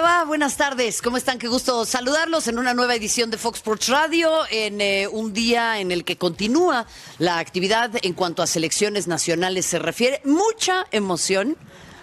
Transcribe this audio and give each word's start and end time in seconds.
va? 0.00 0.24
Buenas 0.24 0.56
tardes. 0.56 1.02
¿Cómo 1.02 1.16
están? 1.16 1.38
Qué 1.38 1.48
gusto 1.48 1.84
saludarlos 1.84 2.46
en 2.46 2.58
una 2.58 2.74
nueva 2.74 2.94
edición 2.94 3.30
de 3.30 3.38
Fox 3.38 3.58
Sports 3.58 3.88
Radio, 3.88 4.30
en 4.50 4.80
eh, 4.80 5.08
un 5.08 5.32
día 5.32 5.80
en 5.80 5.90
el 5.90 6.04
que 6.04 6.16
continúa 6.16 6.86
la 7.18 7.38
actividad 7.38 7.90
en 8.02 8.12
cuanto 8.12 8.42
a 8.42 8.46
selecciones 8.46 9.08
nacionales 9.08 9.66
se 9.66 9.78
refiere. 9.78 10.20
Mucha 10.24 10.86
emoción 10.92 11.56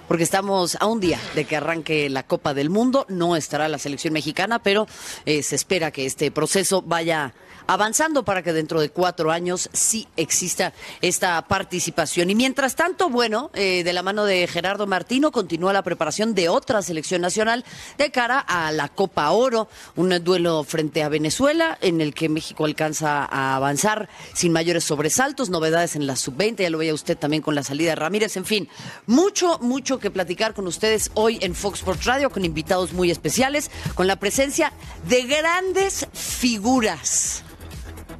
porque 0.07 0.23
estamos 0.23 0.77
a 0.79 0.87
un 0.87 0.99
día 0.99 1.19
de 1.35 1.45
que 1.45 1.55
arranque 1.55 2.09
la 2.09 2.23
Copa 2.23 2.53
del 2.53 2.69
Mundo. 2.69 3.05
No 3.07 3.35
estará 3.35 3.69
la 3.69 3.77
selección 3.77 4.13
mexicana, 4.13 4.59
pero 4.59 4.87
eh, 5.25 5.41
se 5.41 5.55
espera 5.55 5.91
que 5.91 6.05
este 6.05 6.31
proceso 6.31 6.81
vaya 6.81 7.33
avanzando 7.67 8.23
para 8.23 8.43
que 8.43 8.53
dentro 8.53 8.79
de 8.79 8.89
cuatro 8.89 9.31
años 9.31 9.69
sí 9.73 10.07
exista 10.17 10.73
esta 11.01 11.41
participación. 11.47 12.29
Y 12.29 12.35
mientras 12.35 12.75
tanto, 12.75 13.09
bueno, 13.09 13.51
eh, 13.53 13.83
de 13.83 13.93
la 13.93 14.03
mano 14.03 14.25
de 14.25 14.47
Gerardo 14.47 14.87
Martino 14.87 15.31
continúa 15.31 15.73
la 15.73 15.83
preparación 15.83 16.35
de 16.35 16.49
otra 16.49 16.81
selección 16.81 17.21
nacional 17.21 17.65
de 17.97 18.11
cara 18.11 18.39
a 18.39 18.71
la 18.71 18.89
Copa 18.89 19.29
Oro, 19.31 19.67
un 19.95 20.09
duelo 20.23 20.63
frente 20.63 21.03
a 21.03 21.09
Venezuela 21.09 21.77
en 21.81 22.01
el 22.01 22.13
que 22.13 22.29
México 22.29 22.65
alcanza 22.65 23.25
a 23.25 23.55
avanzar 23.55 24.09
sin 24.33 24.51
mayores 24.51 24.83
sobresaltos, 24.83 25.49
novedades 25.49 25.95
en 25.95 26.07
la 26.07 26.15
sub-20, 26.15 26.57
ya 26.57 26.69
lo 26.69 26.77
veía 26.77 26.93
usted 26.93 27.17
también 27.17 27.41
con 27.41 27.55
la 27.55 27.63
salida 27.63 27.91
de 27.91 27.95
Ramírez, 27.95 28.37
en 28.37 28.45
fin, 28.45 28.69
mucho, 29.05 29.59
mucho 29.59 29.99
que 29.99 30.11
platicar 30.11 30.53
con 30.53 30.67
ustedes 30.67 31.11
hoy 31.13 31.39
en 31.41 31.55
Fox 31.55 31.79
Sports 31.79 32.05
Radio 32.05 32.29
con 32.29 32.45
invitados 32.45 32.93
muy 32.93 33.11
especiales, 33.11 33.71
con 33.93 34.07
la 34.07 34.17
presencia 34.17 34.71
de 35.07 35.23
grandes 35.23 36.07
figuras. 36.13 37.43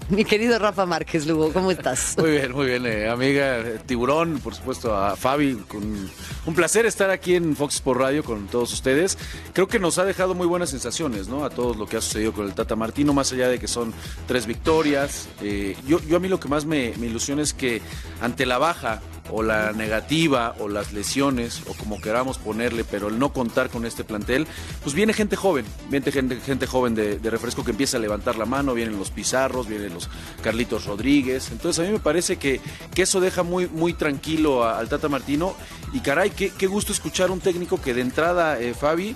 Mi 0.10 0.24
querido 0.24 0.60
Rafa 0.60 0.86
Márquez 0.86 1.26
Lugo, 1.26 1.52
¿cómo 1.52 1.72
estás? 1.72 2.16
Muy 2.18 2.32
bien, 2.32 2.52
muy 2.52 2.68
bien, 2.68 2.86
eh, 2.86 3.10
amiga 3.10 3.64
Tiburón, 3.86 4.40
por 4.40 4.54
supuesto 4.54 4.96
a 4.96 5.16
Fabi, 5.16 5.56
con 5.68 6.10
un 6.46 6.56
placer 6.56 6.86
estar 6.86 7.10
aquí 7.10 7.36
en 7.36 7.56
Fox 7.56 7.80
por 7.82 8.00
Radio 8.00 8.24
con 8.24 8.48
todos 8.48 8.72
ustedes. 8.74 9.18
Creo 9.54 9.68
que 9.68 9.80
nos 9.80 9.98
ha 9.98 10.06
dejado 10.06 10.36
muy 10.36 10.46
buenas 10.46 10.70
sensaciones, 10.70 11.28
¿no? 11.28 11.44
A 11.44 11.50
todo 11.50 11.74
lo 11.74 11.88
que 11.88 11.98
ha 11.98 12.02
sucedido 12.02 12.34
con 12.34 12.46
el 12.46 12.54
Tata 12.54 12.76
Martino, 12.76 13.14
más 13.14 13.32
allá 13.34 13.48
de 13.48 13.58
que 13.58 13.68
son 13.68 13.94
tres 14.28 14.46
victorias. 14.46 15.28
Eh, 15.42 15.76
yo, 15.88 16.00
yo 16.02 16.18
a 16.18 16.20
mí 16.20 16.28
lo 16.28 16.40
que 16.40 16.50
más 16.50 16.66
me 16.66 16.90
ilusiona 16.90 17.42
es 17.42 17.54
que 17.54 17.82
ante 18.22 18.46
la 18.46 18.60
baja 18.60 19.02
o 19.30 19.44
la 19.44 19.72
negativa 19.74 20.56
o 20.60 20.68
las 20.68 20.94
lesiones 20.94 21.62
o 21.68 21.74
como 21.74 22.00
queramos 22.00 22.38
ponerle, 22.38 22.84
pero 22.84 23.08
el 23.08 23.20
no 23.20 23.34
contar 23.34 23.70
con 23.70 23.86
este 23.86 24.04
plantel, 24.04 24.48
pues 24.84 24.96
viene 24.96 25.14
gente 25.14 25.36
joven, 25.36 25.66
viene 25.90 26.12
gente, 26.12 26.38
gente 26.38 26.68
joven 26.68 26.96
de, 26.96 27.20
refresco 27.30 27.64
que 27.64 27.72
empieza 27.72 27.98
a 27.98 28.00
levantar 28.00 28.38
la 28.38 28.46
mano, 28.46 28.74
vienen 28.74 28.98
los 28.98 29.12
Pizarros, 29.12 29.68
vienen 29.68 29.94
los 29.94 30.10
Carlitos 30.42 30.86
Rodríguez, 30.86 31.50
entonces 31.52 31.84
a 31.84 31.88
mí 31.88 31.94
me 31.94 32.00
parece 32.00 32.38
que, 32.38 32.62
que 32.94 33.02
eso 33.02 33.20
deja 33.20 33.44
muy, 33.44 33.68
muy 33.68 33.94
tranquilo 33.94 34.64
al 34.64 34.90
Tata 34.90 35.10
Martino. 35.10 35.56
Y 35.94 36.02
caray, 36.02 36.30
qué, 36.32 36.50
qué 36.50 36.68
gusto 36.68 36.92
escuchar 36.92 37.32
un 37.32 37.40
técnico 37.40 37.82
que 37.82 37.94
de 37.94 38.02
entrada, 38.02 38.60
eh, 38.60 38.74
Fabi, 38.74 39.16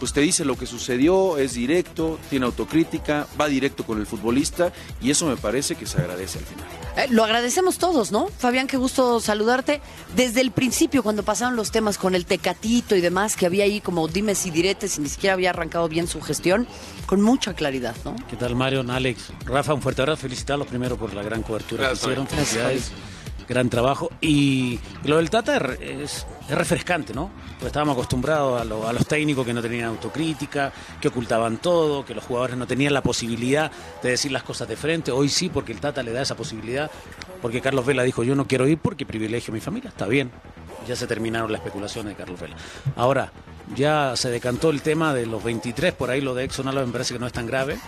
pues 0.00 0.14
te 0.14 0.22
dice 0.22 0.46
lo 0.46 0.56
que 0.56 0.64
sucedió, 0.66 1.36
es 1.36 1.52
directo, 1.52 2.18
tiene 2.30 2.46
autocrítica, 2.46 3.26
va 3.38 3.46
directo 3.46 3.84
con 3.84 4.00
el 4.00 4.06
futbolista 4.06 4.72
y 5.00 5.10
eso 5.10 5.26
me 5.26 5.36
parece 5.36 5.76
que 5.76 5.86
se 5.86 5.98
agradece 5.98 6.38
al 6.38 6.46
final. 6.46 6.66
Eh, 6.96 7.06
lo 7.10 7.22
agradecemos 7.22 7.76
todos, 7.78 8.10
¿no? 8.10 8.28
Fabián, 8.38 8.66
qué 8.66 8.78
gusto 8.78 9.20
saludarte. 9.20 9.80
Desde 10.16 10.40
el 10.40 10.50
principio, 10.50 11.02
cuando 11.02 11.22
pasaron 11.22 11.54
los 11.54 11.70
temas 11.70 11.98
con 11.98 12.14
el 12.14 12.24
tecatito 12.24 12.96
y 12.96 13.02
demás, 13.02 13.36
que 13.36 13.44
había 13.44 13.64
ahí 13.64 13.80
como 13.80 14.08
dimes 14.08 14.46
y 14.46 14.50
diretes 14.50 14.96
y 14.96 15.02
ni 15.02 15.08
siquiera 15.10 15.34
había 15.34 15.50
arrancado 15.50 15.86
bien 15.88 16.08
su 16.08 16.20
gestión, 16.22 16.66
con 17.06 17.20
mucha 17.20 17.52
claridad, 17.54 17.94
¿no? 18.04 18.16
¿Qué 18.28 18.36
tal, 18.36 18.56
Mario, 18.56 18.82
Alex? 18.88 19.32
Rafa, 19.44 19.74
un 19.74 19.82
fuerte 19.82 20.00
abrazo. 20.00 20.22
Felicitarlos 20.22 20.66
primero 20.66 20.96
por 20.96 21.12
la 21.12 21.22
gran 21.22 21.42
cobertura 21.42 21.88
que 21.88 21.94
hicieron. 21.94 22.26
Felicidades 22.26 22.90
gran 23.50 23.68
trabajo. 23.68 24.10
Y 24.20 24.78
lo 25.04 25.18
del 25.18 25.28
Tata 25.28 25.56
es, 25.56 26.26
refrescante, 26.48 27.12
¿no? 27.12 27.30
Porque 27.54 27.66
estábamos 27.66 27.94
acostumbrados 27.94 28.62
a, 28.62 28.64
los 28.64 29.06
técnicos 29.06 29.44
que 29.44 29.52
no 29.52 29.60
tenían 29.60 29.88
autocrítica, 29.88 30.72
que 31.00 31.08
ocultaban 31.08 31.58
todo, 31.58 32.04
que 32.06 32.14
los 32.14 32.24
jugadores 32.24 32.56
no 32.56 32.66
tenían 32.66 32.94
la 32.94 33.02
posibilidad 33.02 33.70
de 34.02 34.10
decir 34.10 34.32
las 34.32 34.44
cosas 34.44 34.68
de 34.68 34.76
frente. 34.76 35.10
Hoy 35.10 35.28
sí, 35.28 35.50
porque 35.50 35.72
el 35.72 35.80
Tata 35.80 36.02
le 36.02 36.12
da 36.12 36.22
esa 36.22 36.36
posibilidad. 36.36 36.90
Porque 37.42 37.60
Carlos 37.60 37.84
Vela 37.84 38.04
dijo, 38.04 38.22
yo 38.22 38.34
no 38.34 38.46
quiero 38.46 38.66
ir 38.68 38.78
porque 38.78 39.04
privilegio 39.04 39.52
a 39.52 39.54
mi 39.54 39.60
familia. 39.60 39.88
Está 39.88 40.06
bien. 40.06 40.30
Ya 40.86 40.96
se 40.96 41.06
terminaron 41.06 41.52
las 41.52 41.60
especulaciones 41.60 42.12
de 42.12 42.16
Carlos 42.16 42.40
Vela. 42.40 42.56
Ahora, 42.96 43.32
ya 43.76 44.16
se 44.16 44.30
decantó 44.30 44.70
el 44.70 44.82
tema 44.82 45.14
de 45.14 45.26
los 45.26 45.44
23, 45.44 45.92
por 45.92 46.10
ahí 46.10 46.20
lo 46.20 46.34
de 46.34 46.44
Exxon 46.44 46.74
me 46.74 46.92
parece 46.92 47.14
que 47.14 47.20
no 47.20 47.26
es 47.26 47.32
tan 47.32 47.46
grave, 47.46 47.78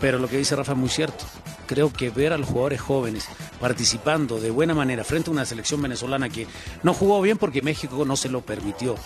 pero 0.00 0.18
lo 0.18 0.28
que 0.28 0.38
dice 0.38 0.56
Rafa 0.56 0.72
es 0.72 0.78
muy 0.78 0.88
cierto 0.88 1.24
creo 1.68 1.92
que 1.92 2.10
ver 2.10 2.32
a 2.32 2.38
los 2.38 2.48
jugadores 2.48 2.80
jóvenes 2.80 3.28
participando 3.60 4.40
de 4.40 4.50
buena 4.50 4.74
manera 4.74 5.04
frente 5.04 5.30
a 5.30 5.32
una 5.32 5.44
selección 5.44 5.80
venezolana 5.80 6.28
que 6.28 6.48
no 6.82 6.94
jugó 6.94 7.20
bien 7.20 7.38
porque 7.38 7.62
México 7.62 8.04
no 8.04 8.16
se 8.16 8.28
lo 8.28 8.40
permitió. 8.40 8.96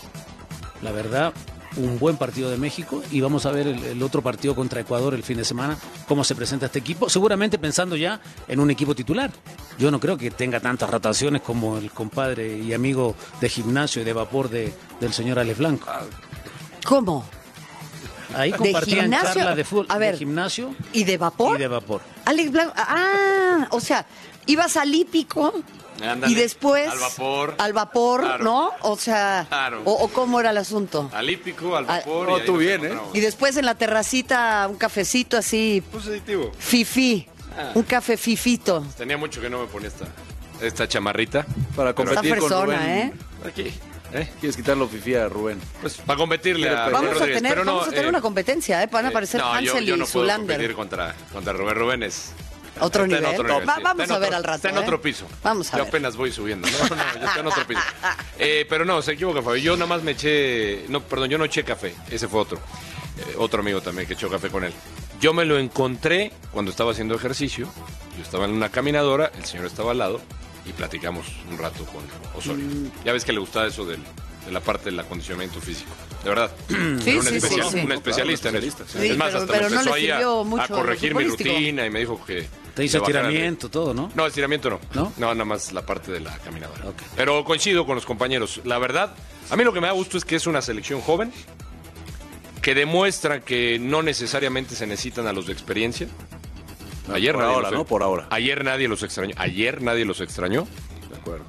La 0.81 0.92
verdad, 0.92 1.34
un 1.77 1.99
buen 1.99 2.16
partido 2.16 2.50
de 2.50 2.56
México 2.56 3.03
y 3.10 3.21
vamos 3.21 3.47
a 3.47 3.53
ver 3.53 3.66
el, 3.66 4.03
otro 4.03 4.22
partido 4.22 4.55
contra 4.55 4.81
Ecuador 4.81 5.15
el 5.15 5.22
fin 5.22 5.37
de 5.37 5.44
semana, 5.44 5.77
cómo 6.06 6.25
se 6.25 6.34
presenta 6.34 6.66
este 6.66 6.78
equipo, 6.78 7.09
seguramente 7.09 7.59
pensando 7.59 7.97
ya 7.97 8.21
en 8.49 8.60
un 8.60 8.71
equipo 8.71 8.94
titular. 8.94 9.31
Yo 9.78 9.91
no 9.91 10.00
creo 10.00 10.16
que 10.16 10.31
tenga 10.31 10.60
tantas 10.60 10.91
rotaciones 10.91 11.43
como 11.43 11.78
el 11.78 11.91
compadre 11.91 12.59
y 12.59 12.72
amigo 12.72 13.15
de 13.41 13.49
gimnasio 13.49 14.03
y 14.03 14.05
de 14.05 14.12
vapor 14.12 14.49
de, 14.49 14.72
del 15.00 15.12
señor 15.12 15.38
Alex 15.38 15.59
Blanco. 15.59 15.87
¿Cómo? 16.84 17.25
Ahí 18.34 18.53
compartían 18.53 19.10
charlas 19.10 19.56
de 19.56 19.65
fútbol, 19.65 19.87
de 19.99 20.16
gimnasio 20.16 20.75
y 20.93 21.04
de 21.04 21.19
vapor. 21.19 21.56
Y 21.56 21.60
de 21.60 21.69
vapor. 21.69 22.00
Alex 22.25 22.50
Blanco, 22.50 22.72
ah, 22.77 23.69
o 23.71 23.81
sea, 23.81 24.06
ibas 24.47 24.76
al 24.76 24.94
hípico 24.94 25.53
y 26.26 26.34
después 26.34 26.88
al 26.88 26.98
vapor, 26.98 27.54
al 27.58 27.72
vapor, 27.72 28.41
¿no? 28.41 28.70
O 28.80 28.97
sea, 28.97 29.47
o, 29.84 30.08
cómo 30.08 30.41
era 30.41 30.50
el 30.50 30.58
asunto. 30.58 31.10
Al 31.12 31.30
hípico, 31.30 31.76
al 31.76 31.84
vapor. 31.84 32.28
no, 32.28 32.41
tú 32.41 32.56
bien, 32.56 32.84
¿eh? 32.84 32.98
Y 33.12 33.20
después 33.20 33.56
en 33.56 33.66
la 33.66 33.75
terracita 33.75 34.66
un 34.69 34.76
cafecito 34.76 35.36
así. 35.36 35.82
Positivo. 35.92 36.53
Fifi, 36.58 37.26
ah. 37.56 37.72
un 37.75 37.82
café 37.84 38.16
fifito. 38.16 38.84
Tenía 38.97 39.16
mucho 39.16 39.41
que 39.41 39.48
no 39.48 39.60
me 39.60 39.66
ponía 39.66 39.88
esta, 39.88 40.06
esta 40.60 40.88
chamarrita 40.88 41.47
para 41.76 41.94
competir 41.94 42.38
con 42.38 42.50
Rubén. 42.50 42.80
¿eh? 42.80 43.12
Aquí. 43.47 43.72
¿Eh? 44.14 44.28
¿Quieres 44.41 44.56
quitarlo 44.56 44.86
Fifi 44.88 45.14
a 45.14 45.28
Rubén? 45.28 45.59
Pues 45.80 45.97
para 45.97 46.19
competirle 46.19 46.69
a 46.69 46.91
vamos 46.91 47.19
a 47.19 47.24
tener, 47.24 47.53
pero 47.54 47.64
no, 47.64 47.72
vamos 47.76 47.88
a 47.88 47.91
tener 47.91 48.04
eh, 48.04 48.10
una 48.10 48.20
competencia, 48.20 48.82
¿eh? 48.82 48.88
Van 48.92 49.06
a 49.06 49.09
eh, 49.09 49.10
aparecer 49.10 49.41
no, 49.41 49.53
Hansel 49.54 49.84
yo, 49.84 49.94
yo 49.94 49.97
no 49.97 50.04
y 50.04 50.09
puedo 50.09 50.36
competir 50.36 50.74
contra, 50.74 51.14
contra 51.32 51.53
Rubén. 51.54 51.74
Rubén 51.74 52.03
es... 52.03 52.32
Otro 52.82 53.06
nivel. 53.06 53.25
vamos 53.65 54.10
a 54.10 54.19
ver 54.19 54.34
al 54.34 54.44
rato. 54.44 54.56
Está 54.56 54.70
en 54.70 54.78
otro 54.78 55.00
piso. 55.00 55.26
Vamos 55.43 55.69
a 55.72 55.78
yo 55.78 55.84
ver. 55.84 55.88
apenas 55.88 56.16
voy 56.16 56.32
subiendo. 56.32 56.69
No, 56.69 56.88
no, 56.88 56.97
ya 56.97 57.26
está 57.26 57.41
en 57.41 57.47
otro 57.47 57.66
piso. 57.66 57.81
pero 58.69 58.84
no, 58.84 59.03
se 59.03 59.12
equivoca, 59.12 59.43
Fabio. 59.43 59.62
Yo 59.62 59.76
nada 59.76 59.87
más 59.87 60.03
me 60.03 60.12
eché. 60.12 60.84
No, 60.88 61.03
perdón, 61.03 61.31
yo 61.31 61.38
no 61.38 61.44
eché 61.44 61.65
café. 61.65 61.94
Ese 62.10 62.28
fue 62.28 62.41
otro. 62.41 62.59
otro 63.38 63.60
amigo 63.60 63.81
también 63.81 64.06
que 64.06 64.15
echó 64.15 64.28
café 64.28 64.48
con 64.48 64.65
él. 64.65 64.72
Yo 65.21 65.32
me 65.32 65.44
lo 65.44 65.59
encontré 65.59 66.32
cuando 66.50 66.71
estaba 66.71 66.92
haciendo 66.92 67.15
ejercicio. 67.15 67.69
Yo 68.16 68.22
estaba 68.22 68.44
en 68.44 68.50
una 68.50 68.71
caminadora, 68.71 69.31
el 69.38 69.44
señor 69.44 69.66
estaba 69.66 69.92
al 69.92 69.98
lado 69.98 70.21
y 70.66 70.72
platicamos 70.72 71.26
un 71.50 71.59
rato 71.59 71.84
con 71.87 72.03
Osorio. 72.37 72.65
Mm. 72.65 73.04
Ya 73.04 73.12
ves 73.12 73.25
que 73.25 73.32
le 73.32 73.41
gustaba 73.41 73.66
eso 73.66 73.84
del, 73.84 74.00
de 74.47 74.53
la 74.53 74.60
parte 74.60 74.87
del 74.87 74.98
acondicionamiento 75.00 75.60
físico. 75.60 75.91
De 76.22 76.31
verdad. 76.31 76.50
Sí, 77.03 77.16
un, 77.16 77.25
sí, 77.25 77.41
sí, 77.41 77.60
un 77.78 77.92
especialista 77.92 78.48
en 78.50 78.56
eso. 78.56 78.84
es 79.00 79.16
más, 79.16 79.34
hasta 79.34 79.53
me 79.53 79.66
empezó 79.66 79.94
ahí 79.94 80.10
a, 80.10 80.22
corregir 80.69 81.15
mi 81.15 81.25
rutina 81.25 81.87
y 81.87 81.91
me 81.91 82.00
dijo 82.00 82.22
que. 82.25 82.47
Te 82.75 82.84
hizo 82.84 82.99
estiramiento, 82.99 83.69
todo, 83.69 83.93
¿no? 83.93 84.10
No, 84.15 84.27
estiramiento 84.27 84.71
no. 84.71 84.81
no. 84.94 85.12
No, 85.19 85.34
nada 85.34 85.44
más 85.44 85.72
la 85.72 85.84
parte 85.84 86.10
de 86.10 86.21
la 86.21 86.37
caminadora. 86.38 86.84
Pero 87.16 87.44
coincido 87.44 87.84
con 87.84 87.97
los 87.97 88.06
compañeros. 88.06 88.60
La 88.65 88.78
verdad, 88.78 89.15
a 89.50 89.56
mí 89.56 89.65
lo 89.65 89.72
que 89.72 89.81
me 89.81 89.88
da 89.88 89.93
gusto 89.93 90.16
es 90.16 90.25
que 90.25 90.37
es 90.37 90.47
una 90.47 90.62
selección 90.62 91.00
joven 91.00 91.33
que 92.62 92.75
demuestra 92.75 93.41
que 93.41 93.78
no 93.78 94.03
necesariamente 94.03 94.75
se 94.75 94.87
necesitan 94.87 95.27
a 95.27 95.33
los 95.33 95.47
de 95.47 95.53
experiencia. 95.53 96.09
Ayer 97.12 97.34
por 97.34 97.44
ahora, 97.44 97.71
¿no? 97.71 97.84
Por 97.84 98.03
ahora. 98.03 98.28
Ayer 98.31 98.65
nadie 98.65 98.89
los 98.89 99.03
extrañó. 99.03 99.34
Ayer 99.37 99.83
nadie 99.83 100.04
los 100.04 100.21
extrañó. 100.21 100.66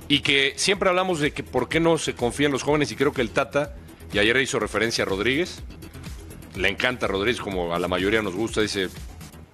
Y 0.08 0.20
que 0.20 0.54
siempre 0.58 0.90
hablamos 0.90 1.20
de 1.20 1.32
que 1.32 1.44
por 1.44 1.70
qué 1.70 1.80
no 1.80 1.98
se 1.98 2.16
confían 2.16 2.52
los 2.52 2.64
jóvenes 2.64 2.92
y 2.92 2.96
creo 2.96 3.14
que 3.14 3.22
el 3.22 3.30
Tata, 3.30 3.76
y 4.12 4.20
ayer 4.20 4.36
hizo 4.38 4.60
referencia 4.60 5.04
a 5.04 5.08
Rodríguez, 5.08 5.62
le 6.56 6.70
encanta 6.70 7.06
a 7.06 7.10
Rodríguez 7.10 7.42
como 7.42 7.74
a 7.74 7.80
la 7.80 7.88
mayoría 7.88 8.22
nos 8.22 8.36
gusta, 8.36 8.62
dice, 8.62 8.90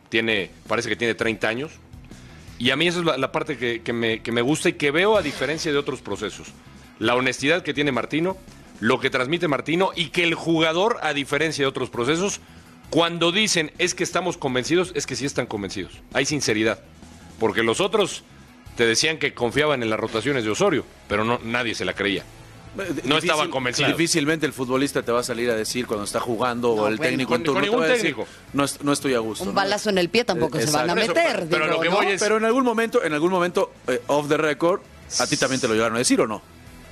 tiene, 0.10 0.52
parece 0.68 0.90
que 0.90 0.96
tiene 0.96 1.16
30 1.16 1.48
años. 1.48 1.72
Y 2.58 2.72
a 2.72 2.76
mí 2.76 2.88
esa 2.88 3.00
es 3.00 3.06
la, 3.06 3.32
parte 3.32 3.58
que, 3.58 3.94
me, 3.94 4.22
que 4.22 4.32
me 4.32 4.42
gusta 4.42 4.70
y 4.70 4.74
que 4.74 4.92
veo 4.92 5.16
a 5.16 5.22
diferencia 5.22 5.72
de 5.72 5.78
otros 5.78 6.02
procesos. 6.02 6.50
La 7.00 7.16
honestidad 7.16 7.64
que 7.64 7.74
tiene 7.74 7.94
Martino, 7.94 8.36
lo 8.82 9.00
que 9.00 9.10
transmite 9.10 9.48
Martino 9.48 9.92
y 9.96 10.10
que 10.10 10.24
el 10.24 10.34
jugador, 10.34 10.98
a 11.02 11.14
diferencia 11.14 11.64
de 11.64 11.70
otros 11.70 11.90
procesos, 11.90 12.42
cuando 12.90 13.32
dicen 13.32 13.72
es 13.78 13.94
que 13.94 14.04
estamos 14.04 14.38
convencidos, 14.38 14.92
es 14.96 15.06
que 15.06 15.16
sí 15.16 15.26
están 15.26 15.46
convencidos. 15.46 16.02
Hay 16.14 16.26
sinceridad. 16.26 16.80
Porque 17.40 17.64
los 17.64 17.80
otros 17.80 18.24
te 18.76 18.86
decían 18.86 19.18
que 19.18 19.34
confiaban 19.34 19.84
en 19.84 19.90
las 19.90 20.00
rotaciones 20.00 20.44
de 20.44 20.50
Osorio, 20.50 20.86
pero 21.08 21.24
no, 21.24 21.40
nadie 21.44 21.76
se 21.76 21.86
la 21.86 21.94
creía. 21.94 22.24
No 23.04 23.18
estaban 23.18 23.50
convencidos. 23.50 23.92
Difícilmente 23.92 24.46
el 24.46 24.54
futbolista 24.54 25.02
te 25.02 25.12
va 25.12 25.22
a 25.22 25.24
salir 25.24 25.50
a 25.50 25.56
decir 25.56 25.88
cuando 25.88 26.06
está 26.06 26.20
jugando 26.20 26.72
o 26.74 26.88
el 26.88 27.00
técnico 27.00 27.36
en 27.36 27.44
turno. 27.44 27.62
ningún 27.62 27.84
técnico. 27.86 28.28
no, 28.54 28.94
estoy 28.94 29.14
a 29.14 29.20
gusto. 29.20 29.44
Un 29.46 29.56
balazo 29.56 29.90
en 29.90 29.98
el 29.98 30.10
pie 30.10 30.24
tampoco 30.24 30.60
se 30.60 30.72
van 30.72 30.90
a 30.90 30.96
meter. 30.96 31.48
Pero, 31.50 31.68
lo 31.68 31.80
que 31.80 31.90
voy 31.90 32.08
es... 32.08 32.22
pero 32.22 32.38
en 32.38 32.46
algún 32.46 32.64
momento, 32.64 33.04
en 33.04 33.14
algún 33.14 33.32
momento, 33.32 33.72
eh, 33.88 34.02
off 34.08 34.28
the 34.28 34.38
record, 34.38 34.82
a 35.20 35.28
ti 35.28 35.38
también 35.38 35.60
te 35.60 35.68
lo 35.68 35.74
llevaron 35.74 35.96
a 35.96 36.00
decir 36.00 36.22
o 36.22 36.28
no. 36.28 36.42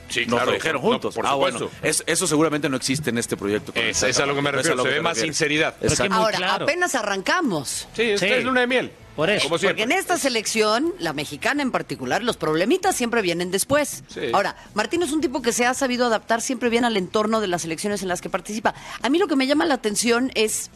Sí, 0.09 0.21
Nos 0.21 0.35
claro, 0.35 0.45
lo 0.45 0.51
dijeron 0.53 0.81
no, 0.81 0.88
juntos. 0.88 1.15
por 1.15 1.25
ah, 1.25 1.31
supuesto. 1.31 1.65
bueno, 1.65 1.80
es- 1.83 2.03
eso 2.06 2.27
seguramente 2.27 2.69
no 2.69 2.77
existe 2.77 3.09
en 3.09 3.18
este 3.18 3.35
proyecto. 3.35 3.73
con 3.73 3.83
Es, 3.83 4.01
es 4.03 4.19
a 4.19 4.25
lo 4.25 4.35
que 4.35 4.41
me 4.41 4.51
refiero, 4.51 4.81
se 4.81 4.89
ve 4.89 5.01
más 5.01 5.18
sinceridad. 5.18 5.75
Ahora, 6.12 6.38
claro. 6.38 6.63
apenas 6.63 6.95
arrancamos. 6.95 7.88
Sí. 7.94 8.03
es 8.03 8.44
luna 8.44 8.62
de 8.62 8.68
miel. 8.68 8.91
Por 9.17 9.31
eso. 9.31 9.49
Porque 9.49 9.81
en 9.81 9.91
esta 9.91 10.15
selección, 10.19 10.93
la 10.99 11.11
mexicana 11.11 11.63
en 11.63 11.71
particular, 11.71 12.21
los 12.21 12.37
problemitas 12.37 12.95
siempre 12.95 13.23
vienen 13.23 13.49
después. 13.49 14.03
Sí. 14.09 14.29
Ahora, 14.31 14.55
Martín 14.75 15.01
es 15.01 15.11
un 15.11 15.21
tipo 15.21 15.41
que 15.41 15.51
se 15.51 15.65
ha 15.65 15.73
sabido 15.73 16.05
adaptar 16.05 16.39
siempre 16.39 16.69
bien 16.69 16.85
al 16.85 16.95
entorno 16.97 17.41
de 17.41 17.47
las 17.47 17.63
selecciones 17.63 18.03
en 18.03 18.09
las 18.09 18.21
que 18.21 18.29
participa. 18.29 18.75
A 19.01 19.09
mí 19.09 19.17
lo 19.17 19.27
que 19.27 19.35
me 19.35 19.47
llama 19.47 19.65
la 19.65 19.73
atención 19.73 20.31
es 20.35 20.69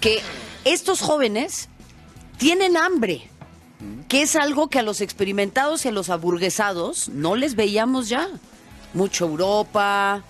que 0.00 0.22
estos 0.64 1.02
jóvenes 1.02 1.68
tienen 2.38 2.78
hambre, 2.78 3.28
que 4.08 4.22
es 4.22 4.36
algo 4.36 4.70
que 4.70 4.78
a 4.78 4.82
los 4.82 5.02
experimentados 5.02 5.84
y 5.84 5.88
a 5.88 5.92
los 5.92 6.08
aburguesados 6.08 7.10
no 7.10 7.36
les 7.36 7.56
veíamos 7.56 8.08
ya. 8.08 8.26
Mucho 8.94 9.26
Europa, 9.26 10.24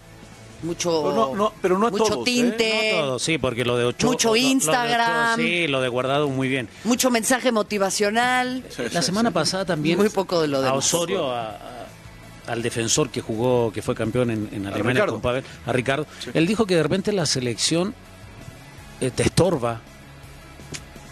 mucho, 0.62 1.02
Pero 1.02 1.14
no- 1.14 1.34
no- 1.34 1.52
pero 1.62 1.78
no 1.78 1.86
a 1.86 1.90
mucho 1.90 2.04
todos, 2.04 2.20
¿eh? 2.20 2.24
tinte, 2.24 2.92
No 2.96 3.00
todo, 3.02 3.18
sí, 3.18 3.38
porque 3.38 3.64
lo 3.64 3.76
de 3.76 3.84
Ochoa. 3.86 4.10
Mucho 4.10 4.28
lo- 4.28 4.34
lo 4.34 4.40
de 4.40 4.40
Ochoa, 4.40 4.52
Instagram. 4.52 5.36
sí, 5.40 5.66
lo 5.68 5.80
de 5.80 5.88
guardado 5.88 6.28
muy 6.28 6.48
bien. 6.48 6.68
mucho 6.84 7.10
mensaje 7.10 7.50
motivacional. 7.52 8.64
La 8.92 9.02
semana 9.02 9.30
pasada 9.30 9.64
también. 9.64 9.98
Muy 9.98 10.08
poco 10.10 10.40
de 10.40 10.48
lo 10.48 10.58
A 10.58 10.62
demás. 10.62 10.78
Osorio, 10.78 11.30
a- 11.32 11.50
a- 11.50 11.86
al 12.48 12.62
defensor 12.62 13.10
que 13.10 13.20
jugó, 13.20 13.70
que 13.72 13.80
fue 13.82 13.94
campeón 13.94 14.30
en, 14.30 14.48
en 14.52 14.66
Alemania 14.66 14.92
Ricardo. 15.02 15.12
con 15.14 15.20
Pavel, 15.22 15.44
a 15.66 15.72
Ricardo. 15.72 16.06
Él 16.34 16.46
dijo 16.46 16.66
que 16.66 16.74
de 16.76 16.82
repente 16.82 17.12
la 17.12 17.26
selección 17.26 17.94
eh, 19.00 19.10
te 19.10 19.22
estorba. 19.22 19.80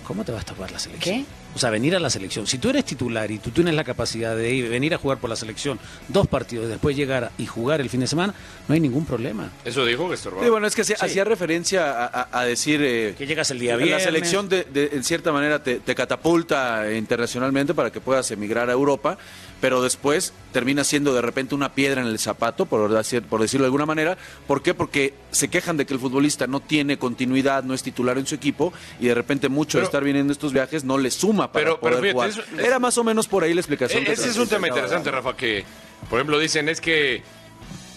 ¿Cómo 0.06 0.24
te 0.24 0.32
va 0.32 0.38
a 0.38 0.40
estorbar 0.40 0.70
la 0.70 0.78
selección? 0.78 1.24
¿Qué? 1.24 1.24
O 1.58 1.60
sea, 1.60 1.70
venir 1.70 1.96
a 1.96 1.98
la 1.98 2.08
selección. 2.08 2.46
Si 2.46 2.58
tú 2.58 2.70
eres 2.70 2.84
titular 2.84 3.28
y 3.32 3.38
tú 3.40 3.50
tienes 3.50 3.74
la 3.74 3.82
capacidad 3.82 4.36
de 4.36 4.48
ir- 4.54 4.68
venir 4.70 4.94
a 4.94 4.98
jugar 4.98 5.18
por 5.18 5.28
la 5.28 5.34
selección 5.34 5.76
dos 6.06 6.28
partidos 6.28 6.66
y 6.66 6.68
después 6.68 6.96
llegar 6.96 7.32
y 7.36 7.46
jugar 7.46 7.80
el 7.80 7.90
fin 7.90 7.98
de 7.98 8.06
semana, 8.06 8.32
no 8.68 8.74
hay 8.74 8.78
ningún 8.80 9.04
problema. 9.04 9.50
Eso 9.64 9.84
dijo 9.84 10.06
que 10.08 10.14
estorbaba. 10.14 10.44
Sí, 10.44 10.50
bueno, 10.50 10.68
es 10.68 10.76
que 10.76 10.82
hacía- 10.82 10.98
hacía 11.00 11.24
referencia 11.24 11.90
a, 11.90 12.06
a- 12.06 12.28
a 12.42 12.44
decir 12.44 12.80
eh, 12.80 13.16
Que 13.18 13.26
llegas 13.26 13.50
el 13.50 13.58
día 13.58 13.72
la 13.76 13.82
viernes. 13.82 14.04
selección 14.04 14.48
de, 14.48 14.62
de- 14.72 14.90
en 14.92 15.02
cierta 15.02 15.32
manera 15.32 15.60
te, 15.60 15.80
te 15.80 15.96
catapulta 15.96 16.92
internacionalmente 16.92 17.74
para 17.74 17.90
que 17.90 18.00
puedas 18.00 18.30
emigrar 18.30 18.70
a 18.70 18.72
Europa, 18.74 19.18
pero 19.60 19.82
después 19.82 20.32
termina 20.52 20.84
siendo 20.84 21.12
de 21.14 21.20
repente 21.20 21.54
una 21.54 21.74
piedra 21.74 22.00
en 22.00 22.06
el 22.06 22.18
zapato, 22.18 22.66
por, 22.66 22.88
decir- 22.90 23.22
por 23.22 23.40
decirlo 23.40 23.64
de 23.64 23.68
alguna 23.68 23.86
manera. 23.86 24.16
¿Por 24.46 24.62
qué? 24.62 24.72
Porque 24.74 25.14
se 25.32 25.48
quejan 25.48 25.76
de 25.76 25.84
que 25.86 25.94
el 25.94 26.00
futbolista 26.00 26.46
no 26.46 26.60
tiene 26.60 26.98
continuidad, 26.98 27.64
no 27.64 27.74
es 27.74 27.82
titular 27.82 28.18
en 28.18 28.26
su 28.26 28.34
equipo 28.36 28.72
y 29.00 29.06
de 29.08 29.14
repente 29.14 29.48
mucho 29.48 29.78
de 29.78 29.84
estar 29.84 30.04
viniendo 30.04 30.32
estos 30.32 30.52
viajes 30.52 30.84
no 30.84 30.96
le 30.98 31.10
suma 31.10 31.50
para 31.52 31.64
Pero- 31.64 31.80
pero 31.80 31.96
poder 31.98 32.14
fíjate, 32.14 32.32
jugar. 32.42 32.58
eso- 32.58 32.66
Era 32.66 32.78
más 32.78 32.96
o 32.98 33.04
menos 33.04 33.26
por 33.26 33.42
ahí 33.44 33.52
la 33.54 33.60
explicación. 33.60 34.02
E- 34.02 34.06
que 34.06 34.12
ese 34.12 34.28
es 34.30 34.36
un 34.36 34.44
te- 34.48 34.54
tema 34.54 34.68
interesante. 34.68 35.10
Rafa, 35.10 35.36
que, 35.36 35.64
por 36.08 36.18
ejemplo, 36.18 36.38
dicen 36.38 36.68
es 36.68 36.80
que 36.80 37.22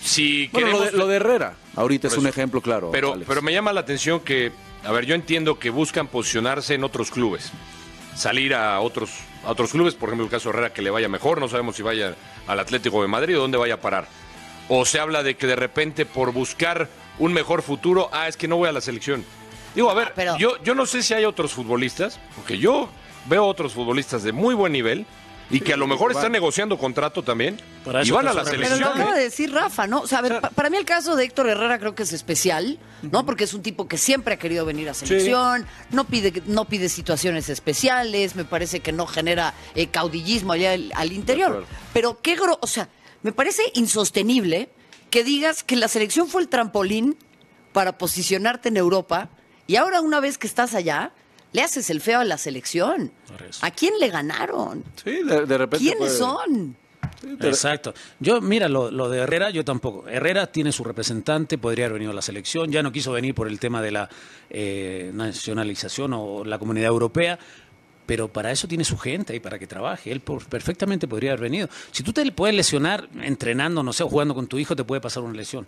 si 0.03 0.47
Bueno, 0.47 0.67
lo 0.67 0.73
queremos... 0.73 0.91
de, 0.93 0.97
lo 0.97 1.07
de 1.07 1.15
Herrera, 1.17 1.53
ahorita 1.75 2.07
es 2.07 2.17
un 2.17 2.25
ejemplo 2.27 2.61
claro. 2.61 2.89
Pero, 2.91 3.13
Alex. 3.13 3.27
pero 3.27 3.41
me 3.43 3.53
llama 3.53 3.71
la 3.71 3.81
atención 3.81 4.19
que, 4.21 4.51
a 4.83 4.91
ver, 4.91 5.05
yo 5.05 5.13
entiendo 5.15 5.59
que 5.59 5.69
buscan 5.69 6.07
posicionarse 6.07 6.73
en 6.73 6.83
otros 6.83 7.11
clubes, 7.11 7.51
salir 8.15 8.55
a 8.55 8.79
otros, 8.79 9.11
a 9.45 9.51
otros 9.51 9.71
clubes, 9.71 9.95
por 9.95 10.09
ejemplo, 10.09 10.25
el 10.25 10.31
caso 10.31 10.49
de 10.49 10.53
Herrera 10.55 10.73
que 10.73 10.81
le 10.81 10.89
vaya 10.89 11.09
mejor, 11.09 11.39
no 11.39 11.47
sabemos 11.47 11.75
si 11.75 11.81
vaya 11.83 12.15
al 12.47 12.59
Atlético 12.59 13.01
de 13.01 13.07
Madrid 13.07 13.37
o 13.37 13.41
dónde 13.41 13.57
vaya 13.57 13.75
a 13.75 13.81
parar. 13.81 14.07
O 14.69 14.85
se 14.85 14.99
habla 14.99 15.23
de 15.23 15.35
que 15.35 15.47
de 15.47 15.55
repente 15.55 16.05
por 16.05 16.31
buscar 16.31 16.87
un 17.19 17.33
mejor 17.33 17.61
futuro, 17.61 18.09
ah, 18.13 18.27
es 18.27 18.37
que 18.37 18.47
no 18.47 18.57
voy 18.57 18.69
a 18.69 18.71
la 18.71 18.81
selección. 18.81 19.25
Digo, 19.75 19.89
a 19.89 19.93
ver, 19.93 20.09
Ah, 20.09 20.13
pero- 20.15 20.37
yo, 20.37 20.61
yo 20.63 20.75
no 20.75 20.85
sé 20.85 21.01
si 21.03 21.13
hay 21.13 21.25
otros 21.25 21.53
futbolistas, 21.53 22.19
porque 22.35 22.57
yo 22.57 22.89
veo 23.25 23.45
otros 23.45 23.73
futbolistas 23.73 24.23
de 24.23 24.31
muy 24.31 24.53
buen 24.55 24.73
nivel 24.73 25.05
y 25.51 25.59
que 25.59 25.73
a 25.73 25.77
lo 25.77 25.85
mejor 25.87 26.11
están 26.11 26.31
negociando 26.31 26.77
contrato 26.77 27.23
también 27.23 27.59
Para 27.83 28.03
y 28.05 28.11
van 28.11 28.27
a 28.27 28.33
la 28.33 28.43
su 28.45 28.51
Pero 28.51 28.61
lo 28.61 28.67
selección. 28.67 28.93
acaba 28.93 29.15
de 29.15 29.23
decir 29.23 29.51
Rafa, 29.53 29.87
¿no? 29.87 30.01
O 30.01 30.07
sea, 30.07 30.19
a 30.19 30.21
ver, 30.21 30.39
pa- 30.41 30.49
para 30.49 30.69
mí 30.69 30.77
el 30.77 30.85
caso 30.85 31.15
de 31.15 31.25
Héctor 31.25 31.49
Herrera 31.49 31.77
creo 31.79 31.93
que 31.95 32.03
es 32.03 32.13
especial, 32.13 32.79
¿no? 33.01 33.25
Porque 33.25 33.43
es 33.43 33.53
un 33.53 33.61
tipo 33.61 33.87
que 33.87 33.97
siempre 33.97 34.33
ha 34.35 34.37
querido 34.39 34.65
venir 34.65 34.89
a 34.89 34.93
selección, 34.93 35.65
no 35.91 36.05
pide 36.05 36.41
no 36.45 36.65
pide 36.65 36.89
situaciones 36.89 37.49
especiales, 37.49 38.35
me 38.35 38.45
parece 38.45 38.79
que 38.79 38.91
no 38.91 39.05
genera 39.07 39.53
eh, 39.75 39.87
caudillismo 39.87 40.53
allá 40.53 40.71
al, 40.73 40.91
al 40.95 41.11
interior. 41.11 41.65
Pero 41.93 42.21
qué 42.21 42.35
gro, 42.35 42.57
o 42.61 42.67
sea, 42.67 42.89
me 43.23 43.31
parece 43.31 43.61
insostenible 43.75 44.69
que 45.09 45.23
digas 45.23 45.63
que 45.63 45.75
la 45.75 45.87
selección 45.87 46.27
fue 46.27 46.41
el 46.41 46.47
trampolín 46.47 47.17
para 47.73 47.97
posicionarte 47.97 48.69
en 48.69 48.77
Europa 48.77 49.29
y 49.67 49.75
ahora 49.75 50.01
una 50.01 50.19
vez 50.19 50.37
que 50.37 50.47
estás 50.47 50.73
allá 50.75 51.11
le 51.53 51.61
haces 51.61 51.89
el 51.89 52.01
feo 52.01 52.19
a 52.21 52.25
la 52.25 52.37
selección. 52.37 53.11
¿A 53.61 53.71
quién 53.71 53.93
le 53.99 54.09
ganaron? 54.09 54.83
Sí, 55.03 55.23
de, 55.23 55.45
de 55.45 55.57
repente. 55.57 55.77
¿Quiénes 55.85 55.97
puede- 56.13 56.17
son? 56.17 56.75
Exacto. 57.41 57.93
Yo, 58.19 58.41
mira, 58.41 58.67
lo, 58.67 58.89
lo 58.89 59.09
de 59.09 59.19
Herrera, 59.19 59.49
yo 59.51 59.63
tampoco. 59.63 60.07
Herrera 60.07 60.47
tiene 60.51 60.71
su 60.71 60.83
representante, 60.83 61.57
podría 61.57 61.85
haber 61.85 61.95
venido 61.95 62.11
a 62.11 62.15
la 62.15 62.21
selección, 62.21 62.71
ya 62.71 62.81
no 62.81 62.91
quiso 62.91 63.11
venir 63.11 63.35
por 63.35 63.47
el 63.47 63.59
tema 63.59 63.81
de 63.81 63.91
la 63.91 64.09
eh, 64.49 65.11
nacionalización 65.13 66.13
o 66.13 66.43
la 66.43 66.57
comunidad 66.57 66.87
europea, 66.87 67.37
pero 68.05 68.27
para 68.27 68.51
eso 68.51 68.67
tiene 68.67 68.83
su 68.83 68.97
gente 68.97 69.35
y 69.35 69.39
para 69.39 69.59
que 69.59 69.67
trabaje. 69.67 70.11
Él 70.11 70.21
por- 70.21 70.45
perfectamente 70.47 71.07
podría 71.07 71.31
haber 71.31 71.41
venido. 71.41 71.69
Si 71.91 72.01
tú 72.03 72.11
te 72.13 72.25
le 72.25 72.31
puedes 72.31 72.55
lesionar 72.55 73.07
entrenando, 73.21 73.83
no 73.83 73.93
sé, 73.93 74.03
o 74.03 74.09
jugando 74.09 74.33
con 74.33 74.47
tu 74.47 74.57
hijo, 74.57 74.75
te 74.75 74.83
puede 74.83 75.01
pasar 75.01 75.21
una 75.23 75.33
lesión. 75.35 75.67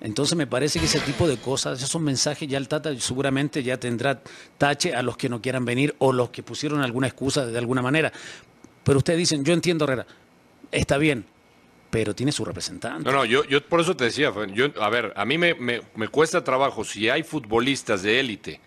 Entonces 0.00 0.36
me 0.36 0.46
parece 0.46 0.78
que 0.78 0.84
ese 0.86 1.00
tipo 1.00 1.26
de 1.26 1.38
cosas, 1.38 1.82
esos 1.82 2.00
mensajes, 2.00 2.48
ya 2.48 2.56
el 2.58 2.68
Tata 2.68 2.96
seguramente 3.00 3.62
ya 3.64 3.78
tendrá 3.78 4.22
tache 4.56 4.94
a 4.94 5.02
los 5.02 5.16
que 5.16 5.28
no 5.28 5.42
quieran 5.42 5.64
venir 5.64 5.94
o 5.98 6.12
los 6.12 6.30
que 6.30 6.42
pusieron 6.44 6.82
alguna 6.82 7.08
excusa 7.08 7.44
de 7.46 7.58
alguna 7.58 7.82
manera. 7.82 8.12
Pero 8.84 8.98
ustedes 8.98 9.18
dicen, 9.18 9.44
yo 9.44 9.52
entiendo 9.52 9.84
Herrera, 9.84 10.06
está 10.70 10.98
bien, 10.98 11.24
pero 11.90 12.14
tiene 12.14 12.30
su 12.30 12.44
representante. 12.44 13.02
No, 13.10 13.16
no, 13.16 13.24
yo, 13.24 13.44
yo 13.46 13.60
por 13.66 13.80
eso 13.80 13.96
te 13.96 14.04
decía, 14.04 14.32
yo, 14.54 14.66
a 14.80 14.88
ver, 14.88 15.12
a 15.16 15.24
mí 15.24 15.36
me, 15.36 15.54
me- 15.54 15.82
me 15.96 16.06
cuesta 16.08 16.44
trabajo 16.44 16.84
si 16.84 17.08
hay 17.08 17.24
futbolistas 17.24 18.02
de 18.02 18.20
élite 18.20 18.60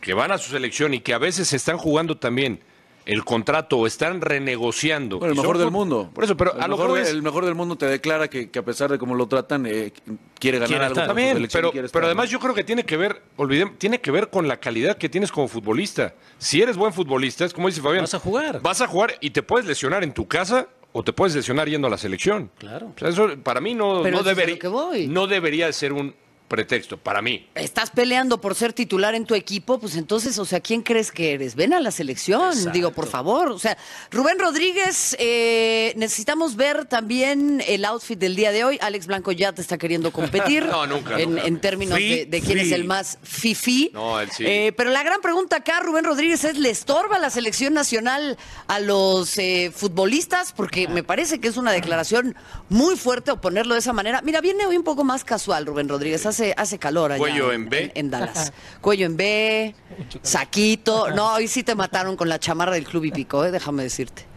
que 0.00 0.12
van 0.14 0.32
a 0.32 0.38
su 0.38 0.50
selección 0.50 0.92
y 0.94 1.00
que 1.00 1.14
a 1.14 1.18
veces 1.18 1.52
están 1.52 1.78
jugando 1.78 2.16
también 2.16 2.58
el 3.06 3.24
contrato 3.24 3.78
o 3.78 3.86
están 3.86 4.20
renegociando. 4.20 5.18
Bueno, 5.18 5.32
el 5.34 5.38
mejor 5.40 5.58
del 5.58 5.70
mundo. 5.70 6.10
Por 6.14 6.24
eso, 6.24 6.36
pero 6.36 6.54
el 6.54 6.62
a 6.62 6.68
lo 6.68 6.76
mejor, 6.76 6.92
que 6.94 6.98
de- 6.98 7.02
es- 7.02 7.10
el 7.10 7.22
mejor 7.22 7.44
del 7.44 7.54
mundo 7.54 7.76
te 7.76 7.86
declara 7.86 8.28
que, 8.28 8.50
que 8.50 8.58
a 8.58 8.64
pesar 8.64 8.90
de 8.90 8.98
cómo 8.98 9.14
lo 9.14 9.26
tratan, 9.26 9.66
eh, 9.66 9.92
quiere 10.38 10.58
ganar 10.58 10.68
Quiere 10.68 10.84
algo. 10.84 10.94
También, 11.06 11.48
pero, 11.52 11.68
estar, 11.72 11.90
pero 11.92 12.06
además 12.06 12.26
¿no? 12.26 12.32
yo 12.32 12.38
creo 12.40 12.54
que 12.54 12.64
tiene 12.64 12.84
que 12.84 12.96
ver, 12.96 13.22
olvidemos, 13.36 13.78
tiene 13.78 14.00
que 14.00 14.10
ver 14.10 14.30
con 14.30 14.46
la 14.48 14.58
calidad 14.58 14.96
que 14.96 15.08
tienes 15.08 15.32
como 15.32 15.48
futbolista. 15.48 16.14
Si 16.38 16.60
eres 16.62 16.76
buen 16.76 16.92
futbolista, 16.92 17.44
es 17.44 17.52
como 17.52 17.68
dice 17.68 17.80
Fabián. 17.80 18.02
Vas 18.02 18.14
a 18.14 18.18
jugar. 18.18 18.60
Vas 18.62 18.80
a 18.80 18.86
jugar 18.86 19.14
y 19.20 19.30
te 19.30 19.42
puedes 19.42 19.66
lesionar 19.66 20.04
en 20.04 20.12
tu 20.12 20.26
casa 20.28 20.68
o 20.92 21.02
te 21.02 21.12
puedes 21.12 21.34
lesionar 21.34 21.68
yendo 21.68 21.86
a 21.86 21.90
la 21.90 21.96
selección. 21.98 22.50
Claro. 22.58 22.92
O 22.94 22.98
sea, 22.98 23.08
eso 23.08 23.28
para 23.42 23.60
mí 23.60 23.74
no, 23.74 24.02
no, 24.08 24.22
debería, 24.22 24.54
lo 24.56 24.60
que 24.60 24.68
voy. 24.68 25.08
no 25.08 25.26
debería 25.26 25.72
ser 25.72 25.92
un 25.92 26.14
pretexto, 26.52 26.98
para 26.98 27.22
mí. 27.22 27.48
estás 27.54 27.90
peleando 27.90 28.38
por 28.42 28.54
ser 28.54 28.74
titular 28.74 29.14
en 29.14 29.24
tu 29.24 29.34
equipo, 29.34 29.80
pues 29.80 29.96
entonces, 29.96 30.38
o 30.38 30.44
sea, 30.44 30.60
¿quién 30.60 30.82
crees 30.82 31.10
que 31.10 31.32
eres? 31.32 31.54
Ven 31.54 31.72
a 31.72 31.80
la 31.80 31.90
selección, 31.90 32.50
Exacto. 32.50 32.70
digo, 32.72 32.92
por 32.92 33.06
favor. 33.06 33.50
O 33.50 33.58
sea, 33.58 33.78
Rubén 34.10 34.38
Rodríguez, 34.38 35.16
eh, 35.18 35.94
necesitamos 35.96 36.54
ver 36.56 36.84
también 36.84 37.62
el 37.66 37.86
outfit 37.86 38.18
del 38.18 38.36
día 38.36 38.52
de 38.52 38.64
hoy. 38.64 38.78
Alex 38.82 39.06
Blanco 39.06 39.32
ya 39.32 39.52
te 39.54 39.62
está 39.62 39.78
queriendo 39.78 40.12
competir. 40.12 40.66
No, 40.72 40.86
nunca, 40.86 41.18
En, 41.18 41.30
nunca. 41.30 41.46
en 41.46 41.60
términos 41.60 41.98
de, 41.98 42.26
de 42.26 42.40
quién 42.42 42.58
es 42.58 42.70
el 42.72 42.84
más 42.84 43.18
fifi. 43.22 43.90
No, 43.94 44.20
él 44.20 44.28
sí. 44.30 44.44
Eh, 44.46 44.72
pero 44.76 44.90
la 44.90 45.02
gran 45.02 45.20
pregunta 45.22 45.56
acá, 45.56 45.80
Rubén 45.80 46.04
Rodríguez, 46.04 46.44
es, 46.44 46.58
¿le 46.58 46.68
estorba 46.70 47.18
la 47.18 47.30
selección 47.30 47.72
nacional 47.72 48.36
a 48.66 48.78
los 48.78 49.38
eh, 49.38 49.72
futbolistas? 49.74 50.52
Porque 50.52 50.86
me 50.88 51.02
parece 51.02 51.40
que 51.40 51.48
es 51.48 51.56
una 51.56 51.72
declaración 51.72 52.34
muy 52.68 52.96
fuerte 52.96 53.30
o 53.30 53.40
ponerlo 53.40 53.74
de 53.74 53.80
esa 53.80 53.92
manera. 53.94 54.20
Mira, 54.22 54.40
viene 54.42 54.66
hoy 54.66 54.76
un 54.76 54.84
poco 54.84 55.02
más 55.04 55.24
casual, 55.24 55.64
Rubén 55.66 55.88
Rodríguez. 55.88 56.26
Hace, 56.26 56.41
hace 56.56 56.78
calor 56.78 57.12
allá 57.12 57.18
Cuello 57.18 57.52
en 57.52 57.68
B. 57.68 57.92
en 57.94 58.10
Dallas. 58.10 58.52
Cuello 58.80 59.06
en 59.06 59.16
B, 59.16 59.74
saquito. 60.22 61.08
No, 61.14 61.34
hoy 61.34 61.48
sí 61.48 61.62
te 61.62 61.74
mataron 61.74 62.16
con 62.16 62.28
la 62.28 62.38
chamarra 62.38 62.72
del 62.72 62.84
Club 62.84 63.04
Hípico, 63.04 63.44
eh, 63.44 63.50
déjame 63.50 63.82
decirte. 63.82 64.31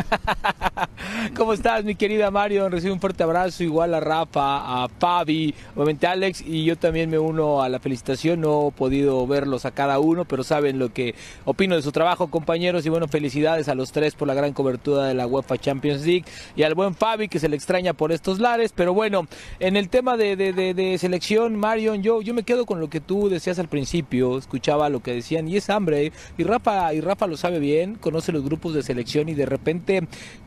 ¿Cómo 1.36 1.52
estás, 1.52 1.84
mi 1.84 1.94
querida 1.94 2.30
Mario? 2.30 2.68
Recibe 2.68 2.92
un 2.92 3.00
fuerte 3.00 3.22
abrazo, 3.22 3.62
igual 3.62 3.94
a 3.94 4.00
Rafa, 4.00 4.84
a 4.84 4.88
Fabi, 4.88 5.54
obviamente 5.74 6.06
a 6.06 6.12
Alex, 6.12 6.42
y 6.46 6.64
yo 6.64 6.76
también 6.76 7.10
me 7.10 7.18
uno 7.18 7.62
a 7.62 7.68
la 7.68 7.78
felicitación. 7.78 8.40
No 8.40 8.68
he 8.68 8.72
podido 8.72 9.26
verlos 9.26 9.64
a 9.64 9.70
cada 9.70 9.98
uno, 9.98 10.24
pero 10.24 10.44
saben 10.44 10.78
lo 10.78 10.92
que 10.92 11.14
opino 11.44 11.76
de 11.76 11.82
su 11.82 11.92
trabajo, 11.92 12.28
compañeros. 12.28 12.86
Y 12.86 12.88
bueno, 12.88 13.08
felicidades 13.08 13.68
a 13.68 13.74
los 13.74 13.92
tres 13.92 14.14
por 14.14 14.28
la 14.28 14.34
gran 14.34 14.52
cobertura 14.52 15.06
de 15.06 15.14
la 15.14 15.26
UEFA 15.26 15.58
Champions 15.58 16.06
League 16.06 16.24
y 16.56 16.62
al 16.62 16.74
buen 16.74 16.94
Fabi, 16.94 17.28
que 17.28 17.38
se 17.38 17.48
le 17.48 17.56
extraña 17.56 17.92
por 17.92 18.12
estos 18.12 18.38
lares. 18.38 18.72
Pero 18.74 18.94
bueno, 18.94 19.26
en 19.58 19.76
el 19.76 19.88
tema 19.88 20.16
de, 20.16 20.96
selección, 20.98 21.56
Marion, 21.56 22.02
yo, 22.02 22.22
yo 22.22 22.34
me 22.34 22.42
quedo 22.42 22.66
con 22.66 22.80
lo 22.80 22.88
que 22.88 23.00
tú 23.00 23.28
decías 23.28 23.58
al 23.58 23.68
principio. 23.68 24.38
Escuchaba 24.38 24.88
lo 24.88 25.00
que 25.00 25.14
decían, 25.14 25.48
y 25.48 25.56
es 25.56 25.70
hambre. 25.70 26.12
Y 26.38 26.44
Rafa, 26.44 26.92
y 26.94 27.00
Rafa 27.00 27.26
lo 27.26 27.36
sabe 27.36 27.58
bien, 27.58 27.96
conoce 27.96 28.32
los 28.32 28.44
grupos 28.44 28.74
de 28.74 28.82
selección 28.82 29.28
y 29.28 29.34
de 29.34 29.46
repente 29.46 29.89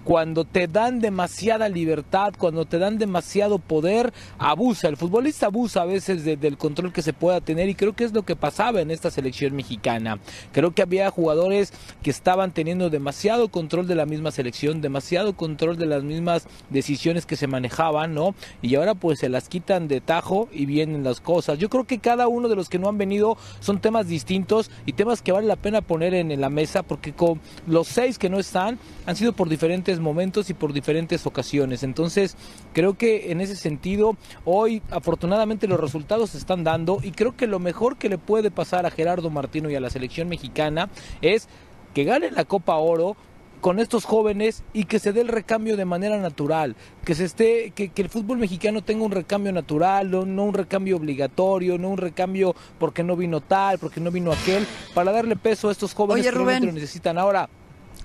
cuando 0.04 0.44
te 0.44 0.68
dan 0.68 1.00
demasiada 1.00 1.70
libertad, 1.70 2.34
cuando 2.38 2.66
te 2.66 2.78
dan 2.78 2.98
demasiado 2.98 3.60
poder, 3.60 4.14
abusa. 4.38 4.90
El 4.90 4.98
futbolista 4.98 5.48
abusa 5.48 5.82
a 5.82 5.86
veces 5.86 6.26
del 6.26 6.58
control 6.58 6.92
que 6.92 7.02
se 7.02 7.14
pueda 7.14 7.42
tener 7.42 7.70
y 7.70 7.76
creo 7.76 7.94
que 7.94 8.04
es 8.04 8.14
lo 8.14 8.24
que 8.24 8.36
pasaba 8.36 8.82
en 8.82 8.92
esta 8.92 9.12
selección 9.12 9.56
mexicana. 9.56 10.20
Creo 10.52 10.74
que 10.74 10.82
había 10.82 11.10
jugadores 11.10 11.74
que 12.02 12.10
estaban 12.10 12.52
teniendo 12.52 12.90
demasiado 12.90 13.50
control 13.50 13.88
de 13.88 13.96
la 13.96 14.06
misma 14.06 14.32
selección, 14.32 14.82
demasiado 14.82 15.36
control 15.36 15.78
de 15.78 15.86
las 15.86 16.04
mismas 16.04 16.48
decisiones 16.70 17.26
que 17.26 17.36
se 17.36 17.48
manejaban, 17.48 18.14
¿no? 18.14 18.36
Y 18.62 18.76
ahora 18.76 18.96
pues 18.96 19.20
se 19.20 19.30
las 19.30 19.48
quitan 19.48 19.88
de 19.88 20.02
tajo 20.02 20.50
y 20.52 20.66
vienen 20.66 21.04
las 21.04 21.22
cosas. 21.22 21.60
Yo 21.60 21.70
creo 21.70 21.86
que 21.86 22.00
cada 22.00 22.28
uno 22.28 22.50
de 22.50 22.56
los 22.56 22.70
que 22.70 22.80
no 22.80 22.90
han 22.90 22.98
venido 22.98 23.38
son 23.60 23.80
temas 23.80 24.08
distintos 24.08 24.70
y 24.86 24.94
temas 24.94 25.22
que 25.22 25.32
vale 25.32 25.48
la 25.48 25.56
pena 25.56 25.82
poner 25.82 26.14
en 26.14 26.40
la 26.42 26.50
mesa 26.50 26.84
porque 26.84 27.14
con 27.14 27.40
los 27.68 27.88
seis 27.88 28.18
que 28.18 28.30
no 28.30 28.40
están 28.40 28.80
han 29.06 29.16
sido 29.16 29.33
por 29.34 29.50
diferentes 29.50 30.00
momentos 30.00 30.50
y 30.50 30.54
por 30.54 30.74
diferentes 30.74 31.25
ocasiones. 31.25 31.84
Entonces, 31.84 32.38
creo 32.74 32.96
que 32.96 33.32
en 33.32 33.42
ese 33.42 33.56
sentido, 33.56 34.16
hoy 34.46 34.82
afortunadamente 34.92 35.68
los 35.68 35.80
resultados 35.80 36.32
se 36.32 36.38
están 36.38 36.63
dando 36.63 37.00
y 37.04 37.12
creo 37.12 37.36
que 37.36 37.48
lo 37.48 37.60
mejor 37.60 37.98
que 37.98 38.10
le 38.10 38.18
puede 38.18 38.52
pasar 38.52 38.86
a 38.86 38.92
Gerardo 38.92 39.30
Martino 39.30 39.70
y 39.70 39.75
a 39.75 39.80
la 39.80 39.90
selección 39.90 40.30
mexicana 40.30 40.90
es 41.22 41.48
que 41.94 42.04
gane 42.04 42.32
la 42.32 42.46
Copa 42.46 42.75
Oro 42.75 43.16
con 43.63 43.80
estos 43.80 44.04
jóvenes 44.04 44.62
y 44.74 44.84
que 44.84 45.00
se 45.00 45.13
dé 45.13 45.22
el 45.22 45.30
recambio 45.30 45.78
de 45.78 45.86
manera 45.86 46.18
natural, 46.18 46.75
que 47.06 47.16
se 47.16 47.24
esté, 47.24 47.72
que, 47.72 47.92
el 47.96 48.10
fútbol 48.10 48.38
mexicano 48.38 48.82
tenga 48.82 49.06
un 49.06 49.12
recambio 49.12 49.54
natural, 49.54 50.12
no, 50.12 50.25
no, 50.25 50.44
un 50.44 50.54
recambio 50.54 50.98
obligatorio, 50.98 51.78
no 51.78 51.88
un 51.88 51.98
recambio 51.98 52.56
porque 52.78 53.04
no 53.04 53.16
vino 53.16 53.40
tal, 53.40 53.80
porque 53.80 54.02
no 54.02 54.12
vino 54.12 54.34
aquel, 54.34 54.68
para 54.94 55.13
darle 55.13 55.38
peso 55.38 55.70
a 55.70 55.72
estos 55.72 55.94
jóvenes 55.94 56.30
que 56.30 56.34
lo 56.34 56.72
necesitan. 56.74 57.18
Ahora, 57.18 57.50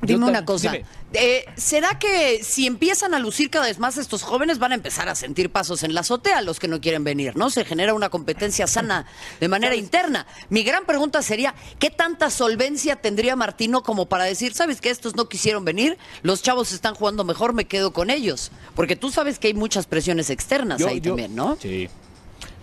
Dime 0.02 0.26
una 0.26 0.45
cosa. 0.45 0.75
Eh, 1.12 1.45
¿Será 1.57 1.99
que 1.99 2.45
si 2.45 2.67
empiezan 2.67 3.14
a 3.14 3.19
lucir 3.19 3.50
cada 3.50 3.67
vez 3.67 3.78
más 3.78 3.97
estos 3.97 4.23
jóvenes 4.23 4.59
van 4.59 4.73
a 4.73 4.75
empezar 4.75 5.09
a 5.09 5.14
sentir 5.14 5.50
pasos 5.50 5.83
en 5.83 5.95
la 5.95 6.00
azotea 6.00 6.43
los 6.43 6.61
que 6.61 6.69
no 6.69 6.81
quieren 6.81 7.02
venir, 7.02 7.37
¿no? 7.37 7.50
Se 7.50 7.64
genera 7.64 7.95
una 7.95 8.11
competencia 8.11 8.67
sana 8.67 9.07
de 9.40 9.49
manera 9.49 9.75
interna. 9.75 10.26
Mi 10.50 10.62
gran 10.62 10.85
pregunta 10.85 11.23
sería, 11.23 11.55
¿qué 11.78 11.90
tanta 11.90 12.31
solvencia 12.31 12.97
tendría 12.97 13.37
Martino 13.37 13.83
como 13.83 14.07
para 14.07 14.25
decir, 14.25 14.55
sabes 14.55 14.81
que 14.81 14.90
estos 14.90 15.17
no 15.17 15.28
quisieron 15.28 15.64
venir, 15.64 15.99
los 16.23 16.43
chavos 16.43 16.73
están 16.73 16.95
jugando 16.95 17.25
mejor, 17.25 17.55
me 17.55 17.64
quedo 17.64 17.93
con 17.93 18.11
ellos? 18.11 18.50
Porque 18.75 18.97
tú 18.97 19.11
sabes 19.11 19.38
que 19.38 19.49
hay 19.49 19.55
muchas 19.55 19.87
presiones 19.87 20.31
externas 20.31 20.83
ahí 20.83 21.00
también, 21.00 21.35
¿no? 21.35 21.57
Sí. 21.61 21.88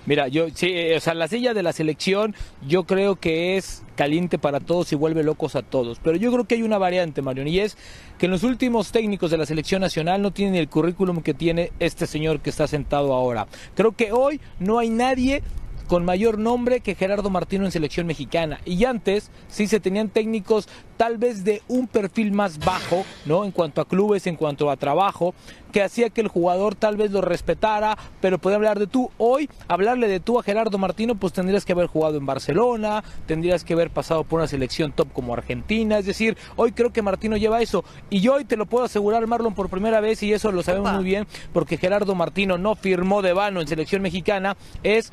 Mira, 0.05 0.27
yo 0.27 0.47
sí, 0.53 0.73
o 0.95 0.99
sea, 0.99 1.13
la 1.13 1.27
silla 1.27 1.53
de 1.53 1.63
la 1.63 1.73
selección 1.73 2.35
yo 2.67 2.83
creo 2.83 3.15
que 3.15 3.57
es 3.57 3.83
caliente 3.95 4.37
para 4.37 4.59
todos 4.59 4.91
y 4.91 4.95
vuelve 4.95 5.23
locos 5.23 5.55
a 5.55 5.61
todos. 5.61 5.99
Pero 6.03 6.17
yo 6.17 6.31
creo 6.31 6.45
que 6.45 6.55
hay 6.55 6.63
una 6.63 6.77
variante, 6.77 7.21
Marion, 7.21 7.47
y 7.47 7.59
es 7.59 7.77
que 8.17 8.27
los 8.27 8.43
últimos 8.43 8.91
técnicos 8.91 9.31
de 9.31 9.37
la 9.37 9.45
selección 9.45 9.81
nacional 9.81 10.21
no 10.21 10.31
tienen 10.31 10.55
el 10.55 10.69
currículum 10.69 11.21
que 11.21 11.33
tiene 11.33 11.71
este 11.79 12.05
señor 12.05 12.39
que 12.41 12.49
está 12.49 12.67
sentado 12.67 13.13
ahora. 13.13 13.47
Creo 13.75 13.93
que 13.93 14.11
hoy 14.11 14.39
no 14.59 14.79
hay 14.79 14.89
nadie 14.89 15.41
con 15.87 16.05
mayor 16.05 16.37
nombre 16.37 16.79
que 16.79 16.95
Gerardo 16.95 17.29
Martino 17.29 17.65
en 17.65 17.71
selección 17.71 18.07
mexicana. 18.07 18.59
Y 18.65 18.85
antes 18.85 19.31
sí 19.47 19.67
se 19.67 19.79
tenían 19.79 20.09
técnicos 20.09 20.67
tal 20.97 21.17
vez 21.17 21.43
de 21.43 21.61
un 21.67 21.87
perfil 21.87 22.31
más 22.31 22.59
bajo, 22.59 23.05
¿no? 23.25 23.43
En 23.43 23.51
cuanto 23.51 23.81
a 23.81 23.87
clubes, 23.87 24.27
en 24.27 24.35
cuanto 24.35 24.69
a 24.69 24.77
trabajo, 24.77 25.33
que 25.71 25.83
hacía 25.83 26.09
que 26.09 26.21
el 26.21 26.29
jugador 26.29 26.73
tal 26.75 26.95
vez 26.95 27.11
lo 27.11 27.19
respetara, 27.19 27.97
pero 28.21 28.37
podía 28.37 28.55
hablar 28.55 28.79
de 28.79 28.87
tú. 28.87 29.11
Hoy, 29.17 29.49
hablarle 29.67 30.07
de 30.07 30.21
tú 30.21 30.39
a 30.39 30.43
Gerardo 30.43 30.77
Martino, 30.77 31.15
pues 31.15 31.33
tendrías 31.33 31.65
que 31.65 31.73
haber 31.73 31.87
jugado 31.87 32.17
en 32.17 32.25
Barcelona, 32.25 33.03
tendrías 33.25 33.65
que 33.65 33.73
haber 33.73 33.89
pasado 33.89 34.23
por 34.23 34.39
una 34.39 34.47
selección 34.47 34.93
top 34.93 35.11
como 35.11 35.33
Argentina. 35.33 35.97
Es 35.97 36.05
decir, 36.05 36.37
hoy 36.55 36.71
creo 36.71 36.93
que 36.93 37.01
Martino 37.01 37.35
lleva 37.35 37.61
eso. 37.61 37.83
Y 38.09 38.21
yo 38.21 38.35
hoy 38.35 38.45
te 38.45 38.55
lo 38.55 38.67
puedo 38.67 38.85
asegurar, 38.85 39.27
Marlon, 39.27 39.53
por 39.53 39.69
primera 39.69 39.99
vez, 39.99 40.23
y 40.23 40.31
eso 40.31 40.51
lo 40.51 40.63
sabemos 40.63 40.93
muy 40.93 41.03
bien, 41.03 41.27
porque 41.51 41.77
Gerardo 41.77 42.15
Martino 42.15 42.57
no 42.57 42.75
firmó 42.75 43.21
de 43.21 43.33
vano 43.33 43.59
en 43.59 43.67
selección 43.67 44.01
mexicana, 44.01 44.55
es 44.81 45.11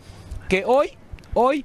que 0.53 0.65
hoy, 0.67 0.91
hoy 1.33 1.65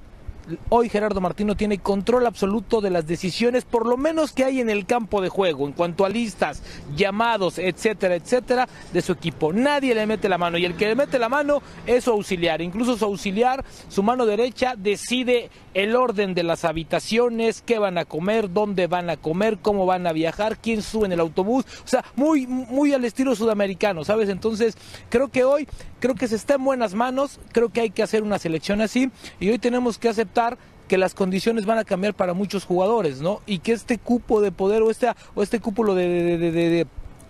hoy 0.69 0.89
Gerardo 0.89 1.19
Martino 1.21 1.55
tiene 1.55 1.79
control 1.79 2.25
absoluto 2.25 2.81
de 2.81 2.89
las 2.89 3.05
decisiones, 3.05 3.65
por 3.65 3.85
lo 3.85 3.97
menos 3.97 4.31
que 4.31 4.45
hay 4.45 4.61
en 4.61 4.69
el 4.69 4.85
campo 4.85 5.21
de 5.21 5.29
juego, 5.29 5.67
en 5.67 5.73
cuanto 5.73 6.05
a 6.05 6.09
listas, 6.09 6.63
llamados, 6.95 7.59
etcétera, 7.59 8.15
etcétera, 8.15 8.67
de 8.93 9.01
su 9.01 9.11
equipo. 9.11 9.51
Nadie 9.51 9.93
le 9.93 10.05
mete 10.05 10.29
la 10.29 10.37
mano 10.37 10.57
y 10.57 10.65
el 10.65 10.75
que 10.75 10.87
le 10.87 10.95
mete 10.95 11.19
la 11.19 11.29
mano 11.29 11.61
es 11.85 12.05
su 12.05 12.11
auxiliar. 12.11 12.61
Incluso 12.61 12.97
su 12.97 13.05
auxiliar, 13.05 13.63
su 13.89 14.03
mano 14.03 14.25
derecha, 14.25 14.75
decide 14.77 15.49
el 15.77 15.95
orden 15.95 16.33
de 16.33 16.41
las 16.41 16.65
habitaciones, 16.65 17.61
qué 17.61 17.77
van 17.77 17.99
a 17.99 18.05
comer, 18.05 18.51
dónde 18.51 18.87
van 18.87 19.11
a 19.11 19.17
comer, 19.17 19.59
cómo 19.61 19.85
van 19.85 20.07
a 20.07 20.11
viajar, 20.11 20.57
quién 20.57 20.81
sube 20.81 21.05
en 21.05 21.11
el 21.11 21.19
autobús. 21.19 21.65
O 21.85 21.87
sea, 21.87 22.03
muy, 22.15 22.47
muy 22.47 22.95
al 22.95 23.05
estilo 23.05 23.35
sudamericano, 23.35 24.03
¿sabes? 24.03 24.27
Entonces, 24.29 24.75
creo 25.09 25.27
que 25.27 25.43
hoy, 25.43 25.67
creo 25.99 26.15
que 26.15 26.27
se 26.27 26.35
está 26.35 26.55
en 26.55 26.63
buenas 26.63 26.95
manos, 26.95 27.39
creo 27.51 27.69
que 27.69 27.81
hay 27.81 27.91
que 27.91 28.01
hacer 28.01 28.23
una 28.23 28.39
selección 28.39 28.81
así 28.81 29.11
y 29.39 29.49
hoy 29.51 29.59
tenemos 29.59 29.99
que 29.99 30.09
aceptar 30.09 30.57
que 30.87 30.97
las 30.97 31.13
condiciones 31.13 31.67
van 31.67 31.77
a 31.77 31.83
cambiar 31.83 32.15
para 32.15 32.33
muchos 32.33 32.65
jugadores, 32.65 33.21
¿no? 33.21 33.41
Y 33.45 33.59
que 33.59 33.73
este 33.73 33.99
cupo 33.99 34.41
de 34.41 34.51
poder 34.51 34.81
o 34.81 34.89
este, 34.89 35.11
o 35.35 35.43
este 35.43 35.59
cúpulo 35.59 35.93
de, 35.93 36.39
de, 36.39 36.87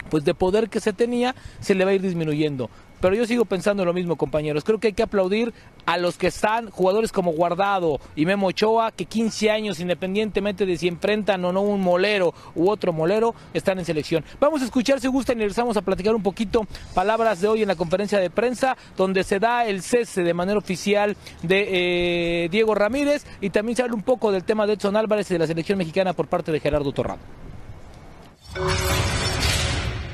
pues 0.09 0.23
de 0.23 0.33
poder 0.33 0.69
que 0.69 0.79
se 0.79 0.93
tenía 0.93 1.35
se 1.59 1.75
le 1.75 1.83
va 1.83 1.91
a 1.91 1.95
ir 1.95 2.01
disminuyendo. 2.01 2.69
Pero 3.01 3.15
yo 3.15 3.25
sigo 3.25 3.45
pensando 3.45 3.85
lo 3.85 3.93
mismo, 3.93 4.15
compañeros. 4.15 4.63
Creo 4.63 4.79
que 4.79 4.87
hay 4.87 4.93
que 4.93 5.03
aplaudir 5.03 5.53
a 5.85 5.97
los 5.97 6.17
que 6.17 6.27
están, 6.27 6.69
jugadores 6.69 7.11
como 7.11 7.31
Guardado 7.31 7.99
y 8.15 8.25
Memo 8.25 8.47
Ochoa, 8.47 8.91
que 8.91 9.05
15 9.05 9.51
años, 9.51 9.79
independientemente 9.79 10.65
de 10.65 10.77
si 10.77 10.87
enfrentan 10.87 11.43
o 11.45 11.53
no 11.53 11.61
un 11.61 11.81
molero 11.81 12.33
u 12.55 12.69
otro 12.69 12.91
molero, 12.91 13.35
están 13.53 13.79
en 13.79 13.85
selección. 13.85 14.23
Vamos 14.39 14.61
a 14.61 14.65
escuchar, 14.65 14.99
si 14.99 15.07
gusta, 15.07 15.33
y 15.33 15.35
regresamos 15.35 15.77
a 15.77 15.81
platicar 15.81 16.15
un 16.15 16.23
poquito 16.23 16.65
palabras 16.93 17.39
de 17.41 17.47
hoy 17.47 17.61
en 17.61 17.67
la 17.67 17.75
conferencia 17.75 18.19
de 18.19 18.29
prensa, 18.29 18.75
donde 18.97 19.23
se 19.23 19.39
da 19.39 19.65
el 19.65 19.81
cese 19.81 20.23
de 20.23 20.33
manera 20.33 20.57
oficial 20.57 21.15
de 21.43 22.43
eh, 22.43 22.49
Diego 22.49 22.75
Ramírez 22.75 23.25
y 23.41 23.49
también 23.49 23.75
se 23.75 23.83
habla 23.83 23.95
un 23.95 24.03
poco 24.03 24.31
del 24.31 24.43
tema 24.43 24.67
de 24.67 24.73
Edson 24.73 24.95
Álvarez 24.95 25.29
y 25.31 25.35
de 25.35 25.39
la 25.39 25.47
selección 25.47 25.77
mexicana 25.77 26.13
por 26.13 26.27
parte 26.27 26.51
de 26.51 26.59
Gerardo 26.59 26.91
Torrado. 26.91 27.19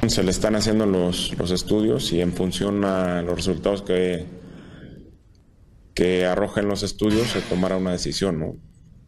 Se 0.07 0.21
le 0.21 0.31
están 0.31 0.55
haciendo 0.55 0.85
los, 0.85 1.37
los 1.37 1.51
estudios 1.51 2.11
y 2.11 2.19
en 2.19 2.33
función 2.33 2.83
a 2.83 3.21
los 3.21 3.35
resultados 3.35 3.81
que, 3.81 4.25
que 5.93 6.25
arrojen 6.25 6.67
los 6.67 6.83
estudios 6.83 7.27
se 7.29 7.41
tomará 7.41 7.77
una 7.77 7.91
decisión, 7.91 8.39
¿no? 8.39 8.57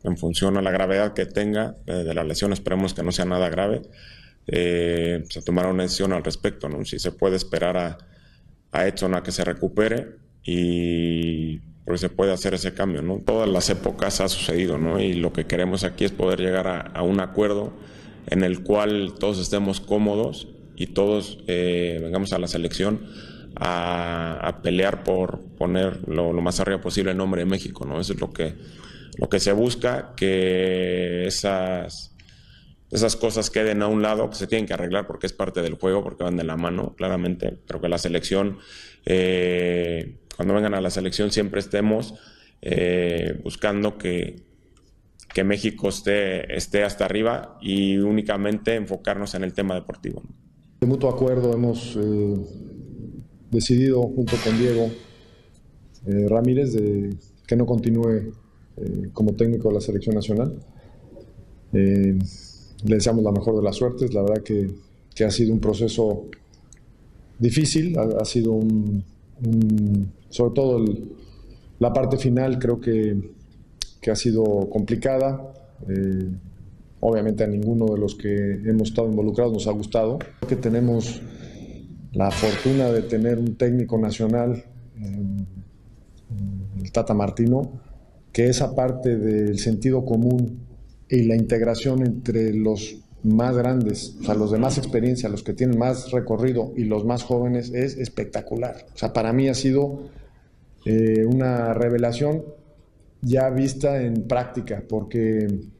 En 0.03 0.17
función 0.17 0.55
a 0.55 0.61
la 0.61 0.71
gravedad 0.71 1.13
que 1.13 1.25
tenga 1.25 1.75
eh, 1.85 1.91
de 1.91 2.13
la 2.13 2.23
lesión, 2.23 2.53
esperemos 2.53 2.93
que 2.93 3.03
no 3.03 3.11
sea 3.11 3.25
nada 3.25 3.49
grave, 3.49 3.81
eh, 4.47 5.23
se 5.29 5.41
tomará 5.41 5.69
una 5.69 5.83
decisión 5.83 6.13
al 6.13 6.23
respecto, 6.23 6.69
¿no? 6.69 6.85
Si 6.85 6.97
se 6.97 7.11
puede 7.11 7.35
esperar 7.35 7.75
a, 7.75 7.97
a 8.71 8.87
Edson 8.87 9.15
a 9.15 9.23
que 9.23 9.33
se 9.33 9.43
recupere 9.43 10.15
y 10.43 11.57
pues 11.85 11.99
se 11.99 12.09
puede 12.09 12.31
hacer 12.31 12.53
ese 12.53 12.73
cambio, 12.73 13.01
¿no? 13.01 13.19
Todas 13.19 13.49
las 13.49 13.69
épocas 13.69 14.21
ha 14.21 14.29
sucedido, 14.29 14.77
¿no? 14.77 15.01
Y 15.01 15.13
lo 15.13 15.33
que 15.33 15.45
queremos 15.45 15.83
aquí 15.83 16.05
es 16.05 16.11
poder 16.11 16.39
llegar 16.39 16.67
a, 16.67 16.79
a 16.79 17.01
un 17.01 17.19
acuerdo 17.19 17.73
en 18.27 18.43
el 18.43 18.63
cual 18.63 19.13
todos 19.19 19.39
estemos 19.39 19.81
cómodos 19.81 20.54
y 20.75 20.87
todos 20.87 21.39
eh, 21.47 21.99
vengamos 22.01 22.33
a 22.33 22.39
la 22.39 22.47
selección 22.47 23.07
a, 23.55 24.59
pelear 24.61 25.03
por 25.03 25.41
poner 25.57 26.07
lo, 26.07 26.33
más 26.33 26.59
arriba 26.59 26.81
posible 26.81 27.11
el 27.11 27.17
nombre 27.17 27.41
de 27.41 27.45
México, 27.45 27.85
¿no? 27.85 27.99
Eso 27.99 28.13
es 28.13 28.19
lo 28.19 28.31
que, 28.31 28.55
lo 29.17 29.29
que 29.29 29.39
se 29.39 29.53
busca, 29.53 30.13
que 30.15 31.25
esas, 31.25 32.15
esas 32.91 33.15
cosas 33.15 33.49
queden 33.49 33.81
a 33.81 33.87
un 33.87 34.01
lado, 34.01 34.29
que 34.29 34.35
se 34.35 34.47
tienen 34.47 34.65
que 34.65 34.73
arreglar 34.73 35.07
porque 35.07 35.27
es 35.27 35.33
parte 35.33 35.61
del 35.61 35.75
juego, 35.75 36.03
porque 36.03 36.23
van 36.23 36.37
de 36.37 36.43
la 36.43 36.57
mano, 36.57 36.95
claramente. 36.97 37.57
Pero 37.65 37.79
que 37.81 37.89
la 37.89 37.97
selección, 37.97 38.59
eh, 39.05 40.17
cuando 40.35 40.53
vengan 40.53 40.73
a 40.73 40.81
la 40.81 40.89
selección, 40.89 41.31
siempre 41.31 41.59
estemos 41.59 42.15
eh, 42.61 43.39
buscando 43.43 43.97
que, 43.97 44.43
que 45.33 45.43
México 45.43 45.89
esté, 45.89 46.55
esté 46.55 46.83
hasta 46.83 47.05
arriba 47.05 47.57
y 47.61 47.97
únicamente 47.97 48.75
enfocarnos 48.75 49.35
en 49.35 49.43
el 49.43 49.53
tema 49.53 49.75
deportivo. 49.75 50.23
De 50.85 50.91
mutuo 50.91 51.09
acuerdo 51.09 51.51
hemos 51.51 51.97
eh, 51.99 52.35
decidido 53.49 54.03
junto 54.03 54.35
con 54.43 54.55
Diego 54.55 54.91
eh, 56.05 56.27
Ramírez 56.29 56.73
de 56.73 57.15
que 57.47 57.55
no 57.55 57.65
continúe 57.65 58.31
eh, 58.77 59.09
como 59.11 59.33
técnico 59.33 59.69
de 59.69 59.73
la 59.73 59.81
selección 59.81 60.13
nacional. 60.13 60.59
le 61.71 62.19
deseamos 62.83 63.23
la 63.23 63.31
mejor 63.31 63.55
de 63.55 63.63
las 63.63 63.77
suertes, 63.77 64.13
la 64.13 64.21
verdad 64.21 64.43
que, 64.43 64.69
que 65.15 65.23
ha 65.23 65.31
sido 65.31 65.53
un 65.53 65.59
proceso 65.59 66.25
difícil, 67.39 67.97
ha, 67.97 68.23
sido 68.23 68.51
un, 68.51 69.03
sobre 70.29 70.53
todo 70.53 70.85
la 71.79 71.91
parte 71.93 72.17
final 72.17 72.59
creo 72.59 72.79
que, 72.79 73.31
que 73.99 74.11
ha 74.11 74.15
sido 74.15 74.69
complicada. 74.69 75.51
Obviamente 77.07 77.43
a 77.43 77.47
ninguno 77.47 77.85
de 77.85 77.99
los 77.99 78.15
que 78.15 78.53
hemos 78.65 78.89
estado 78.89 79.07
involucrados 79.07 79.53
nos 79.53 79.67
ha 79.67 79.71
gustado. 79.71 80.17
Creo 80.17 80.49
que 80.49 80.55
tenemos 80.55 81.21
la 82.13 82.31
fortuna 82.31 82.89
de 82.89 83.03
tener 83.03 83.37
un 83.37 83.55
técnico 83.57 83.99
nacional, 83.99 84.63
el 86.81 86.91
Tata 86.91 87.13
Martino, 87.13 87.73
que 88.31 88.47
esa 88.47 88.73
parte 88.73 89.17
del 89.17 89.59
sentido 89.59 90.03
común 90.03 90.61
y 91.07 91.25
la 91.25 91.35
integración 91.35 92.03
entre 92.03 92.51
los 92.55 92.97
más 93.21 93.55
grandes, 93.55 94.17
o 94.21 94.23
sea, 94.23 94.33
los 94.33 94.49
de 94.49 94.57
más 94.57 94.79
experiencia, 94.79 95.29
los 95.29 95.43
que 95.43 95.53
tienen 95.53 95.77
más 95.77 96.09
recorrido 96.09 96.73
y 96.75 96.85
los 96.85 97.05
más 97.05 97.21
jóvenes, 97.21 97.71
es 97.71 97.97
espectacular. 97.97 98.87
O 98.95 98.97
sea, 98.97 99.13
para 99.13 99.31
mí 99.31 99.47
ha 99.47 99.53
sido 99.53 100.09
eh, 100.85 101.23
una 101.23 101.75
revelación 101.75 102.45
ya 103.21 103.51
vista 103.51 104.01
en 104.01 104.27
práctica, 104.27 104.83
porque 104.89 105.74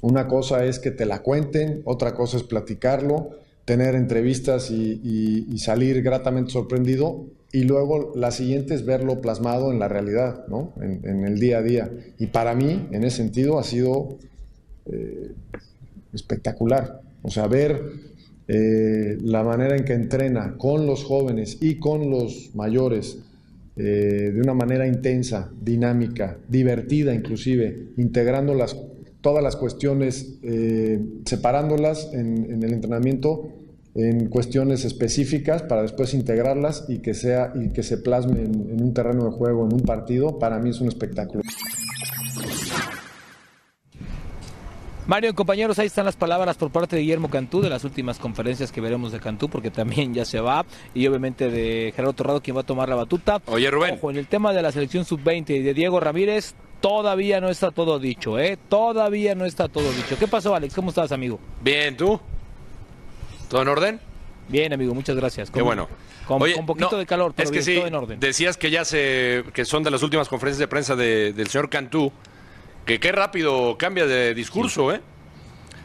una 0.00 0.28
cosa 0.28 0.64
es 0.64 0.78
que 0.78 0.90
te 0.90 1.06
la 1.06 1.22
cuenten, 1.22 1.82
otra 1.84 2.14
cosa 2.14 2.36
es 2.36 2.42
platicarlo, 2.44 3.30
tener 3.64 3.94
entrevistas 3.94 4.70
y, 4.70 5.58
salir 5.58 6.02
gratamente 6.02 6.50
sorprendido, 6.50 7.26
y 7.52 7.64
luego 7.64 8.12
la 8.14 8.30
siguiente 8.30 8.74
es 8.74 8.84
verlo 8.84 9.20
plasmado 9.20 9.72
en 9.72 9.78
la 9.78 9.88
realidad, 9.88 10.46
¿no? 10.48 10.72
en, 10.80 11.24
el 11.24 11.38
día 11.38 11.58
a 11.58 11.62
día. 11.62 11.90
Y 12.18 12.26
para 12.26 12.54
mí, 12.54 12.88
en 12.92 13.04
ese 13.04 13.18
sentido, 13.18 13.58
ha 13.58 13.64
sido 13.64 14.18
eh, 14.86 15.32
espectacular. 16.12 17.00
O 17.22 17.30
sea, 17.30 17.46
ver 17.46 17.82
eh, 18.48 19.18
la 19.20 19.42
manera 19.42 19.76
en 19.76 19.84
que 19.84 19.92
entrena 19.94 20.56
con 20.56 20.86
los 20.86 21.04
jóvenes 21.04 21.58
y 21.60 21.76
con 21.76 22.10
los 22.10 22.50
mayores 22.54 23.18
eh, 23.76 24.32
de 24.34 24.40
una 24.40 24.54
manera 24.54 24.86
intensa, 24.86 25.52
dinámica, 25.62 26.38
divertida 26.48 27.14
inclusive, 27.14 27.90
integrando 27.96 28.54
las, 28.54 28.76
todas 29.20 29.42
las 29.42 29.56
cuestiones, 29.56 30.38
eh, 30.42 31.00
separándolas 31.24 32.12
en, 32.12 32.62
el 32.62 32.72
entrenamiento 32.72 33.48
en 33.94 34.28
cuestiones 34.28 34.84
específicas 34.84 35.62
para 35.62 35.82
después 35.82 36.14
integrarlas 36.14 36.84
y 36.88 36.98
que 36.98 37.14
sea 37.14 37.52
y 37.56 37.70
que 37.72 37.82
se 37.82 37.98
plasme 37.98 38.42
en 38.42 38.82
un 38.82 38.94
terreno 38.94 39.24
de 39.24 39.30
juego, 39.32 39.66
en 39.66 39.72
un 39.72 39.80
partido, 39.80 40.38
para 40.38 40.58
mí 40.60 40.70
es 40.70 40.80
un 40.80 40.88
espectáculo. 40.88 41.42
Mario, 45.08 45.34
compañeros, 45.34 45.78
ahí 45.78 45.86
están 45.86 46.04
las 46.04 46.16
palabras 46.16 46.58
por 46.58 46.70
parte 46.70 46.94
de 46.94 47.00
Guillermo 47.00 47.30
Cantú 47.30 47.62
de 47.62 47.70
las 47.70 47.82
últimas 47.82 48.18
conferencias 48.18 48.70
que 48.70 48.82
veremos 48.82 49.10
de 49.10 49.20
Cantú, 49.20 49.48
porque 49.48 49.70
también 49.70 50.12
ya 50.12 50.26
se 50.26 50.38
va, 50.38 50.66
y 50.92 51.06
obviamente 51.06 51.50
de 51.50 51.94
Gerardo 51.96 52.12
Torrado, 52.12 52.42
quien 52.42 52.54
va 52.54 52.60
a 52.60 52.64
tomar 52.64 52.90
la 52.90 52.94
batuta. 52.94 53.40
Oye, 53.46 53.70
Rubén. 53.70 53.94
Ojo, 53.94 54.10
en 54.10 54.18
el 54.18 54.26
tema 54.26 54.52
de 54.52 54.60
la 54.60 54.70
selección 54.70 55.06
sub-20 55.06 55.56
y 55.56 55.62
de 55.62 55.72
Diego 55.72 55.98
Ramírez, 55.98 56.54
todavía 56.80 57.40
no 57.40 57.48
está 57.48 57.70
todo 57.70 57.98
dicho, 57.98 58.38
¿eh? 58.38 58.58
Todavía 58.68 59.34
no 59.34 59.44
está 59.44 59.68
todo 59.68 59.90
dicho. 59.92 60.16
¿Qué 60.18 60.28
pasó, 60.28 60.54
Alex? 60.54 60.74
¿Cómo 60.74 60.90
estás, 60.90 61.12
amigo? 61.12 61.38
Bien, 61.62 61.96
¿tú? 61.96 62.20
¿Todo 63.48 63.62
en 63.62 63.68
orden? 63.68 64.00
Bien, 64.48 64.72
amigo, 64.72 64.94
muchas 64.94 65.16
gracias. 65.16 65.50
Qué 65.50 65.62
bueno. 65.62 65.88
Con, 66.26 66.42
un 66.42 66.66
poquito 66.66 66.98
de 66.98 67.06
calor, 67.06 67.32
pero 67.34 67.48
es 67.48 67.52
que 67.52 67.62
sí, 67.62 67.76
todo 67.76 67.86
en 67.86 67.94
orden. 67.94 68.20
Decías 68.20 68.58
que 68.58 68.70
ya 68.70 68.84
se, 68.84 69.44
que 69.54 69.64
son 69.64 69.82
de 69.82 69.90
las 69.90 70.02
últimas 70.02 70.28
conferencias 70.28 70.58
de 70.58 70.68
prensa 70.68 70.94
del 70.94 71.46
señor 71.48 71.70
Cantú, 71.70 72.12
que 72.84 73.00
qué 73.00 73.12
rápido 73.12 73.78
cambia 73.78 74.06
de 74.06 74.34
discurso, 74.34 74.92
¿eh? 74.92 75.00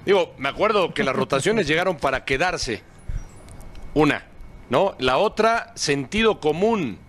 Digo, 0.05 0.33
me 0.37 0.49
acuerdo 0.49 0.93
que 0.93 1.03
las 1.03 1.15
rotaciones 1.15 1.65
llegaron 1.69 1.95
para 1.95 2.25
quedarse. 2.25 2.83
Una, 3.93 4.25
¿no? 4.69 4.95
La 4.99 5.17
otra, 5.17 5.71
sentido 5.75 6.41
común, 6.41 6.99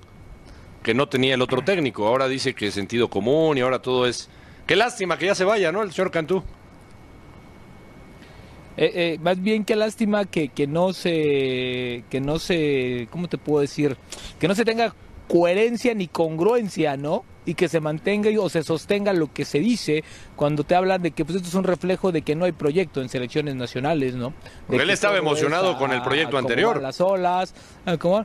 que 0.84 0.94
no 0.94 1.08
tenía 1.08 1.34
el 1.34 1.42
otro 1.42 1.64
técnico. 1.64 2.06
Ahora 2.06 2.28
dice 2.28 2.54
que 2.54 2.70
sentido 2.70 3.08
común 3.08 3.58
y 3.58 3.62
ahora 3.62 3.80
todo 3.80 4.06
es... 4.06 4.28
Qué 4.66 4.76
lástima 4.76 5.18
que 5.18 5.26
ya 5.26 5.34
se 5.34 5.44
vaya, 5.44 5.72
¿no? 5.72 5.82
El 5.82 5.92
señor 5.92 6.12
Cantú. 6.12 6.44
Eh, 8.76 8.92
eh, 8.94 9.18
más 9.20 9.40
bien 9.42 9.64
qué 9.64 9.74
lástima 9.74 10.26
que, 10.26 10.50
que 10.50 10.68
no 10.68 10.92
se... 10.92 12.04
Que 12.10 12.20
no 12.20 12.38
se... 12.38 13.08
¿Cómo 13.10 13.28
te 13.28 13.38
puedo 13.38 13.62
decir? 13.62 13.96
Que 14.38 14.46
no 14.46 14.54
se 14.54 14.64
tenga 14.64 14.94
coherencia 15.26 15.94
ni 15.94 16.06
congruencia, 16.06 16.96
¿no? 16.96 17.24
y 17.46 17.54
que 17.54 17.68
se 17.68 17.78
mantenga 17.80 18.30
o 18.40 18.48
se 18.48 18.62
sostenga 18.62 19.12
lo 19.12 19.30
que 19.30 19.44
se 19.44 19.58
dice 19.58 20.02
cuando 20.34 20.64
te 20.64 20.74
hablan 20.74 21.02
de 21.02 21.10
que 21.10 21.26
pues 21.26 21.36
esto 21.36 21.48
es 21.48 21.54
un 21.54 21.64
reflejo 21.64 22.10
de 22.10 22.22
que 22.22 22.34
no 22.34 22.46
hay 22.46 22.52
proyecto 22.52 23.02
en 23.02 23.10
selecciones 23.10 23.54
nacionales, 23.54 24.14
¿no? 24.14 24.32
él 24.70 24.88
estaba 24.88 25.18
emocionado 25.18 25.76
con 25.76 25.92
el 25.92 26.00
proyecto 26.02 26.38
anterior. 26.38 26.80
Las 26.80 27.02
olas, 27.02 27.54
como 27.98 28.24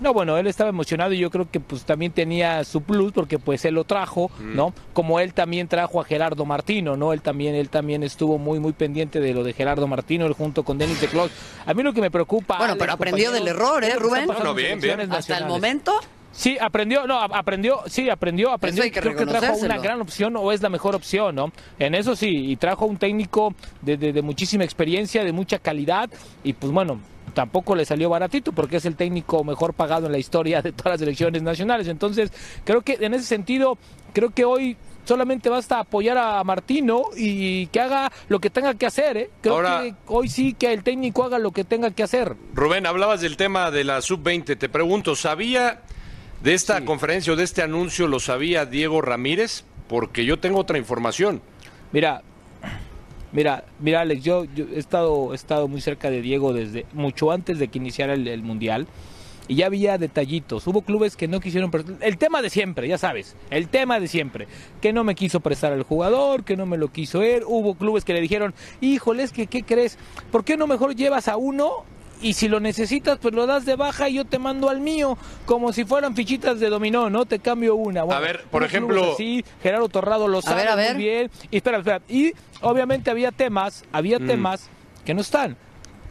no, 0.00 0.12
bueno, 0.12 0.36
él 0.38 0.46
estaba 0.46 0.70
emocionado 0.70 1.12
y 1.12 1.18
yo 1.18 1.30
creo 1.30 1.50
que 1.50 1.60
pues 1.60 1.84
también 1.84 2.12
tenía 2.12 2.64
su 2.64 2.82
plus 2.82 3.12
porque 3.12 3.38
pues 3.38 3.64
él 3.64 3.74
lo 3.74 3.84
trajo, 3.84 4.30
mm. 4.38 4.56
¿no? 4.56 4.74
Como 4.92 5.20
él 5.20 5.34
también 5.34 5.68
trajo 5.68 6.00
a 6.00 6.04
Gerardo 6.04 6.44
Martino, 6.44 6.96
¿no? 6.96 7.12
Él 7.12 7.22
también 7.22 7.54
él 7.54 7.68
también 7.68 8.02
estuvo 8.02 8.38
muy 8.38 8.58
muy 8.58 8.72
pendiente 8.72 9.20
de 9.20 9.34
lo 9.34 9.44
de 9.44 9.52
Gerardo 9.52 9.86
Martino 9.86 10.26
él 10.26 10.32
junto 10.32 10.62
con 10.64 10.78
Denis 10.78 11.00
de 11.00 11.08
Clos. 11.08 11.30
A 11.66 11.74
mí 11.74 11.82
lo 11.82 11.92
que 11.92 12.00
me 12.00 12.10
preocupa 12.10 12.58
Bueno, 12.58 12.76
pero 12.78 12.92
aprendió 12.92 13.30
del 13.30 13.46
error, 13.48 13.84
¿eh, 13.84 13.94
Rubén? 13.96 14.26
No, 14.26 14.54
bien, 14.54 14.80
bien. 14.80 15.00
Hasta 15.12 15.38
el 15.38 15.46
momento 15.46 16.00
Sí, 16.32 16.56
aprendió, 16.60 17.06
no, 17.06 17.20
aprendió, 17.20 17.80
sí, 17.86 18.08
aprendió, 18.08 18.52
aprendió. 18.52 18.84
Creo 18.92 19.16
que 19.16 19.26
trajo 19.26 19.56
una 19.56 19.78
gran 19.78 20.00
opción 20.00 20.36
o 20.36 20.52
es 20.52 20.62
la 20.62 20.68
mejor 20.68 20.94
opción, 20.94 21.34
¿no? 21.34 21.52
En 21.78 21.94
eso 21.94 22.14
sí, 22.14 22.50
y 22.50 22.56
trajo 22.56 22.86
un 22.86 22.98
técnico 22.98 23.54
de, 23.82 23.96
de, 23.96 24.22
muchísima 24.22 24.62
experiencia, 24.62 25.24
de 25.24 25.32
mucha 25.32 25.58
calidad, 25.58 26.08
y 26.44 26.52
pues 26.52 26.72
bueno, 26.72 27.00
tampoco 27.30 27.74
le 27.74 27.84
salió 27.84 28.08
baratito 28.10 28.52
porque 28.52 28.76
es 28.76 28.84
el 28.84 28.96
técnico 28.96 29.44
mejor 29.44 29.74
pagado 29.74 30.06
en 30.06 30.12
la 30.12 30.18
historia 30.18 30.62
de 30.62 30.72
todas 30.72 30.92
las 30.92 31.02
elecciones 31.02 31.42
nacionales. 31.42 31.88
Entonces, 31.88 32.32
creo 32.64 32.82
que 32.82 32.98
en 33.00 33.14
ese 33.14 33.24
sentido, 33.24 33.78
creo 34.12 34.30
que 34.30 34.44
hoy 34.44 34.76
solamente 35.04 35.48
basta 35.48 35.80
apoyar 35.80 36.18
a 36.18 36.42
Martino 36.44 37.04
y 37.16 37.66
que 37.68 37.80
haga 37.80 38.12
lo 38.28 38.38
que 38.38 38.50
tenga 38.50 38.74
que 38.74 38.86
hacer. 38.86 39.16
¿eh? 39.16 39.30
Creo 39.40 39.62
que 39.62 39.94
hoy 40.06 40.28
sí 40.28 40.54
que 40.54 40.72
el 40.72 40.82
técnico 40.82 41.24
haga 41.24 41.38
lo 41.38 41.50
que 41.52 41.64
tenga 41.64 41.90
que 41.90 42.02
hacer. 42.02 42.36
Rubén, 42.54 42.86
hablabas 42.86 43.20
del 43.20 43.36
tema 43.36 43.70
de 43.70 43.84
la 43.84 44.02
sub-20. 44.02 44.56
Te 44.58 44.68
pregunto, 44.68 45.16
¿sabía 45.16 45.80
de 46.42 46.54
esta 46.54 46.84
conferencia 46.84 47.32
o 47.32 47.36
de 47.36 47.44
este 47.44 47.62
anuncio 47.62 48.06
lo 48.06 48.20
sabía 48.20 48.66
Diego 48.66 49.02
Ramírez? 49.02 49.64
Porque 49.88 50.24
yo 50.24 50.38
tengo 50.38 50.60
otra 50.60 50.78
información. 50.78 51.42
Mira, 51.92 52.22
mira, 53.32 53.64
mira 53.80 54.00
Alex, 54.00 54.22
yo, 54.22 54.44
he, 54.44 54.78
estado, 54.78 55.32
he 55.32 55.36
estado 55.36 55.68
muy 55.68 55.80
cerca 55.80 56.10
de 56.10 56.22
Diego 56.22 56.52
desde 56.52 56.86
mucho 56.92 57.30
antes 57.30 57.58
de 57.58 57.68
que 57.68 57.78
iniciara 57.78 58.14
el, 58.14 58.42
Mundial 58.42 58.86
y 59.48 59.56
ya 59.56 59.66
había 59.66 59.98
detallitos. 59.98 60.66
Hubo 60.66 60.82
clubes 60.82 61.16
que 61.16 61.26
no 61.28 61.40
quisieron 61.40 61.70
el 62.00 62.18
tema 62.18 62.40
de 62.42 62.50
siempre, 62.50 62.86
ya 62.86 62.98
sabes, 62.98 63.36
el 63.50 63.68
tema 63.68 63.98
de 63.98 64.06
siempre, 64.06 64.46
que 64.80 64.92
no 64.92 65.02
me 65.02 65.14
quiso 65.14 65.40
prestar 65.40 65.72
al 65.72 65.82
jugador, 65.82 66.44
que 66.44 66.56
no 66.56 66.66
me 66.66 66.78
lo 66.78 66.88
quiso 66.88 67.22
él. 67.22 67.42
Hubo 67.46 67.74
clubes 67.74 68.04
que 68.04 68.12
le 68.12 68.20
dijeron, 68.20 68.54
híjole, 68.80 69.24
es 69.24 69.32
que 69.32 69.46
¿qué 69.46 69.62
crees? 69.62 69.98
¿Por 70.30 70.44
qué 70.44 70.56
no 70.56 70.66
mejor 70.66 70.94
llevas 70.94 71.26
a 71.26 71.36
uno 71.36 71.84
y 72.20 72.34
si 72.34 72.48
lo 72.48 72.60
necesitas, 72.60 73.18
pues 73.18 73.34
lo 73.34 73.46
das 73.46 73.64
de 73.64 73.76
baja 73.76 74.08
y 74.08 74.14
yo 74.14 74.24
te 74.24 74.38
mando 74.38 74.68
al 74.68 74.80
mío, 74.80 75.16
como 75.46 75.72
si 75.72 75.84
fueran 75.84 76.14
fichitas 76.14 76.60
de 76.60 76.68
dominó, 76.68 77.10
¿no? 77.10 77.24
Te 77.26 77.38
cambio 77.38 77.74
una. 77.74 78.02
a 78.02 78.20
ver, 78.20 78.44
por 78.50 78.64
ejemplo. 78.64 79.14
Sí, 79.16 79.44
Gerardo 79.62 79.88
Torrado 79.88 80.28
lo 80.28 80.42
sabe 80.42 80.92
muy 80.92 81.02
bien. 81.02 81.30
Y 81.50 81.56
espera, 81.56 81.78
espera. 81.78 82.02
Y 82.08 82.32
obviamente 82.60 83.10
había 83.10 83.32
temas, 83.32 83.84
había 83.92 84.18
mm. 84.18 84.26
temas 84.26 84.68
que 85.04 85.14
no 85.14 85.20
están. 85.20 85.56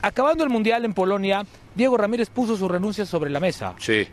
Acabando 0.02 0.44
el 0.44 0.50
Mundial 0.50 0.86
en 0.86 0.94
Polonia, 0.94 1.46
Diego 1.76 1.98
Ramírez 1.98 2.30
puso 2.30 2.56
su 2.56 2.68
renuncia 2.68 3.06
sobre 3.06 3.30
la 3.30 3.40
mesa. 3.40 3.74
Sí. 3.80 4.08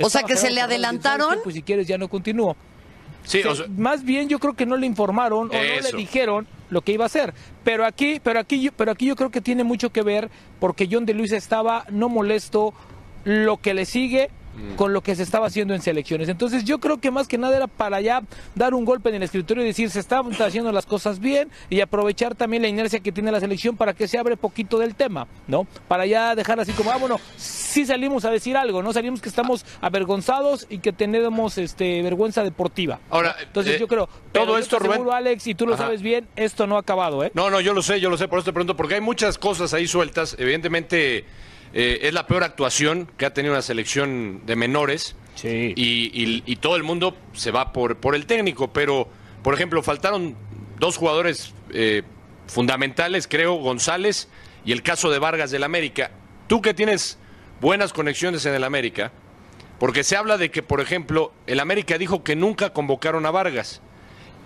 o 0.00 0.10
sea 0.10 0.22
que 0.22 0.36
se 0.36 0.50
le 0.50 0.60
adelantaron. 0.60 1.38
Pues 1.42 1.54
si 1.54 1.62
quieres 1.62 1.86
ya 1.86 1.98
no 1.98 2.08
continúo. 2.08 2.56
Sí, 3.26 3.42
más 3.76 4.04
bien 4.04 4.28
yo 4.28 4.38
creo 4.38 4.54
que 4.54 4.66
no 4.66 4.76
le 4.76 4.86
informaron 4.86 5.50
o 5.50 5.52
no 5.52 5.58
le 5.58 5.92
dijeron 5.96 6.46
lo 6.70 6.80
que 6.80 6.92
iba 6.92 7.04
a 7.04 7.06
hacer. 7.06 7.34
Pero 7.64 7.84
aquí, 7.84 8.20
pero 8.22 8.38
aquí, 8.38 8.70
pero 8.74 8.92
aquí 8.92 9.06
yo 9.06 9.16
creo 9.16 9.30
que 9.30 9.40
tiene 9.40 9.64
mucho 9.64 9.90
que 9.90 10.02
ver 10.02 10.30
porque 10.60 10.88
John 10.90 11.06
de 11.06 11.14
Luis 11.14 11.32
estaba 11.32 11.84
no 11.90 12.08
molesto 12.08 12.72
lo 13.24 13.56
que 13.56 13.74
le 13.74 13.84
sigue. 13.84 14.30
Con 14.76 14.92
lo 14.92 15.02
que 15.02 15.14
se 15.14 15.22
estaba 15.22 15.46
haciendo 15.46 15.74
en 15.74 15.82
selecciones. 15.82 16.28
Entonces 16.28 16.64
yo 16.64 16.78
creo 16.78 16.98
que 16.98 17.10
más 17.10 17.28
que 17.28 17.38
nada 17.38 17.56
era 17.56 17.66
para 17.66 18.00
ya 18.00 18.22
dar 18.54 18.74
un 18.74 18.84
golpe 18.84 19.08
en 19.08 19.16
el 19.16 19.22
escritorio 19.22 19.62
y 19.62 19.66
decir 19.66 19.90
se 19.90 20.00
están 20.00 20.30
haciendo 20.40 20.72
las 20.72 20.86
cosas 20.86 21.20
bien 21.20 21.50
y 21.70 21.80
aprovechar 21.80 22.34
también 22.34 22.62
la 22.62 22.68
inercia 22.68 23.00
que 23.00 23.12
tiene 23.12 23.32
la 23.32 23.40
selección 23.40 23.76
para 23.76 23.94
que 23.94 24.08
se 24.08 24.18
abre 24.18 24.36
poquito 24.36 24.78
del 24.78 24.94
tema, 24.94 25.26
¿no? 25.46 25.66
Para 25.88 26.06
ya 26.06 26.34
dejar 26.34 26.60
así 26.60 26.72
como, 26.72 26.90
ah, 26.90 26.96
bueno, 26.96 27.20
sí 27.36 27.84
salimos 27.86 28.24
a 28.24 28.30
decir 28.30 28.56
algo, 28.56 28.82
¿no? 28.82 28.92
Salimos 28.92 29.20
que 29.20 29.28
estamos 29.28 29.64
avergonzados 29.80 30.66
y 30.68 30.78
que 30.78 30.92
tenemos 30.92 31.58
este 31.58 32.02
vergüenza 32.02 32.42
deportiva. 32.42 33.00
Ahora, 33.10 33.36
entonces 33.40 33.76
eh, 33.76 33.78
yo 33.78 33.88
creo, 33.88 34.08
todo 34.32 34.58
esto, 34.58 34.78
Rubén, 34.78 35.06
Alex, 35.10 35.46
y 35.46 35.54
tú 35.54 35.66
lo 35.66 35.76
sabes 35.76 36.02
bien, 36.02 36.28
esto 36.36 36.66
no 36.66 36.76
ha 36.76 36.80
acabado, 36.80 37.24
¿eh? 37.24 37.30
No, 37.34 37.50
no, 37.50 37.60
yo 37.60 37.72
lo 37.72 37.82
sé, 37.82 38.00
yo 38.00 38.10
lo 38.10 38.16
sé, 38.16 38.28
por 38.28 38.38
eso 38.38 38.46
te 38.46 38.52
pregunto, 38.52 38.76
porque 38.76 38.94
hay 38.94 39.00
muchas 39.00 39.38
cosas 39.38 39.74
ahí 39.74 39.86
sueltas, 39.86 40.36
evidentemente 40.38 41.24
eh, 41.72 42.00
es 42.02 42.14
la 42.14 42.26
peor 42.26 42.44
actuación 42.44 43.10
que 43.16 43.26
ha 43.26 43.34
tenido 43.34 43.54
una 43.54 43.62
selección 43.62 44.42
de 44.46 44.56
menores. 44.56 45.16
Y, 45.44 46.56
todo 46.56 46.76
el 46.76 46.82
mundo 46.82 47.16
se 47.34 47.50
va 47.50 47.72
por, 47.72 47.98
por 47.98 48.14
el 48.14 48.26
técnico, 48.26 48.72
pero, 48.72 49.08
por 49.42 49.54
ejemplo, 49.54 49.82
faltaron 49.82 50.34
dos 50.78 50.96
jugadores 50.96 51.52
eh, 51.70 52.02
fundamentales, 52.46 53.28
creo, 53.28 53.54
González 53.54 54.28
y 54.64 54.72
el 54.72 54.82
caso 54.82 55.10
de 55.10 55.18
Vargas 55.18 55.50
del 55.50 55.64
América. 55.64 56.10
Tú 56.46 56.62
que 56.62 56.74
tienes 56.74 57.18
buenas 57.60 57.92
conexiones 57.92 58.46
en 58.46 58.54
el 58.54 58.64
América, 58.64 59.12
porque 59.78 60.04
se 60.04 60.16
habla 60.16 60.38
de 60.38 60.50
que, 60.50 60.62
por 60.62 60.80
ejemplo, 60.80 61.32
el 61.46 61.60
América 61.60 61.98
dijo 61.98 62.24
que 62.24 62.36
nunca 62.36 62.72
convocaron 62.72 63.26
a 63.26 63.30
Vargas. 63.30 63.82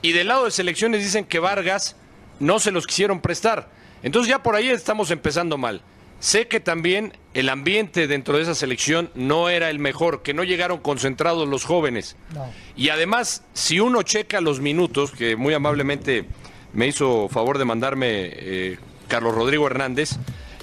Y 0.02 0.12
del 0.12 0.28
lado 0.28 0.46
de 0.46 0.50
selecciones 0.50 1.02
dicen 1.02 1.24
que 1.24 1.38
Vargas 1.38 1.96
no 2.38 2.58
se 2.58 2.70
los 2.70 2.86
quisieron 2.86 3.20
prestar. 3.20 3.68
Entonces 4.02 4.30
ya 4.30 4.42
por 4.42 4.54
ahí 4.56 4.68
estamos 4.68 5.10
empezando 5.10 5.58
mal. 5.58 5.82
Sé 6.20 6.48
que 6.48 6.60
también 6.60 7.14
el 7.34 7.48
ambiente 7.48 8.06
dentro 8.06 8.36
de 8.36 8.42
esa 8.42 8.54
selección 8.54 9.10
no 9.14 9.48
era 9.48 9.70
el 9.70 9.78
mejor, 9.78 10.22
que 10.22 10.34
no 10.34 10.44
llegaron 10.44 10.78
concentrados 10.78 11.48
los 11.48 11.64
jóvenes. 11.64 12.16
Y 12.76 12.90
además, 12.90 13.42
si 13.54 13.80
uno 13.80 14.02
checa 14.02 14.40
los 14.40 14.60
minutos, 14.60 15.12
que 15.12 15.36
muy 15.36 15.54
amablemente 15.54 16.26
me 16.72 16.86
hizo 16.86 17.28
favor 17.28 17.58
de 17.58 17.64
mandarme 17.64 18.06
eh, 18.10 18.78
Carlos 19.08 19.34
Rodrigo 19.34 19.66
Hernández. 19.66 20.12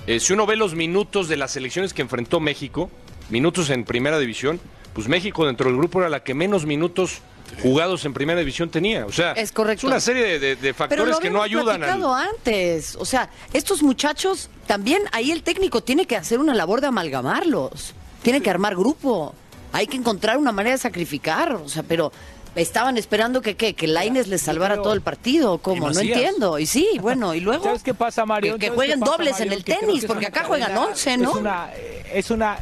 Eh, 0.08 0.20
si 0.20 0.34
uno 0.34 0.46
ve 0.46 0.56
los 0.56 0.76
minutos 0.76 1.28
de 1.28 1.38
las 1.38 1.52
selecciones 1.52 1.94
que 1.94 2.02
enfrentó 2.02 2.40
México, 2.40 2.90
minutos 3.30 3.70
en 3.70 3.84
primera 3.84 4.20
división, 4.20 4.60
pues 4.94 5.08
México 5.08 5.46
dentro 5.46 5.70
del 5.70 5.78
grupo 5.78 6.00
era 6.00 6.10
la 6.10 6.24
que 6.24 6.34
menos 6.34 6.66
minutos 6.66 7.22
jugados 7.62 8.06
en 8.06 8.14
primera 8.14 8.40
división 8.40 8.70
tenía. 8.70 9.06
O 9.06 9.12
sea, 9.12 9.34
Es 9.34 9.52
correcto. 9.52 9.88
una 9.88 10.00
serie 10.00 10.40
de, 10.40 10.56
de 10.56 10.74
factores 10.74 11.18
que 11.18 11.30
no 11.30 11.42
ayudan 11.42 11.84
al... 11.84 12.04
al... 12.04 12.30
antes. 12.30 12.96
O 12.96 13.06
sea, 13.06 13.30
estos 13.54 13.82
muchachos, 13.84 14.50
también 14.66 15.04
ahí 15.12 15.32
el 15.32 15.44
técnico 15.44 15.82
tiene 15.82 16.06
que 16.06 16.16
hacer 16.16 16.40
una 16.40 16.54
labor 16.54 16.82
de 16.82 16.88
amalgamarlos. 16.88 17.94
Tiene 18.22 18.42
que 18.42 18.50
armar 18.50 18.76
grupo. 18.76 19.34
Hay 19.72 19.88
que 19.88 19.98
encontrar 19.98 20.38
una 20.38 20.52
manera 20.52 20.76
de 20.76 20.82
sacrificar. 20.82 21.54
O 21.54 21.70
sea, 21.70 21.84
pero 21.84 22.12
estaban 22.56 22.98
esperando 22.98 23.42
que 23.42 23.56
¿qué? 23.56 23.74
que 23.74 23.88
Laines 23.88 24.28
les 24.28 24.42
salvara 24.42 24.82
todo 24.82 24.94
el 24.94 25.02
partido. 25.02 25.60
¿Cómo? 25.60 25.90
No 25.90 26.00
entiendo. 26.00 26.60
Y 26.60 26.66
sí, 26.66 26.88
bueno, 27.02 27.34
y 27.34 27.40
luego. 27.40 27.64
¿Sabes 27.64 27.84
qué 27.84 27.94
pasa, 27.94 28.26
Mario? 28.26 28.58
Que, 28.58 28.70
jueguen 28.70 29.00
dobles 29.00 29.40
en 29.40 29.54
el 29.54 29.64
tenis, 29.64 30.06
porque 30.06 30.28
acá 30.28 30.44
juegan 30.46 30.76
11, 30.76 31.18
¿no? 31.18 31.32
Es 31.32 31.36
una. 31.36 31.70
Es 32.14 32.32
una 32.32 32.58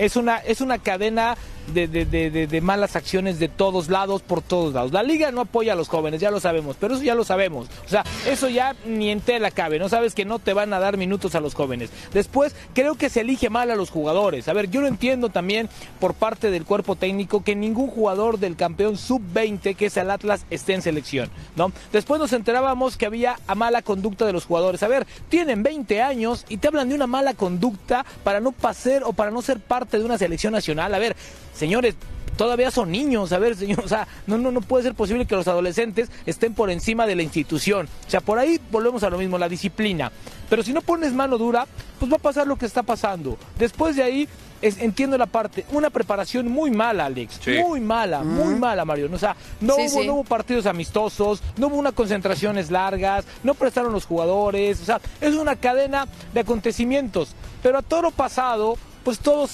es 0.00 0.16
una, 0.16 0.38
es 0.38 0.60
una 0.60 0.78
cadena 0.78 1.36
de, 1.74 1.88
de, 1.88 2.04
de, 2.04 2.46
de, 2.46 2.60
malas 2.60 2.96
acciones 2.96 3.38
de 3.38 3.48
todos 3.48 3.88
lados, 3.88 4.22
por 4.22 4.42
todos 4.42 4.74
lados. 4.74 4.92
La 4.92 5.02
liga 5.02 5.30
no 5.30 5.42
apoya 5.42 5.72
a 5.72 5.76
los 5.76 5.88
jóvenes, 5.88 6.20
ya 6.20 6.30
lo 6.30 6.40
sabemos, 6.40 6.76
pero 6.78 6.94
eso 6.94 7.02
ya 7.02 7.14
lo 7.14 7.24
sabemos. 7.24 7.68
O 7.86 7.88
sea, 7.88 8.04
eso 8.26 8.48
ya 8.48 8.74
ni 8.84 9.10
en 9.10 9.20
tela 9.20 9.50
cabe, 9.50 9.78
no 9.78 9.88
sabes 9.88 10.14
que 10.14 10.24
no 10.24 10.38
te 10.38 10.52
van 10.52 10.72
a 10.72 10.80
dar 10.80 10.96
minutos 10.96 11.34
a 11.34 11.40
los 11.40 11.54
jóvenes. 11.54 11.90
Después, 12.12 12.54
creo 12.74 12.94
que 12.94 13.10
se 13.10 13.20
elige 13.20 13.50
mal 13.50 13.70
a 13.70 13.76
los 13.76 13.90
jugadores. 13.90 14.48
A 14.48 14.52
ver, 14.52 14.70
yo 14.70 14.80
lo 14.80 14.86
entiendo 14.86 15.28
también 15.28 15.68
por 15.98 16.14
parte 16.14 16.50
del 16.50 16.64
cuerpo 16.64 16.96
técnico 16.96 17.42
que 17.42 17.54
ningún 17.54 17.88
jugador 17.88 18.38
del 18.38 18.56
campeón 18.56 18.96
sub-20, 18.96 19.76
que 19.76 19.86
es 19.86 19.96
el 19.96 20.10
Atlas, 20.10 20.46
esté 20.50 20.74
en 20.74 20.82
selección, 20.82 21.30
¿no? 21.56 21.72
Después 21.92 22.20
nos 22.20 22.32
enterábamos 22.32 22.96
que 22.96 23.06
había 23.06 23.38
a 23.46 23.54
mala 23.54 23.82
conducta 23.82 24.26
de 24.26 24.32
los 24.32 24.46
jugadores. 24.46 24.82
A 24.82 24.88
ver, 24.88 25.06
tienen 25.28 25.62
20 25.62 26.02
años 26.02 26.44
y 26.48 26.58
te 26.58 26.68
hablan 26.68 26.88
de 26.88 26.94
una 26.94 27.06
mala 27.06 27.34
conducta 27.34 28.04
para 28.24 28.40
no 28.40 28.52
pasar 28.52 29.02
o 29.04 29.12
para 29.12 29.30
no 29.30 29.42
ser 29.42 29.60
parte 29.60 29.98
de 29.98 30.04
una 30.04 30.18
selección 30.18 30.52
nacional. 30.52 30.94
A 30.94 30.98
ver, 30.98 31.16
señores, 31.60 31.94
todavía 32.36 32.70
son 32.70 32.90
niños, 32.90 33.32
a 33.32 33.38
ver, 33.38 33.54
señor, 33.54 33.80
o 33.84 33.88
sea, 33.88 34.08
no, 34.26 34.38
no, 34.38 34.50
no 34.50 34.62
puede 34.62 34.82
ser 34.82 34.94
posible 34.94 35.26
que 35.26 35.36
los 35.36 35.46
adolescentes 35.46 36.10
estén 36.26 36.54
por 36.54 36.70
encima 36.70 37.06
de 37.06 37.14
la 37.14 37.22
institución. 37.22 37.86
O 38.06 38.10
sea, 38.10 38.20
por 38.20 38.38
ahí 38.38 38.58
volvemos 38.72 39.02
a 39.02 39.10
lo 39.10 39.18
mismo, 39.18 39.38
la 39.38 39.48
disciplina. 39.48 40.10
Pero 40.48 40.62
si 40.62 40.72
no 40.72 40.80
pones 40.80 41.12
mano 41.12 41.38
dura, 41.38 41.66
pues 41.98 42.10
va 42.10 42.16
a 42.16 42.20
pasar 42.20 42.46
lo 42.46 42.56
que 42.56 42.66
está 42.66 42.82
pasando. 42.82 43.36
Después 43.58 43.94
de 43.94 44.02
ahí, 44.02 44.28
entiendo 44.62 45.16
la 45.18 45.26
parte, 45.26 45.66
una 45.70 45.90
preparación 45.90 46.48
muy 46.50 46.70
mala, 46.70 47.04
Alex, 47.04 47.40
muy 47.62 47.80
mala, 47.80 48.24
muy 48.24 48.54
mala, 48.54 48.84
Mario. 48.86 49.10
O 49.12 49.18
sea, 49.18 49.36
no, 49.60 49.76
hubo, 49.76 50.02
no 50.02 50.14
hubo 50.14 50.24
partidos 50.24 50.66
amistosos, 50.66 51.42
no 51.58 51.68
hubo 51.68 51.76
unas 51.76 51.92
concentraciones 51.92 52.70
largas, 52.70 53.26
no 53.44 53.54
prestaron 53.54 53.92
los 53.92 54.06
jugadores, 54.06 54.80
o 54.80 54.84
sea, 54.86 55.00
es 55.20 55.34
una 55.34 55.56
cadena 55.56 56.08
de 56.32 56.40
acontecimientos. 56.40 57.34
Pero 57.62 57.78
a 57.78 57.82
todo 57.82 58.02
lo 58.02 58.10
pasado, 58.10 58.76
pues 59.04 59.18
todo, 59.18 59.46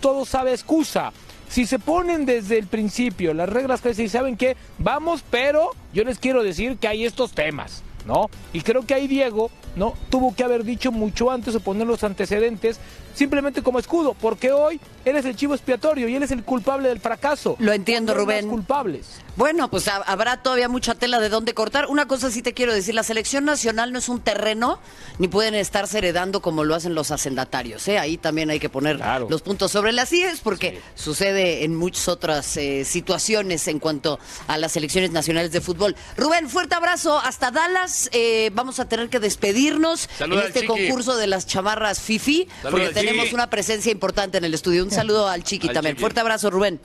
todo 0.00 0.24
sabe 0.24 0.52
excusa. 0.52 1.12
Si 1.50 1.66
se 1.66 1.80
ponen 1.80 2.26
desde 2.26 2.58
el 2.58 2.68
principio 2.68 3.34
las 3.34 3.48
reglas 3.48 3.80
que 3.80 4.08
saben 4.08 4.36
que 4.36 4.56
vamos, 4.78 5.24
pero 5.28 5.72
yo 5.92 6.04
les 6.04 6.20
quiero 6.20 6.44
decir 6.44 6.76
que 6.76 6.86
hay 6.86 7.04
estos 7.04 7.32
temas, 7.32 7.82
¿no? 8.06 8.30
Y 8.52 8.60
creo 8.60 8.86
que 8.86 8.94
ahí 8.94 9.08
Diego, 9.08 9.50
¿no? 9.74 9.94
Tuvo 10.10 10.32
que 10.32 10.44
haber 10.44 10.62
dicho 10.62 10.92
mucho 10.92 11.28
antes 11.28 11.56
o 11.56 11.60
poner 11.60 11.88
los 11.88 12.04
antecedentes 12.04 12.78
simplemente 13.14 13.62
como 13.62 13.78
escudo, 13.78 14.14
porque 14.14 14.52
hoy 14.52 14.80
él 15.04 15.16
es 15.16 15.24
el 15.24 15.36
chivo 15.36 15.54
expiatorio 15.54 16.08
y 16.08 16.14
él 16.14 16.22
es 16.22 16.30
el 16.30 16.44
culpable 16.44 16.88
del 16.88 17.00
fracaso. 17.00 17.56
Lo 17.58 17.72
entiendo, 17.72 18.14
Rubén. 18.14 18.48
culpables. 18.48 19.20
Bueno, 19.36 19.70
pues 19.70 19.88
habrá 19.88 20.42
todavía 20.42 20.68
mucha 20.68 20.94
tela 20.94 21.18
de 21.18 21.30
dónde 21.30 21.54
cortar. 21.54 21.86
Una 21.86 22.06
cosa 22.06 22.30
sí 22.30 22.42
te 22.42 22.52
quiero 22.52 22.74
decir, 22.74 22.94
la 22.94 23.02
selección 23.02 23.44
nacional 23.44 23.92
no 23.92 23.98
es 23.98 24.08
un 24.10 24.20
terreno, 24.20 24.80
ni 25.18 25.28
pueden 25.28 25.54
estarse 25.54 25.98
heredando 25.98 26.42
como 26.42 26.62
lo 26.64 26.74
hacen 26.74 26.94
los 26.94 27.10
hacendatarios. 27.10 27.86
¿eh? 27.88 27.98
Ahí 27.98 28.18
también 28.18 28.50
hay 28.50 28.60
que 28.60 28.68
poner 28.68 29.00
los 29.28 29.40
puntos 29.40 29.72
sobre 29.72 29.92
las 29.92 30.12
IES, 30.12 30.40
porque 30.40 30.82
sucede 30.94 31.64
en 31.64 31.74
muchas 31.74 32.08
otras 32.08 32.56
eh, 32.58 32.84
situaciones 32.84 33.66
en 33.68 33.78
cuanto 33.78 34.18
a 34.46 34.58
las 34.58 34.72
selecciones 34.72 35.10
nacionales 35.10 35.52
de 35.52 35.60
fútbol. 35.62 35.96
Rubén, 36.18 36.50
fuerte 36.50 36.74
abrazo 36.74 37.18
hasta 37.18 37.50
Dallas. 37.50 38.10
Eh, 38.12 38.50
vamos 38.52 38.78
a 38.78 38.88
tener 38.88 39.08
que 39.08 39.20
despedirnos 39.20 40.10
en 40.18 40.32
este 40.34 40.66
concurso 40.66 41.16
de 41.16 41.26
las 41.28 41.46
chamarras 41.46 42.00
Fifi, 42.00 42.46
porque 42.62 42.90
tenemos 43.00 43.32
una 43.32 43.50
presencia 43.50 43.90
importante 43.92 44.38
en 44.38 44.44
el 44.44 44.54
estudio. 44.54 44.84
Un 44.84 44.90
saludo 44.90 45.28
al 45.28 45.44
Chiqui 45.44 45.68
también. 45.68 45.96
Fuerte 45.96 46.20
abrazo, 46.20 46.50
Rubén. 46.50 46.80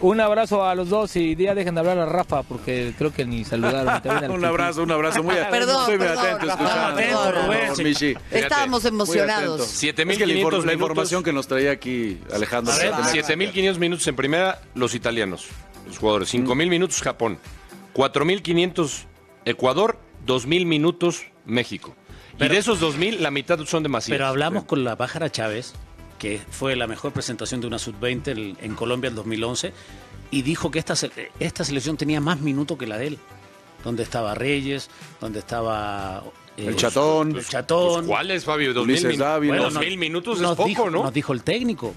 Un 0.00 0.20
abrazo 0.20 0.64
a 0.64 0.74
los 0.74 0.90
dos 0.90 1.16
y 1.16 1.34
ya 1.34 1.54
dejen 1.54 1.74
de 1.74 1.80
hablar 1.80 1.98
a 1.98 2.04
Rafa 2.04 2.42
porque 2.42 2.92
creo 2.98 3.12
que 3.12 3.24
ni 3.24 3.42
saludaron. 3.44 4.30
un 4.32 4.44
abrazo, 4.44 4.82
un 4.82 4.90
abrazo 4.90 5.22
muy 5.22 5.34
atento. 5.38 5.50
Perdón, 5.50 5.96
muy 5.96 6.06
atento 6.06 6.46
escuchando. 6.46 8.20
Estábamos 8.30 8.84
emocionados. 8.84 9.62
7.500 9.82 10.64
la, 10.64 10.74
información 10.74 11.22
que 11.22 11.32
nos 11.32 11.46
traía 11.46 11.70
aquí 11.70 12.20
Alejandro. 12.34 12.74
7.500 12.74 13.78
minutos 13.78 14.06
en 14.06 14.16
primera 14.16 14.60
los 14.74 14.94
italianos, 14.94 15.46
los 15.86 15.96
jugadores. 15.96 16.34
5.000 16.34 16.68
minutos 16.68 17.00
Japón. 17.00 17.38
4.500 17.94 19.04
Ecuador. 19.46 19.98
2.000 20.26 20.66
minutos 20.66 21.26
México. 21.46 21.94
Y 22.38 22.48
de 22.48 22.56
esos 22.56 22.80
2.000, 22.80 23.18
la 23.18 23.30
mitad 23.30 23.58
son 23.64 23.82
de 23.82 24.00
Pero 24.08 24.26
hablamos 24.26 24.64
con 24.64 24.84
la 24.84 24.96
Pájara 24.96 25.30
Chávez 25.30 25.74
que 26.18 26.40
fue 26.50 26.76
la 26.76 26.86
mejor 26.86 27.12
presentación 27.12 27.60
de 27.60 27.66
una 27.66 27.78
sub-20 27.78 28.56
en 28.60 28.74
Colombia 28.74 29.08
en 29.08 29.14
2011, 29.14 29.72
y 30.30 30.42
dijo 30.42 30.70
que 30.70 30.78
esta, 30.78 30.94
esta 31.38 31.64
selección 31.64 31.96
tenía 31.96 32.20
más 32.20 32.40
minutos 32.40 32.78
que 32.78 32.86
la 32.86 32.96
de 32.96 33.08
él. 33.08 33.18
Donde 33.84 34.02
estaba 34.02 34.34
Reyes, 34.34 34.88
donde 35.20 35.40
estaba 35.40 36.22
el 36.56 36.70
eh, 36.70 36.76
chatón. 36.76 37.36
El 37.36 37.46
chatón. 37.46 37.94
Pues, 37.94 38.06
¿Cuál 38.06 38.30
es, 38.30 38.44
Fabio? 38.44 38.72
¿Dos 38.72 38.86
mil, 38.86 39.98
minutos 39.98 40.40
es 40.40 40.46
poco, 40.56 40.88
¿no? 40.88 41.02
Nos 41.02 41.12
dijo 41.12 41.34
el 41.34 41.42
técnico. 41.42 41.94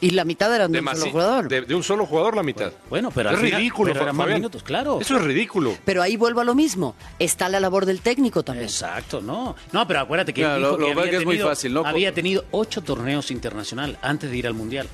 Y 0.00 0.10
la 0.10 0.24
mitad 0.24 0.54
eran 0.54 0.72
de 0.72 0.80
un 0.80 0.86
solo 0.86 1.10
jugador. 1.10 1.48
De, 1.48 1.74
un 1.74 1.82
solo 1.82 2.06
jugador 2.06 2.36
la 2.36 2.42
mitad. 2.42 2.72
Bueno, 2.88 3.10
pero 3.10 3.30
es 3.30 3.38
ridículo. 3.38 3.92
Pero 3.92 4.12
más 4.14 4.28
minutos, 4.28 4.62
claro. 4.62 5.00
Eso 5.00 5.16
es 5.16 5.22
ridículo. 5.22 5.76
Pero 5.84 6.02
ahí 6.02 6.16
vuelvo 6.16 6.40
a 6.40 6.44
lo 6.44 6.54
mismo. 6.54 6.94
Está 7.18 7.48
la 7.48 7.60
labor 7.60 7.86
del 7.86 8.00
técnico 8.00 8.42
también. 8.42 8.66
Exacto, 8.66 9.20
no. 9.20 9.54
No, 9.72 9.86
pero 9.86 10.00
acuérdate 10.00 10.32
que, 10.32 10.42
lo, 10.42 10.78
que, 10.78 10.90
había, 10.90 11.02
tenido, 11.04 11.20
es 11.20 11.26
muy 11.26 11.38
fácil, 11.38 11.74
¿no? 11.74 11.84
había 11.84 12.14
tenido 12.14 12.44
ocho 12.50 12.82
torneos 12.82 13.30
internacionales 13.30 13.96
antes 14.02 14.30
de 14.30 14.36
ir 14.36 14.46
al 14.46 14.54
mundial. 14.54 14.88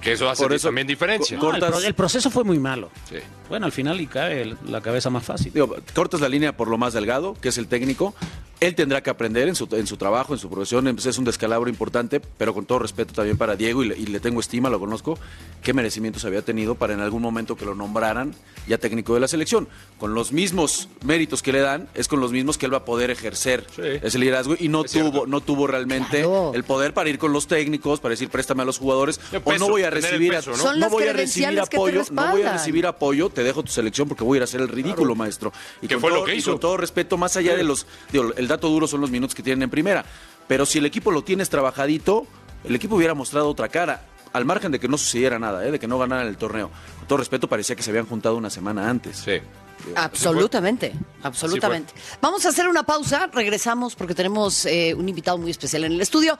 Que 0.00 0.12
eso 0.12 0.30
hace 0.30 0.46
eso, 0.54 0.68
también 0.68 0.86
diferencia. 0.86 1.38
el, 1.84 1.94
proceso 1.94 2.30
fue 2.30 2.44
muy 2.44 2.58
malo. 2.58 2.90
Sí. 3.08 3.16
Bueno, 3.48 3.66
al 3.66 3.72
final 3.72 4.00
y 4.00 4.06
cae 4.06 4.54
la 4.66 4.80
cabeza 4.80 5.10
más 5.10 5.24
fácil. 5.24 5.52
cortas 5.92 6.20
la 6.20 6.28
línea 6.28 6.56
por 6.56 6.68
lo 6.68 6.78
más 6.78 6.92
delgado, 6.92 7.34
que 7.34 7.48
es 7.48 7.58
el 7.58 7.66
técnico, 7.66 8.14
él 8.60 8.74
tendrá 8.74 9.02
que 9.02 9.10
aprender 9.10 9.48
en 9.48 9.54
su, 9.54 9.68
en 9.72 9.86
su 9.86 9.96
trabajo, 9.96 10.32
en 10.32 10.38
su 10.38 10.50
profesión. 10.50 10.86
Es 10.88 11.18
un 11.18 11.24
descalabro 11.24 11.70
importante, 11.70 12.20
pero 12.20 12.54
con 12.54 12.66
todo 12.66 12.80
respeto 12.80 13.14
también 13.14 13.36
para 13.36 13.56
Diego, 13.56 13.82
y 13.82 14.06
le, 14.06 14.20
tengo 14.20 14.40
estima, 14.40 14.68
lo 14.68 14.80
conozco, 14.80 15.18
qué 15.62 15.72
merecimientos 15.72 16.24
había 16.24 16.42
tenido 16.42 16.74
para 16.74 16.94
en 16.94 17.00
algún 17.00 17.22
momento 17.22 17.56
que 17.56 17.64
lo 17.64 17.74
nombraran 17.74 18.34
ya 18.66 18.78
técnico 18.78 19.14
de 19.14 19.20
la 19.20 19.28
selección. 19.28 19.68
Con 19.98 20.14
los 20.14 20.32
mismos 20.32 20.88
méritos 21.04 21.42
que 21.42 21.52
le 21.52 21.60
dan, 21.60 21.88
es 21.94 22.08
con 22.08 22.20
los 22.20 22.32
mismos 22.32 22.58
que 22.58 22.66
él 22.66 22.72
va 22.72 22.78
a 22.78 22.84
poder 22.84 23.10
ejercer 23.10 23.64
ese 23.78 24.18
liderazgo 24.18 24.56
y 24.58 24.68
no 24.68 24.84
tuvo, 24.84 25.26
no 25.26 25.40
tuvo 25.40 25.66
realmente 25.66 26.24
el 26.54 26.64
poder 26.64 26.94
para 26.94 27.08
ir 27.08 27.18
con 27.18 27.32
los 27.32 27.46
técnicos, 27.46 28.00
para 28.00 28.10
decir 28.10 28.28
préstame 28.28 28.62
a 28.62 28.64
los 28.64 28.78
jugadores, 28.78 29.20
o 29.44 29.52
no 29.54 29.68
voy 29.68 29.82
a 29.82 29.90
recibir, 29.90 30.32
¿no? 30.32 30.90
voy 30.90 31.04
a 31.04 31.12
recibir 31.12 31.60
apoyo, 31.60 32.02
no 32.10 32.30
voy 32.30 32.42
a 32.42 32.52
recibir 32.52 32.86
apoyo, 32.86 33.30
te 33.30 33.42
dejo 33.42 33.62
tu 33.62 33.70
selección 33.70 34.08
porque 34.08 34.24
voy 34.24 34.36
a 34.36 34.38
ir 34.38 34.42
a 34.42 34.44
hacer 34.44 34.60
el 34.60 34.68
ridículo, 34.68 35.14
maestro. 35.14 35.52
Y 35.80 35.88
¿Qué 35.88 35.98
fue 35.98 36.10
lo 36.10 36.24
que 36.24 36.34
hizo? 36.34 36.52
con 36.52 36.60
todo 36.60 36.76
respeto, 36.76 37.16
más 37.16 37.36
allá 37.36 37.56
de 37.56 37.62
los, 37.64 37.86
el 38.12 38.47
dato 38.48 38.68
duro 38.68 38.86
son 38.86 39.00
los 39.00 39.10
minutos 39.10 39.34
que 39.34 39.42
tienen 39.42 39.62
en 39.62 39.70
primera. 39.70 40.04
Pero 40.46 40.66
si 40.66 40.78
el 40.78 40.86
equipo 40.86 41.10
lo 41.10 41.22
tienes 41.22 41.50
trabajadito, 41.50 42.26
el 42.64 42.74
equipo 42.74 42.96
hubiera 42.96 43.14
mostrado 43.14 43.48
otra 43.48 43.68
cara. 43.68 44.02
Al 44.32 44.44
margen 44.44 44.72
de 44.72 44.78
que 44.80 44.88
no 44.88 44.98
sucediera 44.98 45.38
nada, 45.38 45.66
¿eh? 45.66 45.70
de 45.70 45.78
que 45.78 45.86
no 45.86 45.98
ganaran 45.98 46.26
el 46.26 46.36
torneo. 46.36 46.70
Con 46.98 47.08
todo 47.08 47.18
respeto, 47.18 47.48
parecía 47.48 47.76
que 47.76 47.82
se 47.82 47.90
habían 47.90 48.06
juntado 48.06 48.36
una 48.36 48.50
semana 48.50 48.88
antes. 48.88 49.16
Sí. 49.16 49.40
Absolutamente, 49.94 50.92
absolutamente. 51.22 51.94
Vamos 52.20 52.44
a 52.44 52.48
hacer 52.50 52.68
una 52.68 52.82
pausa, 52.82 53.28
regresamos 53.32 53.94
porque 53.94 54.14
tenemos 54.14 54.66
eh, 54.66 54.94
un 54.94 55.08
invitado 55.08 55.38
muy 55.38 55.50
especial 55.50 55.84
en 55.84 55.92
el 55.92 56.00
estudio. 56.00 56.38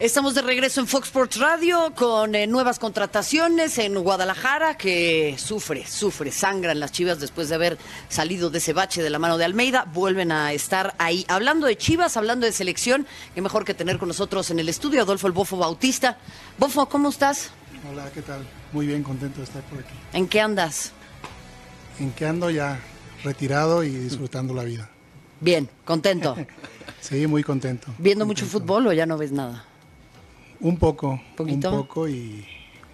Estamos 0.00 0.36
de 0.36 0.42
regreso 0.42 0.80
en 0.80 0.86
Fox 0.86 1.08
Sports 1.08 1.40
Radio 1.40 1.92
con 1.96 2.36
eh, 2.36 2.46
nuevas 2.46 2.78
contrataciones 2.78 3.78
en 3.78 3.98
Guadalajara 3.98 4.76
que 4.76 5.34
sufre, 5.38 5.84
sufre, 5.88 6.30
sangran 6.30 6.78
las 6.78 6.92
Chivas 6.92 7.18
después 7.18 7.48
de 7.48 7.56
haber 7.56 7.78
salido 8.08 8.48
de 8.48 8.58
ese 8.58 8.72
bache 8.72 9.02
de 9.02 9.10
la 9.10 9.18
mano 9.18 9.38
de 9.38 9.44
Almeida. 9.44 9.86
Vuelven 9.92 10.30
a 10.30 10.52
estar 10.52 10.94
ahí. 10.98 11.24
Hablando 11.26 11.66
de 11.66 11.76
Chivas, 11.76 12.16
hablando 12.16 12.46
de 12.46 12.52
selección, 12.52 13.08
qué 13.34 13.42
mejor 13.42 13.64
que 13.64 13.74
tener 13.74 13.98
con 13.98 14.06
nosotros 14.06 14.52
en 14.52 14.60
el 14.60 14.68
estudio 14.68 15.02
Adolfo 15.02 15.26
el 15.26 15.32
Bofo 15.32 15.56
Bautista. 15.56 16.16
Bofo, 16.58 16.88
¿cómo 16.88 17.08
estás? 17.08 17.50
Hola, 17.90 18.08
¿qué 18.14 18.22
tal? 18.22 18.46
Muy 18.72 18.86
bien, 18.86 19.02
contento 19.02 19.38
de 19.38 19.46
estar 19.46 19.62
por 19.62 19.80
aquí. 19.80 19.94
¿En 20.12 20.28
qué 20.28 20.40
andas? 20.40 20.92
En 21.98 22.12
qué 22.12 22.24
ando 22.24 22.50
ya 22.50 22.78
retirado 23.24 23.82
y 23.82 23.88
disfrutando 23.88 24.54
la 24.54 24.62
vida. 24.62 24.88
Bien, 25.40 25.68
contento. 25.84 26.36
sí, 27.00 27.26
muy 27.26 27.42
contento. 27.42 27.92
¿Viendo 27.98 28.24
mucho 28.26 28.46
fútbol 28.46 28.86
o 28.86 28.92
ya 28.92 29.04
no 29.04 29.18
ves 29.18 29.32
nada? 29.32 29.64
Un 30.60 30.76
poco, 30.76 31.20
un 31.38 31.60
poco 31.60 32.08
y 32.08 32.44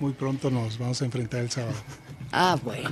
muy 0.01 0.13
pronto 0.13 0.51
nos 0.51 0.79
vamos 0.79 1.01
a 1.01 1.05
enfrentar 1.05 1.41
el 1.41 1.51
sábado. 1.51 1.75
Ah, 2.33 2.59
bueno. 2.63 2.91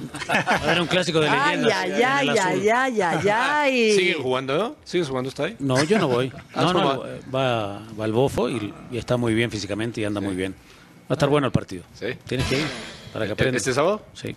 Era 0.67 0.81
un 0.81 0.87
clásico 0.89 1.19
de 1.21 1.29
leyendas. 1.29 1.73
ay, 1.73 1.93
ay, 2.03 2.29
ay, 2.29 2.71
ay, 2.71 3.01
ay, 3.03 3.29
ay. 3.29 3.93
¿Siguen 3.93 4.23
jugando? 4.23 4.57
no? 4.57 4.77
¿Sigues 4.85 5.09
jugando 5.09 5.29
hasta 5.29 5.45
ahí? 5.45 5.57
No, 5.59 5.83
yo 5.83 5.99
no 5.99 6.07
voy. 6.09 6.33
Ah, 6.55 6.63
No, 6.63 6.73
¿cómo 6.73 6.95
no, 6.95 7.05
va, 7.35 7.83
va 7.99 8.05
al 8.05 8.13
bofo 8.13 8.49
y, 8.49 8.73
y 8.91 8.99
está 8.99 9.17
muy 9.17 9.35
bien 9.35 9.51
físicamente 9.51 10.01
y 10.01 10.05
anda 10.05 10.21
muy 10.21 10.37
bien. 10.37 10.53
Va 10.53 11.07
a 11.11 11.15
estar 11.15 11.29
bueno 11.29 11.47
el 11.49 11.53
partido. 11.53 11.83
Sí. 11.95 12.07
Tienes 12.27 12.47
que 12.47 12.61
ir 12.61 12.67
para 13.13 13.27
que 13.27 13.33
aprendas. 13.33 13.61
¿Este 13.63 13.73
sábado? 13.75 14.03
Sí. 14.15 14.37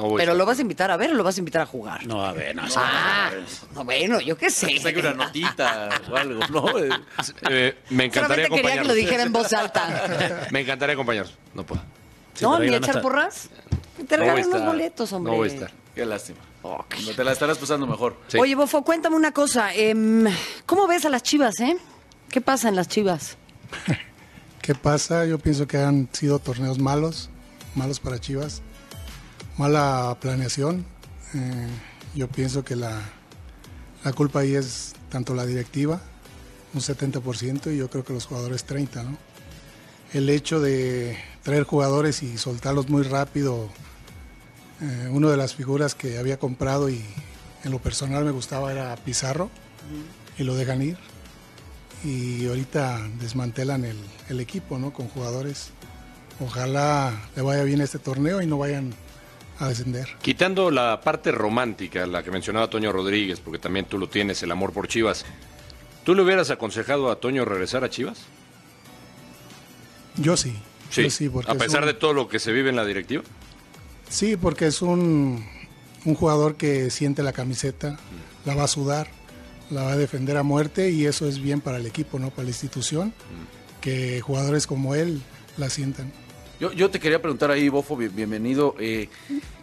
No 0.00 0.08
voy. 0.08 0.18
Pero 0.18 0.34
lo 0.34 0.46
vas 0.46 0.58
a 0.58 0.62
invitar 0.62 0.90
a 0.90 0.96
ver 0.96 1.10
o 1.10 1.14
lo 1.14 1.22
vas 1.22 1.36
a 1.36 1.40
invitar 1.40 1.60
a 1.60 1.66
jugar. 1.66 2.06
No, 2.06 2.24
a 2.24 2.32
ver, 2.32 2.56
no. 2.56 2.62
Ah, 2.74 3.30
no, 3.74 3.84
bueno, 3.84 4.18
yo 4.20 4.34
qué 4.36 4.50
sé. 4.50 4.78
Saque 4.78 4.98
una 5.00 5.12
notita 5.12 5.90
o 6.10 6.16
algo, 6.16 6.40
¿no? 6.48 6.64
Eh, 7.50 7.76
me 7.90 8.06
encantaría 8.06 8.46
Solamente 8.46 8.62
quería 8.62 8.82
que 8.82 8.88
lo 8.88 8.94
dijera 8.94 9.22
en 9.24 9.32
voz 9.32 9.52
alta. 9.52 10.46
Me 10.50 10.60
encantaría 10.60 10.94
acompañarlos. 10.94 11.36
No 11.54 11.64
puedo. 11.64 11.82
Sí, 12.34 12.44
no, 12.44 12.58
ni 12.58 12.74
echar 12.74 13.02
porras. 13.02 13.50
Te 14.08 14.16
unos 14.18 14.38
estar. 14.38 14.64
boletos, 14.64 15.12
hombre. 15.12 15.32
No 15.32 15.38
voy 15.38 15.48
a 15.50 15.52
estar. 15.52 15.70
Qué 15.94 16.06
lástima. 16.06 16.38
No 16.62 16.86
te 17.16 17.24
la 17.24 17.32
estarás 17.32 17.58
pasando 17.58 17.86
mejor. 17.86 18.16
Sí. 18.28 18.38
Oye, 18.38 18.54
Bofo, 18.54 18.82
cuéntame 18.84 19.16
una 19.16 19.32
cosa. 19.32 19.74
em, 19.74 20.26
¿Cómo 20.66 20.86
ves 20.86 21.04
a 21.04 21.10
las 21.10 21.22
chivas, 21.22 21.60
eh? 21.60 21.76
¿Qué 22.30 22.40
pasa 22.40 22.68
en 22.68 22.76
las 22.76 22.88
chivas? 22.88 23.36
¿Qué 24.62 24.74
pasa? 24.74 25.24
Yo 25.26 25.38
pienso 25.38 25.66
que 25.66 25.78
han 25.78 26.08
sido 26.12 26.38
torneos 26.38 26.78
malos, 26.78 27.30
malos 27.74 27.98
para 27.98 28.18
Chivas, 28.18 28.62
mala 29.60 30.16
planeación. 30.18 30.86
Eh, 31.34 31.68
yo 32.14 32.28
pienso 32.28 32.64
que 32.64 32.76
la, 32.76 32.98
la 34.02 34.12
culpa 34.14 34.40
ahí 34.40 34.54
es 34.54 34.94
tanto 35.10 35.34
la 35.34 35.44
directiva, 35.44 36.00
un 36.72 36.80
70%, 36.80 37.70
y 37.70 37.76
yo 37.76 37.90
creo 37.90 38.02
que 38.02 38.14
los 38.14 38.24
jugadores 38.24 38.66
30%, 38.66 39.04
¿no? 39.04 39.18
El 40.14 40.30
hecho 40.30 40.60
de 40.60 41.18
traer 41.42 41.64
jugadores 41.64 42.22
y 42.22 42.38
soltarlos 42.38 42.88
muy 42.88 43.02
rápido, 43.02 43.68
eh, 44.80 45.08
una 45.10 45.28
de 45.30 45.36
las 45.36 45.54
figuras 45.54 45.94
que 45.94 46.16
había 46.16 46.38
comprado 46.38 46.88
y 46.88 47.04
en 47.62 47.70
lo 47.70 47.80
personal 47.80 48.24
me 48.24 48.30
gustaba 48.30 48.72
era 48.72 48.96
Pizarro, 48.96 49.50
y 50.38 50.42
lo 50.44 50.54
dejan 50.54 50.80
ir 50.80 50.96
y 52.02 52.46
ahorita 52.46 52.98
desmantelan 53.20 53.84
el, 53.84 53.98
el 54.30 54.40
equipo, 54.40 54.78
¿no? 54.78 54.90
Con 54.90 55.08
jugadores. 55.08 55.68
Ojalá 56.42 57.12
le 57.36 57.42
vaya 57.42 57.62
bien 57.64 57.82
este 57.82 57.98
torneo 57.98 58.40
y 58.40 58.46
no 58.46 58.56
vayan 58.56 58.94
a 59.60 59.68
descender. 59.68 60.08
Quitando 60.22 60.70
la 60.70 61.00
parte 61.00 61.30
romántica, 61.30 62.04
la 62.06 62.22
que 62.24 62.30
mencionaba 62.32 62.68
Toño 62.68 62.90
Rodríguez, 62.92 63.38
porque 63.40 63.58
también 63.60 63.84
tú 63.86 63.98
lo 63.98 64.08
tienes, 64.08 64.42
el 64.42 64.50
amor 64.50 64.72
por 64.72 64.88
Chivas. 64.88 65.24
¿Tú 66.04 66.14
le 66.14 66.22
hubieras 66.22 66.50
aconsejado 66.50 67.10
a 67.10 67.20
Toño 67.20 67.44
regresar 67.44 67.84
a 67.84 67.90
Chivas? 67.90 68.18
Yo 70.16 70.36
sí. 70.36 70.54
Sí. 70.90 71.04
yo 71.04 71.10
sí, 71.10 71.28
porque 71.28 71.50
a 71.50 71.54
es 71.54 71.60
pesar 71.62 71.82
un- 71.82 71.86
de 71.88 71.94
todo 71.94 72.12
lo 72.12 72.28
que 72.28 72.38
se 72.38 72.52
vive 72.52 72.70
en 72.70 72.76
la 72.76 72.84
directiva. 72.84 73.22
Sí, 74.08 74.36
porque 74.36 74.66
es 74.66 74.82
un, 74.82 75.44
un 76.04 76.14
jugador 76.14 76.56
que 76.56 76.90
siente 76.90 77.22
la 77.22 77.32
camiseta, 77.32 77.96
la 78.44 78.54
va 78.56 78.64
a 78.64 78.68
sudar, 78.68 79.08
la 79.70 79.84
va 79.84 79.92
a 79.92 79.96
defender 79.96 80.36
a 80.36 80.42
muerte 80.42 80.90
y 80.90 81.06
eso 81.06 81.28
es 81.28 81.40
bien 81.40 81.60
para 81.60 81.76
el 81.76 81.86
equipo, 81.86 82.18
¿no? 82.18 82.30
Para 82.30 82.44
la 82.44 82.48
institución, 82.50 83.12
que 83.80 84.20
jugadores 84.20 84.66
como 84.66 84.94
él 84.96 85.22
la 85.58 85.70
sientan. 85.70 86.12
Yo, 86.60 86.70
te 86.90 87.00
quería 87.00 87.20
preguntar 87.22 87.50
ahí, 87.50 87.68
Bofo, 87.70 87.96
bien- 87.96 88.14
bienvenido. 88.14 88.74
eh, 88.78 89.08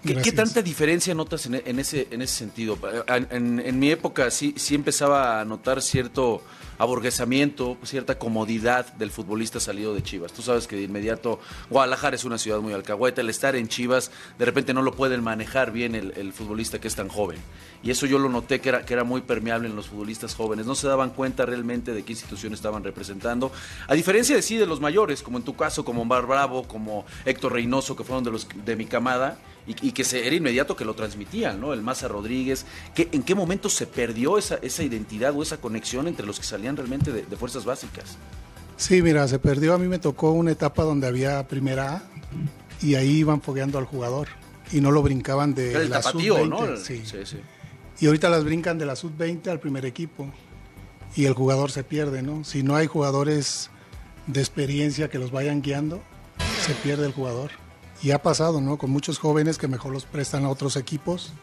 ¿qué, 0.07 0.21
qué 0.21 0.31
tanta 0.31 0.61
diferencia 0.61 1.13
notas 1.13 1.45
en, 1.45 1.55
en 1.55 1.79
ese, 1.79 2.07
en 2.11 2.21
ese 2.21 2.33
sentido? 2.35 2.77
En, 3.07 3.27
en- 3.31 3.59
en 3.65 3.79
mi 3.79 3.91
época 3.91 4.31
sí, 4.31 4.53
sí 4.57 4.75
empezaba 4.75 5.39
a 5.39 5.45
notar 5.45 5.81
cierto 5.81 6.41
aborguesamiento, 6.79 7.77
cierta 7.83 8.17
comodidad 8.17 8.93
del 8.93 9.11
futbolista 9.11 9.59
salido 9.59 9.93
de 9.93 10.03
Chivas. 10.03 10.31
Tú 10.33 10.41
sabes 10.41 10.67
que 10.67 10.75
de 10.75 10.83
inmediato 10.83 11.39
Guadalajara 11.69 12.15
es 12.15 12.23
una 12.23 12.37
ciudad 12.37 12.59
muy 12.59 12.73
alcahueta, 12.73 13.21
el 13.21 13.29
estar 13.29 13.55
en 13.55 13.67
Chivas 13.67 14.11
de 14.39 14.45
repente 14.45 14.73
no 14.73 14.81
lo 14.81 14.93
pueden 14.93 15.23
manejar 15.23 15.71
bien 15.71 15.95
el, 15.95 16.13
el 16.15 16.33
futbolista 16.33 16.79
que 16.79 16.87
es 16.87 16.95
tan 16.95 17.07
joven. 17.09 17.37
Y 17.83 17.91
eso 17.91 18.05
yo 18.05 18.17
lo 18.19 18.29
noté 18.29 18.59
que 18.61 18.69
era, 18.69 18.85
que 18.85 18.93
era 18.93 19.03
muy 19.03 19.21
permeable 19.21 19.67
en 19.67 19.75
los 19.75 19.87
futbolistas 19.87 20.33
jóvenes. 20.33 20.65
No 20.65 20.75
se 20.75 20.87
daban 20.87 21.11
cuenta 21.11 21.45
realmente 21.45 21.93
de 21.93 22.03
qué 22.03 22.13
institución 22.13 22.53
estaban 22.53 22.83
representando. 22.83 23.51
A 23.87 23.93
diferencia 23.93 24.35
de 24.35 24.41
sí 24.41 24.57
de 24.57 24.65
los 24.65 24.79
mayores, 24.81 25.21
como 25.21 25.37
en 25.37 25.43
tu 25.43 25.55
caso, 25.55 25.85
como 25.85 26.01
Omar 26.03 26.25
Bravo, 26.25 26.63
como 26.67 27.05
Héctor 27.25 27.53
Reynoso, 27.53 27.95
que 27.95 28.03
fueron 28.03 28.23
de 28.23 28.31
los 28.31 28.47
de 28.65 28.75
mi 28.75 28.85
camada, 28.85 29.37
y, 29.67 29.87
y 29.87 29.91
que 29.91 30.03
se, 30.03 30.25
era 30.25 30.35
inmediato 30.35 30.75
que 30.75 30.85
lo 30.85 30.93
transmitían, 30.93 31.59
¿no? 31.59 31.73
El 31.73 31.81
Maza 31.81 32.07
Rodríguez. 32.07 32.65
¿Qué, 32.95 33.09
¿En 33.11 33.23
qué 33.23 33.35
momento 33.35 33.69
se 33.69 33.85
perdió 33.85 34.37
esa, 34.37 34.55
esa 34.61 34.83
identidad 34.83 35.35
o 35.35 35.43
esa 35.43 35.57
conexión 35.57 36.07
entre 36.07 36.25
los 36.25 36.39
que 36.39 36.45
salían 36.45 36.77
realmente 36.77 37.11
de, 37.11 37.23
de 37.23 37.35
fuerzas 37.35 37.65
básicas? 37.65 38.17
Sí, 38.77 39.01
mira, 39.01 39.27
se 39.27 39.39
perdió. 39.39 39.73
A 39.73 39.77
mí 39.77 39.87
me 39.87 39.99
tocó 39.99 40.31
una 40.31 40.51
etapa 40.51 40.83
donde 40.83 41.07
había 41.07 41.47
primera 41.47 41.95
A 41.95 42.03
y 42.81 42.95
ahí 42.95 43.17
iban 43.17 43.41
fogueando 43.41 43.77
al 43.77 43.85
jugador 43.85 44.27
y 44.71 44.81
no 44.81 44.91
lo 44.91 45.01
brincaban 45.01 45.53
de 45.53 45.73
el 45.73 45.89
la 45.89 46.01
tapatío, 46.01 46.37
sub-20. 46.37 46.49
¿no? 46.49 46.77
Sí. 46.77 47.01
sí, 47.05 47.17
sí. 47.25 47.37
Y 47.99 48.05
ahorita 48.05 48.29
las 48.29 48.43
brincan 48.43 48.77
de 48.77 48.85
la 48.85 48.95
sub-20 48.95 49.47
al 49.47 49.59
primer 49.59 49.85
equipo 49.85 50.31
y 51.15 51.25
el 51.25 51.33
jugador 51.33 51.71
se 51.71 51.83
pierde, 51.83 52.21
¿no? 52.21 52.43
Si 52.43 52.61
no 52.61 52.75
hay 52.75 52.85
jugadores 52.85 53.71
de 54.27 54.39
experiencia 54.39 55.09
que 55.09 55.17
los 55.17 55.31
vayan 55.31 55.61
guiando, 55.61 56.01
se 56.61 56.73
pierde 56.73 57.07
el 57.07 57.13
jugador. 57.13 57.51
Y 58.01 58.11
ha 58.11 58.21
pasado, 58.21 58.61
¿no? 58.61 58.77
Con 58.77 58.91
muchos 58.91 59.17
jóvenes 59.19 59.57
que 59.57 59.67
mejor 59.67 59.91
los 59.91 60.05
prestan 60.05 60.45
a 60.45 60.49
otros 60.49 60.75
equipos, 60.75 61.33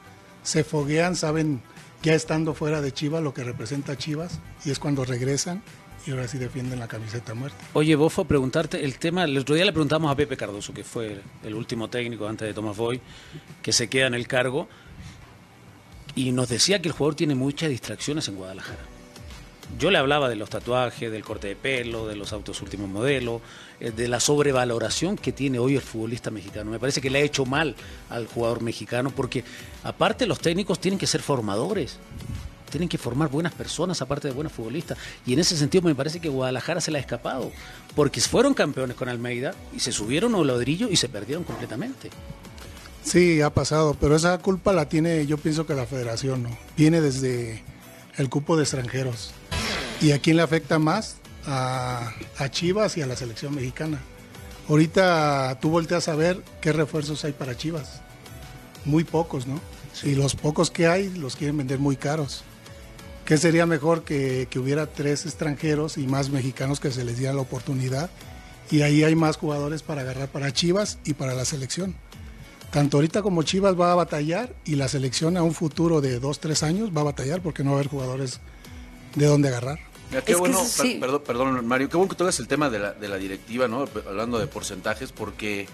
se 0.42 0.62
foguean, 0.62 1.16
saben 1.16 1.62
ya 2.02 2.14
estando 2.14 2.54
fuera 2.54 2.80
de 2.80 2.92
Chivas 2.92 3.22
lo 3.22 3.32
que 3.32 3.42
representa 3.42 3.96
Chivas 3.96 4.38
y 4.64 4.70
es 4.70 4.78
cuando 4.78 5.04
regresan 5.04 5.62
y 6.06 6.10
ahora 6.10 6.28
sí 6.28 6.36
defienden 6.36 6.78
la 6.78 6.86
camiseta 6.86 7.32
a 7.32 7.34
muerte. 7.34 7.56
Oye, 7.72 7.96
Bofo, 7.96 8.26
preguntarte 8.26 8.84
el 8.84 8.98
tema. 8.98 9.24
El 9.24 9.38
otro 9.38 9.54
día 9.54 9.64
le 9.64 9.72
preguntamos 9.72 10.12
a 10.12 10.14
Pepe 10.14 10.36
Cardoso, 10.36 10.74
que 10.74 10.84
fue 10.84 11.22
el 11.42 11.54
último 11.54 11.88
técnico 11.88 12.28
antes 12.28 12.46
de 12.46 12.52
Tomás 12.52 12.76
Boy, 12.76 13.00
que 13.62 13.72
se 13.72 13.88
queda 13.88 14.06
en 14.06 14.14
el 14.14 14.28
cargo, 14.28 14.68
y 16.14 16.32
nos 16.32 16.50
decía 16.50 16.80
que 16.82 16.88
el 16.88 16.92
jugador 16.92 17.14
tiene 17.14 17.34
muchas 17.34 17.70
distracciones 17.70 18.28
en 18.28 18.36
Guadalajara. 18.36 18.93
Yo 19.78 19.90
le 19.90 19.98
hablaba 19.98 20.28
de 20.28 20.36
los 20.36 20.50
tatuajes, 20.50 21.10
del 21.10 21.24
corte 21.24 21.48
de 21.48 21.56
pelo, 21.56 22.06
de 22.06 22.16
los 22.16 22.32
autos 22.32 22.62
últimos 22.62 22.88
modelos, 22.88 23.42
eh, 23.80 23.90
de 23.90 24.08
la 24.08 24.20
sobrevaloración 24.20 25.16
que 25.16 25.32
tiene 25.32 25.58
hoy 25.58 25.74
el 25.74 25.82
futbolista 25.82 26.30
mexicano. 26.30 26.70
Me 26.70 26.78
parece 26.78 27.00
que 27.00 27.10
le 27.10 27.18
ha 27.18 27.22
hecho 27.22 27.44
mal 27.44 27.74
al 28.10 28.26
jugador 28.26 28.62
mexicano 28.62 29.10
porque 29.10 29.44
aparte 29.82 30.26
los 30.26 30.38
técnicos 30.38 30.78
tienen 30.78 30.98
que 30.98 31.06
ser 31.06 31.22
formadores. 31.22 31.98
Tienen 32.70 32.88
que 32.88 32.98
formar 32.98 33.30
buenas 33.30 33.52
personas 33.52 34.02
aparte 34.02 34.28
de 34.28 34.34
buenos 34.34 34.52
futbolistas. 34.52 34.98
Y 35.24 35.32
en 35.32 35.38
ese 35.38 35.56
sentido 35.56 35.82
me 35.82 35.94
parece 35.94 36.20
que 36.20 36.28
Guadalajara 36.28 36.80
se 36.80 36.90
le 36.90 36.98
ha 36.98 37.00
escapado. 37.00 37.52
Porque 37.94 38.20
fueron 38.20 38.52
campeones 38.52 38.96
con 38.96 39.08
Almeida 39.08 39.54
y 39.74 39.80
se 39.80 39.92
subieron 39.92 40.34
a 40.34 40.38
un 40.38 40.46
ladrillo 40.46 40.88
y 40.90 40.96
se 40.96 41.08
perdieron 41.08 41.44
completamente. 41.44 42.10
Sí, 43.04 43.42
ha 43.42 43.50
pasado, 43.50 43.96
pero 44.00 44.16
esa 44.16 44.36
culpa 44.38 44.72
la 44.72 44.88
tiene, 44.88 45.26
yo 45.26 45.36
pienso 45.36 45.66
que 45.66 45.74
la 45.74 45.86
federación, 45.86 46.42
¿no? 46.44 46.58
Viene 46.76 47.00
desde 47.00 47.62
el 48.16 48.28
cupo 48.30 48.56
de 48.56 48.62
extranjeros. 48.62 49.32
¿Y 50.04 50.12
a 50.12 50.18
quién 50.18 50.36
le 50.36 50.42
afecta 50.42 50.78
más? 50.78 51.16
A, 51.46 52.12
a 52.36 52.50
Chivas 52.50 52.98
y 52.98 53.00
a 53.00 53.06
la 53.06 53.16
selección 53.16 53.54
mexicana. 53.54 53.98
Ahorita 54.68 55.56
tú 55.62 55.70
volteas 55.70 56.08
a 56.08 56.14
ver 56.14 56.42
qué 56.60 56.74
refuerzos 56.74 57.24
hay 57.24 57.32
para 57.32 57.56
Chivas. 57.56 58.02
Muy 58.84 59.04
pocos, 59.04 59.46
¿no? 59.46 59.58
Y 60.02 60.14
los 60.14 60.34
pocos 60.34 60.70
que 60.70 60.88
hay 60.88 61.08
los 61.08 61.36
quieren 61.36 61.56
vender 61.56 61.78
muy 61.78 61.96
caros. 61.96 62.44
¿Qué 63.24 63.38
sería 63.38 63.64
mejor 63.64 64.04
que, 64.04 64.46
que 64.50 64.58
hubiera 64.58 64.84
tres 64.92 65.24
extranjeros 65.24 65.96
y 65.96 66.06
más 66.06 66.28
mexicanos 66.28 66.80
que 66.80 66.90
se 66.90 67.02
les 67.02 67.16
diera 67.16 67.32
la 67.32 67.40
oportunidad? 67.40 68.10
Y 68.70 68.82
ahí 68.82 69.04
hay 69.04 69.14
más 69.14 69.38
jugadores 69.38 69.80
para 69.80 70.02
agarrar 70.02 70.28
para 70.28 70.52
Chivas 70.52 70.98
y 71.06 71.14
para 71.14 71.32
la 71.32 71.46
selección. 71.46 71.94
Tanto 72.70 72.98
ahorita 72.98 73.22
como 73.22 73.42
Chivas 73.42 73.80
va 73.80 73.92
a 73.92 73.94
batallar 73.94 74.54
y 74.66 74.74
la 74.74 74.88
selección 74.88 75.38
a 75.38 75.42
un 75.42 75.54
futuro 75.54 76.02
de 76.02 76.20
dos, 76.20 76.40
tres 76.40 76.62
años 76.62 76.90
va 76.94 77.00
a 77.00 77.04
batallar 77.04 77.40
porque 77.40 77.64
no 77.64 77.70
va 77.70 77.76
a 77.76 77.80
haber 77.80 77.90
jugadores 77.90 78.40
de 79.14 79.24
dónde 79.24 79.48
agarrar. 79.48 79.93
Mira, 80.14 80.24
qué 80.24 80.32
Es 80.32 80.36
que 80.36 80.40
bueno, 80.40 80.60
eso 80.60 80.82
sí. 80.82 80.90
per- 80.92 81.00
perdón, 81.00 81.22
perdón, 81.26 81.66
Mario, 81.66 81.88
qué 81.88 81.96
bueno 81.96 82.08
que 82.10 82.16
tocas 82.16 82.38
el 82.38 82.46
tema 82.48 82.70
de 82.70 82.78
la, 82.78 82.92
de 82.92 83.08
la 83.08 83.16
directiva, 83.16 83.66
¿no? 83.68 83.84
Hablando 84.06 84.38
de 84.38 84.46
porcentajes, 84.46 85.10
porque 85.10 85.66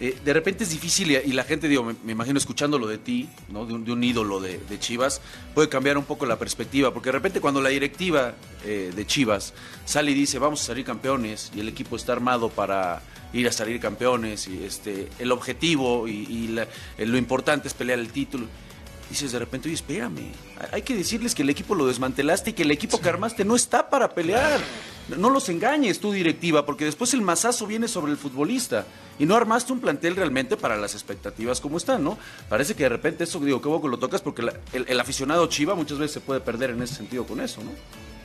eh, 0.00 0.16
de 0.24 0.32
repente 0.32 0.64
es 0.64 0.70
difícil 0.70 1.10
y, 1.12 1.16
y 1.16 1.32
la 1.32 1.44
gente, 1.44 1.68
digo, 1.68 1.84
me, 1.84 1.94
me 2.04 2.12
imagino 2.12 2.38
escuchándolo 2.38 2.86
de 2.88 2.98
ti, 2.98 3.28
¿no? 3.50 3.66
De 3.66 3.74
un, 3.74 3.84
de 3.84 3.92
un 3.92 4.02
ídolo 4.02 4.40
de, 4.40 4.58
de 4.58 4.78
Chivas, 4.80 5.20
puede 5.54 5.68
cambiar 5.68 5.96
un 5.98 6.04
poco 6.04 6.26
la 6.26 6.38
perspectiva, 6.38 6.92
porque 6.92 7.08
de 7.08 7.12
repente 7.12 7.40
cuando 7.40 7.60
la 7.60 7.68
directiva 7.68 8.34
eh, 8.64 8.92
de 8.94 9.06
Chivas 9.06 9.54
sale 9.84 10.10
y 10.10 10.14
dice, 10.14 10.38
vamos 10.40 10.60
a 10.62 10.64
salir 10.66 10.84
campeones, 10.84 11.52
y 11.54 11.60
el 11.60 11.68
equipo 11.68 11.94
está 11.96 12.12
armado 12.12 12.48
para 12.48 13.00
ir 13.32 13.46
a 13.46 13.52
salir 13.52 13.78
campeones, 13.78 14.48
y 14.48 14.64
este 14.64 15.08
el 15.18 15.30
objetivo 15.32 16.08
y, 16.08 16.12
y 16.30 16.48
la- 16.48 16.66
lo 16.98 17.16
importante 17.18 17.68
es 17.68 17.74
pelear 17.74 17.98
el 18.00 18.10
título. 18.10 18.46
Dices 19.10 19.32
de 19.32 19.38
repente, 19.38 19.68
oye, 19.68 19.74
espérame, 19.74 20.32
hay- 20.70 20.82
que 20.82 20.94
decirles 20.94 21.34
que 21.34 21.42
el 21.42 21.48
equipo 21.50 21.74
lo 21.74 21.86
desmantelaste 21.86 22.50
y 22.50 22.52
que 22.52 22.62
el 22.62 22.70
equipo 22.70 23.00
que 23.00 23.08
armaste 23.08 23.44
no 23.44 23.56
está 23.56 23.88
para 23.88 24.10
pelear. 24.14 24.60
No 25.16 25.30
los 25.30 25.48
engañes 25.48 25.98
tú, 26.00 26.12
directiva, 26.12 26.66
porque 26.66 26.84
después 26.84 27.14
el 27.14 27.22
mazazo 27.22 27.66
viene 27.66 27.88
sobre 27.88 28.12
el 28.12 28.18
futbolista. 28.18 28.84
Y 29.18 29.24
no 29.24 29.34
armaste 29.34 29.72
un 29.72 29.80
plantel 29.80 30.14
realmente 30.14 30.58
para 30.58 30.76
las 30.76 30.92
expectativas 30.92 31.60
como 31.60 31.78
están, 31.78 32.04
¿no? 32.04 32.18
Parece 32.50 32.74
que 32.74 32.82
de 32.82 32.90
repente 32.90 33.24
eso, 33.24 33.40
digo, 33.40 33.62
qué 33.62 33.82
que 33.82 33.88
lo 33.88 33.98
tocas, 33.98 34.20
porque 34.20 34.42
el 34.72 35.00
aficionado 35.00 35.46
chiva 35.46 35.74
muchas 35.74 35.98
veces 35.98 36.12
se 36.12 36.20
puede 36.20 36.40
perder 36.40 36.70
en 36.70 36.82
ese 36.82 36.94
sentido 36.96 37.24
con 37.26 37.40
eso, 37.40 37.62
¿no? 37.64 37.70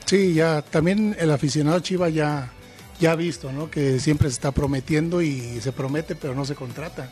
Sí, 0.04 0.34
ya 0.34 0.60
también 0.60 1.16
el 1.18 1.30
aficionado 1.30 1.80
Chiva 1.80 2.10
ya, 2.10 2.52
ya 3.00 3.12
ha 3.12 3.16
visto, 3.16 3.50
¿no? 3.50 3.70
Que 3.70 3.98
siempre 3.98 4.28
se 4.28 4.34
está 4.34 4.52
prometiendo 4.52 5.22
y 5.22 5.60
se 5.62 5.72
promete 5.72 6.14
pero 6.14 6.34
no 6.34 6.44
se 6.44 6.54
contrata. 6.54 7.10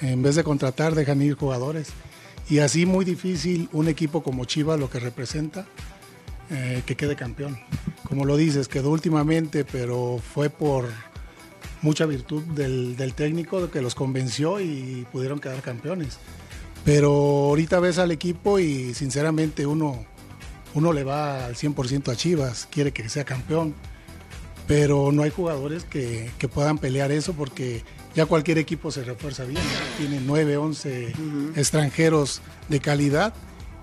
En 0.00 0.22
vez 0.22 0.34
de 0.34 0.42
contratar, 0.42 0.96
dejan 0.96 1.22
ir 1.22 1.34
jugadores. 1.36 1.90
Y 2.52 2.58
así 2.58 2.84
muy 2.84 3.06
difícil 3.06 3.70
un 3.72 3.88
equipo 3.88 4.22
como 4.22 4.44
Chivas, 4.44 4.78
lo 4.78 4.90
que 4.90 5.00
representa, 5.00 5.64
eh, 6.50 6.82
que 6.84 6.96
quede 6.96 7.16
campeón. 7.16 7.58
Como 8.06 8.26
lo 8.26 8.36
dices, 8.36 8.68
quedó 8.68 8.90
últimamente, 8.90 9.64
pero 9.64 10.20
fue 10.34 10.50
por 10.50 10.84
mucha 11.80 12.04
virtud 12.04 12.42
del, 12.42 12.94
del 12.94 13.14
técnico 13.14 13.70
que 13.70 13.80
los 13.80 13.94
convenció 13.94 14.60
y 14.60 15.06
pudieron 15.10 15.38
quedar 15.38 15.62
campeones. 15.62 16.18
Pero 16.84 17.08
ahorita 17.08 17.80
ves 17.80 17.96
al 17.96 18.10
equipo 18.10 18.58
y 18.58 18.92
sinceramente 18.92 19.64
uno, 19.64 20.04
uno 20.74 20.92
le 20.92 21.04
va 21.04 21.46
al 21.46 21.54
100% 21.54 22.12
a 22.12 22.16
Chivas, 22.16 22.68
quiere 22.70 22.92
que 22.92 23.08
sea 23.08 23.24
campeón. 23.24 23.74
Pero 24.66 25.10
no 25.10 25.22
hay 25.22 25.30
jugadores 25.30 25.84
que, 25.84 26.30
que 26.36 26.48
puedan 26.48 26.76
pelear 26.76 27.12
eso 27.12 27.32
porque 27.32 27.82
ya 28.14 28.26
cualquier 28.26 28.58
equipo 28.58 28.90
se 28.90 29.04
refuerza 29.04 29.44
bien. 29.44 29.62
¿no? 29.62 29.96
Tiene 29.98 30.20
9, 30.24 30.56
11 30.56 31.12
extranjeros 31.56 32.40
de 32.68 32.80
calidad. 32.80 33.32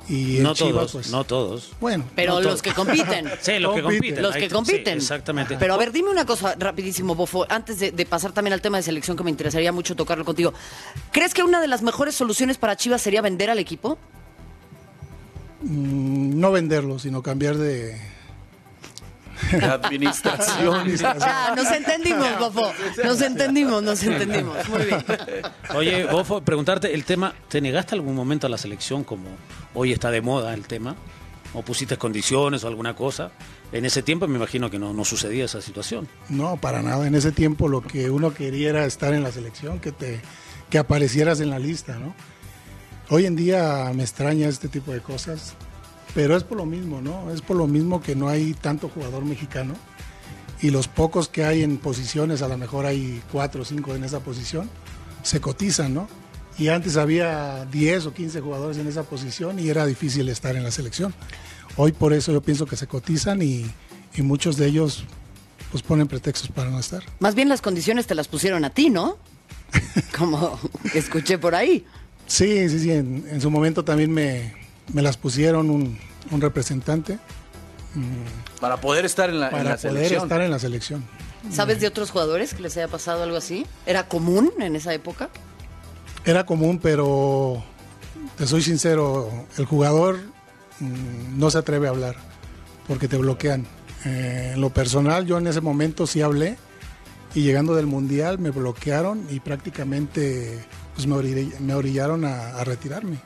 Y 0.07 0.39
No 0.41 0.55
Chivas, 0.55 0.71
todos, 0.73 0.91
pues, 0.93 1.11
no 1.11 1.23
todos. 1.23 1.71
Bueno, 1.79 2.03
Pero 2.15 2.31
No 2.33 2.37
los 2.39 2.47
todos. 2.47 2.61
que 2.63 2.73
compiten. 2.73 3.29
Sí, 3.41 3.59
los 3.59 3.75
que 3.75 3.83
Compiten. 3.83 4.23
Los 4.23 4.35
que 4.35 4.49
compiten. 4.49 4.99
sí, 4.99 5.05
exactamente. 5.05 5.55
Pero 5.59 5.75
a 5.75 5.77
ver, 5.77 5.91
dime 5.91 6.09
una 6.09 6.25
cosa 6.25 6.55
rapidísimo, 6.57 7.13
Bofo, 7.13 7.45
antes 7.47 7.77
de, 7.79 7.91
de 7.91 8.05
pasar 8.07 8.31
también 8.31 8.53
al 8.53 8.61
tema 8.61 8.77
de 8.77 8.83
selección 8.83 9.15
que 9.15 9.23
me 9.23 9.29
interesaría 9.29 9.71
mucho 9.71 9.95
tocarlo 9.95 10.25
contigo. 10.25 10.51
¿Crees 11.11 11.35
que 11.35 11.43
una 11.43 11.61
de 11.61 11.67
las 11.67 11.83
mejores 11.83 12.15
soluciones 12.15 12.57
para 12.57 12.75
Chivas 12.75 13.03
sería 13.03 13.21
vender 13.21 13.51
al 13.51 13.59
equipo? 13.59 13.99
mm, 15.61 16.39
no 16.39 16.51
venderlo, 16.51 16.97
sino 16.97 17.21
cambiar 17.21 17.57
de, 17.57 17.99
La 19.60 19.73
administración. 19.73 20.95
Ah, 21.04 21.54
nos 21.56 21.71
entendimos, 21.71 22.39
Bofo. 22.39 22.71
Nos 23.04 23.21
entendimos, 23.21 23.84
nos 23.84 24.04
entendimos. 24.04 24.58
Muy 24.69 24.86
bien. 24.86 25.04
Oye, 25.75 26.06
Bofo, 26.06 26.41
preguntarte 26.41 26.93
el 26.93 27.06
tema, 27.06 27.34
¿te 27.47 27.62
negaste 27.62 27.95
algún 27.95 28.15
momento 28.15 28.47
a 28.47 28.49
la 28.49 28.58
selección 28.58 29.04
como 29.04 29.30
hoy 29.73 29.91
está 29.93 30.12
de 30.12 30.21
moda 30.21 30.54
el 30.54 30.67
tema? 30.67 30.95
¿O 31.54 31.63
pusiste 31.63 31.97
condiciones 31.97 32.63
o 32.63 32.67
alguna 32.67 32.95
cosa? 32.95 33.32
En 33.71 33.86
ese 33.86 34.04
tiempo 34.04 34.28
me 34.28 34.38
imagino 34.38 34.69
que 34.69 34.78
no, 34.78 34.93
no 34.93 35.04
sucedía 35.04 35.45
esa 35.45 35.62
situación. 35.62 36.08
No, 36.30 36.58
para 36.58 36.82
nada. 36.82 37.08
En 37.08 37.15
ese 37.15 37.32
tiempo 37.32 37.67
lo 37.67 37.82
que 37.82 38.10
uno 38.10 38.34
quería 38.34 38.69
era 38.69 38.86
estar 38.86 39.13
en 39.13 39.23
la 39.23 39.32
selección, 39.32 39.80
que 39.80 39.91
te 39.91 40.21
que 40.69 40.78
aparecieras 40.78 41.39
en 41.39 41.49
la 41.49 41.60
lista, 41.60 41.97
¿no? 41.97 42.13
Hoy 43.10 43.25
en 43.25 43.36
día 43.36 43.91
me 43.95 44.04
extraña 44.04 44.47
este 44.47 44.67
tipo 44.67 44.91
de 44.91 45.02
cosas, 45.02 45.56
pero 46.13 46.35
es 46.35 46.43
por 46.43 46.57
lo 46.57 46.65
mismo, 46.65 47.01
¿no? 47.01 47.31
Es 47.31 47.41
por 47.41 47.57
lo 47.57 47.67
mismo 47.67 48.01
que 48.01 48.15
no 48.15 48.29
hay 48.29 48.53
tanto 48.53 48.89
jugador 48.89 49.25
mexicano 49.25 49.75
y 50.61 50.71
los 50.71 50.87
pocos 50.87 51.29
que 51.29 51.45
hay 51.45 51.63
en 51.63 51.77
posiciones, 51.77 52.41
a 52.41 52.47
lo 52.47 52.57
mejor 52.57 52.85
hay 52.85 53.21
cuatro 53.31 53.61
o 53.61 53.65
cinco 53.65 53.95
en 53.95 54.03
esa 54.03 54.19
posición, 54.19 54.69
se 55.23 55.39
cotizan, 55.39 55.93
¿no? 55.93 56.07
Y 56.57 56.67
antes 56.67 56.97
había 56.97 57.65
10 57.71 58.07
o 58.07 58.13
15 58.13 58.41
jugadores 58.41 58.77
en 58.77 58.87
esa 58.87 59.03
posición 59.03 59.59
y 59.59 59.69
era 59.69 59.85
difícil 59.85 60.27
estar 60.27 60.57
en 60.57 60.63
la 60.63 60.71
selección. 60.71 61.13
Hoy 61.77 61.93
por 61.93 62.11
eso 62.11 62.33
yo 62.33 62.41
pienso 62.41 62.65
que 62.65 62.75
se 62.75 62.87
cotizan 62.87 63.41
y, 63.41 63.65
y 64.15 64.21
muchos 64.21 64.57
de 64.57 64.67
ellos 64.67 65.05
pues 65.71 65.83
ponen 65.83 66.07
pretextos 66.07 66.49
para 66.49 66.69
no 66.69 66.79
estar. 66.79 67.03
Más 67.19 67.35
bien 67.35 67.47
las 67.47 67.61
condiciones 67.61 68.07
te 68.07 68.15
las 68.15 68.27
pusieron 68.27 68.65
a 68.65 68.71
ti, 68.71 68.89
¿no? 68.89 69.17
Como 70.17 70.59
escuché 70.93 71.37
por 71.37 71.55
ahí. 71.55 71.85
Sí, 72.27 72.67
sí, 72.67 72.79
sí. 72.79 72.91
En, 72.91 73.25
en 73.29 73.39
su 73.39 73.49
momento 73.49 73.85
también 73.85 74.11
me, 74.11 74.58
me 74.93 75.02
las 75.02 75.17
pusieron 75.17 75.69
un, 75.69 75.97
un 76.32 76.41
representante 76.41 77.19
Para 78.60 78.78
poder 78.82 79.06
estar 79.06 79.30
en 79.30 79.39
la, 79.39 79.47
en 79.47 79.52
para 79.52 79.63
la 79.63 79.78
poder 79.78 79.93
selección. 79.95 80.23
estar 80.23 80.41
en 80.41 80.52
la 80.52 80.60
selección. 80.60 81.04
¿Sabes 81.52 81.80
de 81.80 81.88
otros 81.88 82.12
jugadores 82.12 82.54
que 82.54 82.62
les 82.62 82.75
haya 82.78 82.88
pasado 82.89 83.23
algo 83.23 83.38
así? 83.38 83.65
¿Era 83.86 84.08
común 84.08 84.52
en 84.60 84.75
esa 84.75 84.93
época? 84.93 85.30
Era 86.25 86.45
común, 86.45 86.80
pero 86.84 87.63
te 88.38 88.45
soy 88.45 88.62
sincero, 88.62 89.30
el 89.58 89.65
jugador 89.65 90.19
mm, 90.80 91.39
no 91.39 91.49
se 91.49 91.58
atreve 91.60 91.88
a 91.88 91.91
hablar 91.91 92.15
porque 92.88 93.08
te 93.08 93.17
bloquean. 93.17 93.65
Eh, 94.06 94.52
en 94.54 94.62
lo 94.62 94.69
personal, 94.69 95.25
yo 95.25 95.38
en 95.38 95.47
ese 95.47 95.62
momento 95.62 96.06
sí 96.08 96.21
hablé 96.21 96.58
y 97.34 97.41
llegando 97.43 97.73
del 97.75 97.86
mundial 97.86 98.38
me 98.39 98.49
bloquearon 98.49 99.25
y 99.30 99.39
prácticamente 99.39 100.60
pues, 100.95 101.08
me, 101.08 101.15
orillé- 101.15 101.58
me 101.60 101.73
orillaron 101.73 102.25
a, 102.25 102.49
a 102.58 102.63
retirarme 102.65 103.17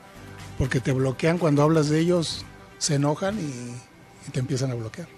porque 0.58 0.80
te 0.80 0.92
bloquean 0.92 1.38
cuando 1.38 1.62
hablas 1.62 1.88
de 1.88 1.98
ellos, 2.00 2.44
se 2.78 2.94
enojan 2.96 3.38
y- 3.38 3.74
y 4.28 4.30
te 4.32 4.40
empiezan 4.40 4.70
a 4.70 4.74
bloquear. 4.74 5.08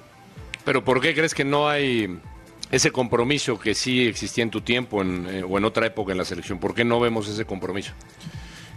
Pero 0.65 0.85
¿por 0.85 1.01
qué 1.01 1.15
crees 1.15 1.35
que 1.35 1.45
no 1.45 1.69
hay 1.69 2.19
ese 2.71 2.91
compromiso 2.91 3.59
que 3.59 3.75
sí 3.75 4.07
existía 4.07 4.43
en 4.43 4.51
tu 4.51 4.61
tiempo 4.61 5.03
en, 5.03 5.27
eh, 5.29 5.43
o 5.49 5.57
en 5.59 5.65
otra 5.65 5.87
época 5.87 6.13
en 6.13 6.19
la 6.19 6.25
selección? 6.25 6.59
¿Por 6.59 6.75
qué 6.75 6.85
no 6.85 6.99
vemos 7.01 7.29
ese 7.29 7.45
compromiso? 7.45 7.93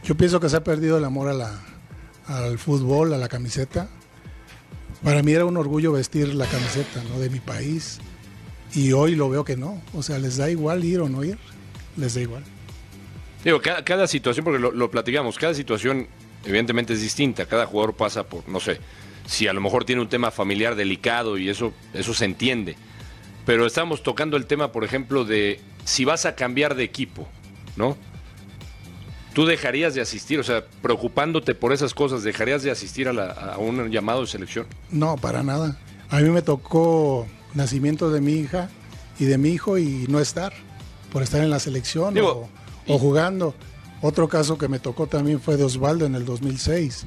Yo 0.04 0.16
pienso 0.16 0.40
que 0.40 0.50
se 0.50 0.58
ha 0.58 0.64
perdido 0.64 0.98
el 0.98 1.06
amor 1.06 1.30
a 1.30 1.34
la, 1.34 1.60
al 2.28 2.58
fútbol, 2.60 3.14
a 3.14 3.18
la 3.18 3.28
camiseta. 3.28 3.90
Para 5.04 5.24
mí 5.24 5.32
era 5.32 5.46
un 5.46 5.58
orgullo 5.58 5.92
vestir 5.94 6.34
la 6.36 6.46
camiseta 6.46 7.02
¿no? 7.10 7.20
de 7.20 7.30
mi 7.30 7.40
país 7.40 8.00
y 8.76 8.92
hoy 8.92 9.16
lo 9.16 9.30
veo 9.30 9.44
que 9.44 9.56
no. 9.58 9.82
O 9.94 10.04
sea, 10.04 10.20
les 10.20 10.38
da 10.38 10.50
igual 10.50 10.84
ir 10.84 11.00
o 11.00 11.10
no 11.10 11.24
ir, 11.24 11.38
les 11.98 12.14
da 12.14 12.22
igual. 12.22 12.44
Digo, 13.44 13.62
cada, 13.62 13.84
cada 13.86 14.08
situación, 14.08 14.44
porque 14.44 14.60
lo, 14.60 14.72
lo 14.72 14.92
platicamos, 14.92 15.38
cada 15.38 15.54
situación 15.54 16.08
evidentemente 16.46 16.94
es 16.94 17.02
distinta, 17.02 17.46
cada 17.46 17.66
jugador 17.66 17.96
pasa 17.96 18.24
por, 18.24 18.48
no 18.48 18.60
sé, 18.60 18.80
si 19.26 19.48
a 19.48 19.54
lo 19.54 19.62
mejor 19.62 19.86
tiene 19.86 20.02
un 20.02 20.10
tema 20.10 20.32
familiar 20.32 20.76
delicado 20.76 21.38
y 21.38 21.50
eso, 21.50 21.74
eso 21.94 22.14
se 22.14 22.26
entiende. 22.26 22.76
Pero 23.46 23.66
estamos 23.66 24.04
tocando 24.04 24.38
el 24.38 24.46
tema, 24.46 24.72
por 24.72 24.84
ejemplo, 24.84 25.26
de 25.26 25.60
si 25.86 26.06
vas 26.06 26.26
a 26.26 26.36
cambiar 26.36 26.76
de 26.76 26.84
equipo, 26.84 27.28
¿no? 27.76 27.98
Tú 29.34 29.46
dejarías 29.46 29.94
de 29.94 30.02
asistir, 30.02 30.40
o 30.40 30.44
sea, 30.44 30.66
preocupándote 30.82 31.54
por 31.56 31.72
esas 31.72 31.94
cosas, 31.94 32.24
dejarías 32.24 32.64
de 32.64 32.72
asistir 32.72 33.08
a, 33.08 33.14
la- 33.14 33.32
a 33.32 33.58
un 33.58 33.90
llamado 33.92 34.22
de 34.22 34.28
selección. 34.28 34.66
No, 34.90 35.16
para 35.18 35.44
nada. 35.44 35.78
A 36.10 36.20
mí 36.20 36.30
me 36.30 36.42
tocó 36.42 37.28
nacimiento 37.54 38.10
de 38.10 38.22
mi 38.22 38.34
hija 38.34 38.70
y 39.20 39.26
de 39.26 39.38
mi 39.38 39.50
hijo 39.50 39.78
y 39.78 40.06
no 40.10 40.20
estar, 40.20 40.52
por 41.12 41.22
estar 41.22 41.42
en 41.42 41.52
la 41.52 41.60
selección 41.60 42.14
Digo, 42.16 42.50
o, 42.88 42.96
o 42.96 42.98
jugando. 42.98 43.54
Otro 44.02 44.28
caso 44.30 44.58
que 44.58 44.68
me 44.68 44.80
tocó 44.80 45.08
también 45.08 45.40
fue 45.42 45.58
de 45.58 45.64
Osvaldo 45.64 46.06
en 46.06 46.16
el 46.16 46.26
2006. 46.26 47.06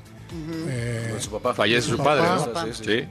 Eh, 0.68 1.08
Con 1.12 1.20
su 1.20 1.30
papá. 1.30 1.54
Fallece 1.54 1.88
su 1.88 1.96
Su 1.96 2.02
padre, 2.02 2.22
papá. 2.22 2.66
¿no? 2.66 2.72
Sí, 2.74 2.82
sí. 2.84 3.00
Sí. 3.00 3.04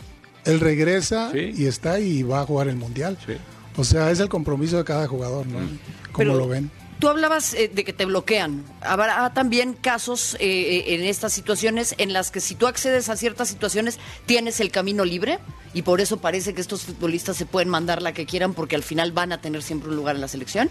él 0.52 0.60
regresa 0.60 1.32
Sí. 1.32 1.54
y 1.56 1.66
está 1.66 2.00
y 2.00 2.24
va 2.24 2.42
a 2.42 2.46
jugar 2.46 2.68
el 2.68 2.76
mundial. 2.76 3.18
Sí. 3.26 3.34
O 3.78 3.84
sea, 3.84 4.12
es 4.12 4.20
el 4.20 4.28
compromiso 4.30 4.78
de 4.78 4.84
cada 4.84 5.08
jugador, 5.08 5.46
¿no? 5.48 5.60
Como 5.60 6.18
Pero 6.18 6.36
lo 6.36 6.48
ven. 6.48 6.70
Tú 7.00 7.08
hablabas 7.08 7.56
eh, 7.56 7.72
de 7.74 7.84
que 7.84 7.94
te 7.94 8.06
bloquean. 8.06 8.64
Habrá 8.82 9.34
también 9.34 9.74
casos 9.74 10.36
eh, 10.36 10.40
eh, 10.42 10.94
en 10.96 11.02
estas 11.04 11.34
situaciones 11.34 11.96
en 11.98 12.14
las 12.14 12.30
que 12.30 12.40
si 12.42 12.54
tú 12.54 12.68
accedes 12.68 13.10
a 13.10 13.16
ciertas 13.18 13.48
situaciones 13.50 13.98
tienes 14.28 14.60
el 14.60 14.70
camino 14.72 15.04
libre 15.04 15.40
y 15.74 15.82
por 15.82 16.00
eso 16.02 16.18
parece 16.18 16.54
que 16.54 16.62
estos 16.62 16.84
futbolistas 16.84 17.38
se 17.38 17.48
pueden 17.48 17.70
mandar 17.70 18.04
la 18.04 18.14
que 18.14 18.28
quieran 18.28 18.54
porque 18.54 18.76
al 18.76 18.84
final 18.84 19.14
van 19.14 19.32
a 19.32 19.42
tener 19.42 19.64
siempre 19.64 19.90
un 19.90 19.96
lugar 19.96 20.14
en 20.16 20.22
la 20.22 20.28
selección. 20.28 20.70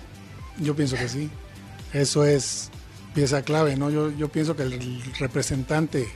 Yo 0.59 0.77
pienso 0.77 0.95
que 0.97 1.09
sí. 1.09 1.29
Eso 1.93 2.25
es 2.25 2.71
pieza 3.15 3.43
clave, 3.43 3.77
¿no? 3.77 3.91
Yo, 3.91 4.11
yo 4.11 4.29
pienso 4.29 4.57
que 4.57 4.63
el 4.63 5.03
representante 5.19 6.09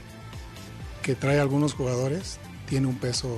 que 1.01 1.15
trae 1.15 1.39
a 1.39 1.41
algunos 1.41 1.73
jugadores 1.73 2.39
tiene 2.67 2.87
un 2.87 2.97
peso. 2.97 3.37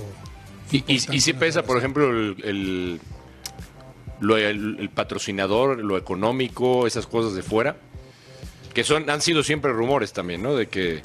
Y, 0.72 0.84
y, 0.94 1.00
si 1.22 1.34
pesa, 1.34 1.64
por 1.64 1.78
ejemplo, 1.78 2.10
el, 2.10 2.36
el, 2.44 3.02
lo- 4.20 4.38
el- 4.38 4.78
el 4.80 4.90
patrocinador, 4.90 5.80
lo 5.80 5.98
económico, 5.98 6.88
esas 6.88 7.08
cosas 7.08 7.34
de 7.34 7.44
fuera, 7.44 7.78
que 8.74 8.84
son 8.84 9.10
han 9.10 9.22
sido 9.22 9.44
siempre 9.44 9.72
rumores 9.74 10.14
también, 10.14 10.44
¿no? 10.44 10.56
De 10.56 10.68
que 10.68 11.02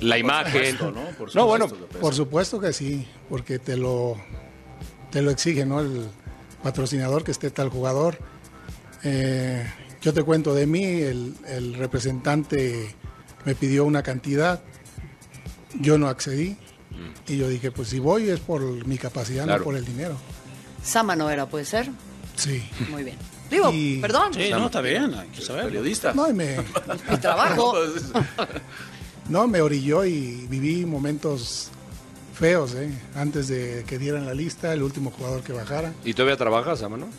la 0.00 0.16
imagen... 0.18 0.72
supuesto, 0.78 0.90
¿no? 0.92 1.06
Por 1.16 1.34
No, 1.34 1.46
bueno, 1.46 1.64
supuesto 1.68 1.86
que 1.86 1.92
pesa. 1.92 2.00
Por 2.00 2.14
supuesto 2.14 2.60
que 2.60 2.72
sí, 2.72 3.06
porque 3.28 3.58
te 3.58 3.76
lo, 3.76 4.16
te 5.10 5.22
lo 5.22 5.30
exige, 5.30 5.66
¿no? 5.66 5.80
El 5.80 6.06
patrocinador 6.62 7.24
que 7.24 7.30
esté 7.32 7.50
tal 7.50 7.68
jugador. 7.68 8.18
Eh, 9.02 9.66
yo 10.06 10.14
te 10.14 10.22
cuento 10.22 10.54
de 10.54 10.66
mí, 10.68 10.84
el, 10.84 11.34
el 11.48 11.74
representante 11.74 12.94
me 13.44 13.56
pidió 13.56 13.84
una 13.84 14.04
cantidad, 14.04 14.62
yo 15.80 15.98
no 15.98 16.06
accedí 16.06 16.56
y 17.26 17.36
yo 17.36 17.48
dije, 17.48 17.72
pues 17.72 17.88
si 17.88 17.98
voy 17.98 18.30
es 18.30 18.38
por 18.38 18.62
mi 18.86 18.98
capacidad, 18.98 19.42
Claro. 19.42 19.58
no 19.58 19.64
por 19.64 19.74
el 19.74 19.84
dinero. 19.84 20.16
Sama 20.80 21.16
no 21.16 21.28
era, 21.28 21.46
puede 21.48 21.64
ser. 21.64 21.90
Sí. 22.36 22.62
Muy 22.88 23.02
bien. 23.02 23.16
Digo, 23.50 23.72
Y- 23.72 23.98
perdón, 24.00 24.32
Sí, 24.32 24.48
no, 24.50 24.66
está 24.66 24.80
bien, 24.80 25.12
hay 25.12 25.26
que 25.30 25.42
saberlo. 25.42 25.70
Periodista. 25.70 26.12
No, 26.14 26.30
y 26.30 26.34
me, 26.34 26.56
mi 27.10 27.16
trabajo. 27.16 27.74
no, 29.28 29.48
me 29.48 29.60
orilló 29.60 30.04
y 30.04 30.46
viví 30.48 30.86
momentos 30.86 31.72
feos, 32.38 32.74
¿eh? 32.74 32.90
Antes 33.14 33.48
de 33.48 33.84
que 33.86 33.98
dieran 33.98 34.26
la 34.26 34.34
lista, 34.34 34.72
el 34.72 34.82
último 34.82 35.10
jugador 35.10 35.42
que 35.42 35.52
bajara. 35.52 35.92
¿Y 36.04 36.12
todavía 36.14 36.36
trabajas, 36.36 36.82
Ama, 36.82 36.96
no? 36.98 37.06
Eh, 37.06 37.10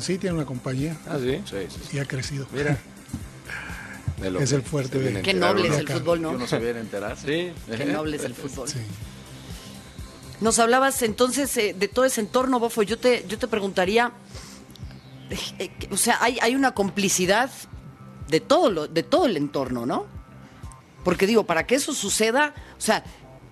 sí, 0.00 0.18
tiene 0.18 0.36
una 0.36 0.46
compañía 0.46 0.96
Ah, 1.08 1.16
sí. 1.20 1.42
Sí, 1.44 1.56
sí, 1.68 1.80
sí. 1.90 1.96
y 1.96 2.00
ha 2.00 2.04
crecido. 2.06 2.46
Mira. 2.52 2.78
De 4.20 4.30
lo 4.30 4.40
Es 4.40 4.48
que 4.50 4.56
el 4.56 4.62
fuerte 4.62 4.92
se 4.92 4.98
de- 4.98 5.04
viene 5.04 5.18
a 5.20 5.22
Qué 5.22 5.34
noble 5.34 5.64
es 5.68 5.74
uno. 5.74 5.78
el 5.80 5.88
fútbol, 5.88 6.22
¿no? 6.22 6.32
Yo 6.32 6.38
no 6.38 6.46
sabía 6.46 6.70
enterar. 6.70 7.16
Sí. 7.18 7.52
Qué 7.76 7.84
noble 7.84 8.16
es 8.16 8.24
el 8.24 8.34
fútbol. 8.34 8.66
Sí. 8.68 8.78
Nos 10.40 10.58
hablabas 10.58 11.02
entonces 11.02 11.54
eh, 11.58 11.74
de 11.78 11.88
todo 11.88 12.04
ese 12.06 12.20
entorno, 12.22 12.58
Bofo. 12.60 12.82
Yo 12.82 12.98
te, 12.98 13.24
yo 13.28 13.38
te 13.38 13.46
preguntaría, 13.48 14.12
eh, 15.30 15.38
eh, 15.58 15.70
o 15.90 15.96
sea, 15.96 16.18
hay, 16.22 16.38
hay 16.40 16.54
una 16.54 16.72
complicidad 16.72 17.50
de 18.28 18.40
todo, 18.40 18.70
lo, 18.70 18.86
de 18.88 19.02
todo 19.02 19.26
el 19.26 19.36
entorno, 19.36 19.84
¿no? 19.86 20.06
Porque 21.04 21.26
digo, 21.26 21.44
para 21.44 21.66
que 21.66 21.74
eso 21.76 21.92
suceda, 21.94 22.54
o 22.76 22.80
sea, 22.80 23.04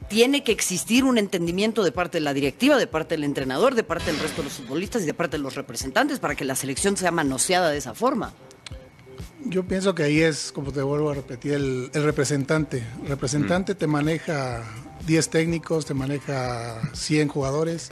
tiene 0.08 0.44
que 0.44 0.52
existir 0.52 1.04
un 1.04 1.18
entendimiento 1.18 1.82
de 1.82 1.92
parte 1.92 2.18
de 2.18 2.22
la 2.22 2.34
directiva, 2.34 2.76
de 2.76 2.86
parte 2.86 3.14
del 3.14 3.24
entrenador, 3.24 3.74
de 3.74 3.84
parte 3.84 4.06
del 4.06 4.20
resto 4.20 4.42
de 4.42 4.44
los 4.44 4.54
futbolistas 4.54 5.02
y 5.02 5.06
de 5.06 5.14
parte 5.14 5.36
de 5.36 5.42
los 5.42 5.54
representantes 5.54 6.18
para 6.18 6.34
que 6.34 6.44
la 6.44 6.54
selección 6.54 6.96
sea 6.96 7.10
manoseada 7.10 7.70
de 7.70 7.78
esa 7.78 7.94
forma. 7.94 8.32
Yo 9.46 9.64
pienso 9.64 9.94
que 9.94 10.04
ahí 10.04 10.20
es, 10.20 10.52
como 10.52 10.72
te 10.72 10.80
vuelvo 10.82 11.10
a 11.10 11.14
repetir, 11.14 11.52
el, 11.52 11.90
representante. 11.92 12.82
El 13.02 13.08
representante 13.08 13.74
te 13.74 13.86
maneja 13.86 14.62
10 15.06 15.28
técnicos, 15.28 15.84
te 15.84 15.92
maneja 15.92 16.80
100 16.94 17.28
jugadores, 17.28 17.90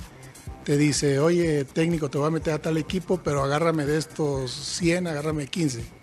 te 0.65 0.79
dice, 0.79 1.19
oye, 1.19 1.65
técnico, 1.65 2.09
te 2.09 2.17
voy 2.17 2.29
a 2.29 2.31
meter 2.31 2.55
a 2.55 2.59
tal 2.59 2.79
equipo, 2.79 3.21
pero 3.23 3.43
agárrame 3.43 3.85
de 3.85 3.99
estos 3.99 4.51
100, 4.51 5.09
agárrame 5.09 5.47
15 5.47 6.02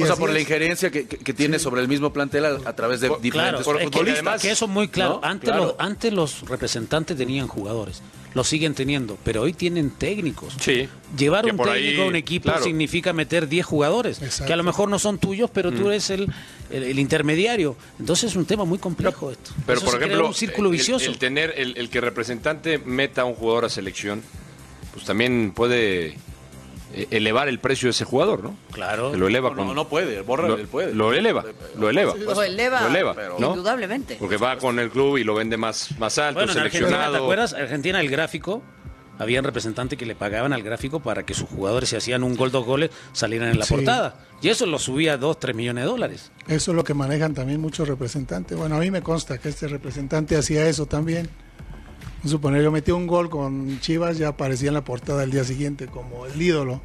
o 0.00 0.06
sea, 0.06 0.16
por 0.16 0.30
la 0.30 0.40
injerencia 0.40 0.90
que, 0.90 1.04
tiene 1.32 1.58
sobre 1.58 1.80
el 1.82 1.88
mismo 1.88 2.12
plantel 2.12 2.44
a, 2.44 2.72
través 2.74 3.00
de 3.00 3.10
diferentes 3.20 3.64
claro, 3.64 3.80
futbolistas. 3.80 4.42
Que, 4.42 4.50
eso 4.50 4.64
es 4.66 4.70
muy 4.70 4.88
claro. 4.88 5.20
Antes, 5.22 5.54
Los, 5.54 5.74
antes 5.78 6.12
los 6.12 6.48
representantes 6.48 7.16
tenían 7.16 7.48
jugadores, 7.48 8.02
lo 8.34 8.44
siguen 8.44 8.74
teniendo, 8.74 9.18
pero 9.24 9.42
hoy 9.42 9.52
tienen 9.52 9.90
técnicos. 9.90 10.54
Sí. 10.60 10.88
Llevar 11.16 11.44
un 11.44 11.56
técnico 11.56 12.02
a 12.02 12.06
un 12.06 12.16
equipo 12.16 12.52
significa 12.62 13.12
meter 13.12 13.48
10 13.48 13.66
jugadores, 13.66 14.20
que 14.46 14.52
a 14.52 14.56
lo 14.56 14.62
mejor 14.62 14.88
no 14.88 14.98
son 14.98 15.18
tuyos, 15.18 15.50
pero 15.52 15.72
tú 15.72 15.82
mm. 15.82 15.86
eres 15.88 16.10
el, 16.10 16.32
el, 16.70 16.98
intermediario. 16.98 17.76
Entonces 17.98 18.30
es 18.30 18.36
un 18.36 18.46
tema 18.46 18.64
muy 18.64 18.78
complejo 18.78 19.30
esto. 19.30 19.50
Pero 19.66 19.80
por 19.80 19.96
ejemplo, 19.96 20.26
un 20.26 20.34
círculo 20.34 20.70
vicioso. 20.70 21.10
El, 21.10 21.18
tener 21.18 21.54
el, 21.56 21.76
el 21.76 21.90
que 21.90 22.00
representante 22.00 22.78
meta 22.78 23.22
a 23.22 23.24
un 23.24 23.34
jugador 23.34 23.66
a 23.66 23.68
selección, 23.68 24.22
pues 24.92 25.04
también 25.04 25.52
puede 25.54 26.16
elevar 27.10 27.48
el 27.48 27.58
precio 27.58 27.86
de 27.86 27.90
ese 27.90 28.04
jugador, 28.04 28.42
¿no? 28.42 28.56
Claro. 28.70 29.14
lo 29.14 29.26
eleva 29.26 29.50
no, 29.50 29.74
no 29.74 29.88
puede, 29.88 30.20
borra, 30.22 30.48
lo, 30.48 30.56
él 30.56 30.66
puede. 30.66 30.94
Lo 30.94 31.12
eleva, 31.12 31.44
lo 31.78 31.90
eleva. 31.90 32.14
Lo 32.14 32.42
eleva, 32.42 32.80
lo 32.82 32.88
eleva 32.88 33.14
indudablemente. 33.38 34.16
Porque 34.18 34.36
va 34.36 34.56
con 34.58 34.78
el 34.78 34.90
club 34.90 35.18
y 35.18 35.24
lo 35.24 35.34
vende 35.34 35.56
más, 35.56 35.98
más 35.98 36.18
alto, 36.18 36.46
seleccionado. 36.48 37.12
¿Te 37.12 37.18
acuerdas? 37.18 37.54
Argentina, 37.54 38.00
el 38.00 38.10
gráfico, 38.10 38.62
habían 39.18 39.44
representantes 39.44 39.98
que 39.98 40.06
le 40.06 40.14
pagaban 40.14 40.52
al 40.52 40.62
gráfico 40.62 41.00
para 41.00 41.24
que 41.24 41.34
sus 41.34 41.48
jugadores, 41.48 41.88
si 41.88 41.96
hacían 41.96 42.22
un 42.22 42.36
gol, 42.36 42.50
dos 42.50 42.64
goles, 42.64 42.90
salieran 43.12 43.50
en 43.50 43.58
la 43.58 43.66
portada. 43.66 44.16
Y 44.40 44.48
eso 44.48 44.66
lo 44.66 44.78
subía 44.78 45.14
a 45.14 45.16
dos, 45.16 45.38
tres 45.38 45.54
millones 45.54 45.84
de 45.84 45.90
dólares. 45.90 46.32
Eso 46.48 46.72
es 46.72 46.76
lo 46.76 46.84
que 46.84 46.94
manejan 46.94 47.34
también 47.34 47.60
muchos 47.60 47.88
representantes. 47.88 48.56
Bueno, 48.56 48.76
a 48.76 48.80
mí 48.80 48.90
me 48.90 49.02
consta 49.02 49.38
que 49.38 49.48
este 49.48 49.68
representante 49.68 50.36
hacía 50.36 50.66
eso 50.66 50.86
también 50.86 51.28
suponer, 52.28 52.62
yo 52.62 52.70
metí 52.70 52.92
un 52.92 53.06
gol 53.06 53.28
con 53.28 53.80
Chivas, 53.80 54.18
ya 54.18 54.28
aparecía 54.28 54.68
en 54.68 54.74
la 54.74 54.84
portada 54.84 55.24
el 55.24 55.30
día 55.30 55.44
siguiente 55.44 55.86
como 55.86 56.26
el 56.26 56.40
ídolo, 56.40 56.80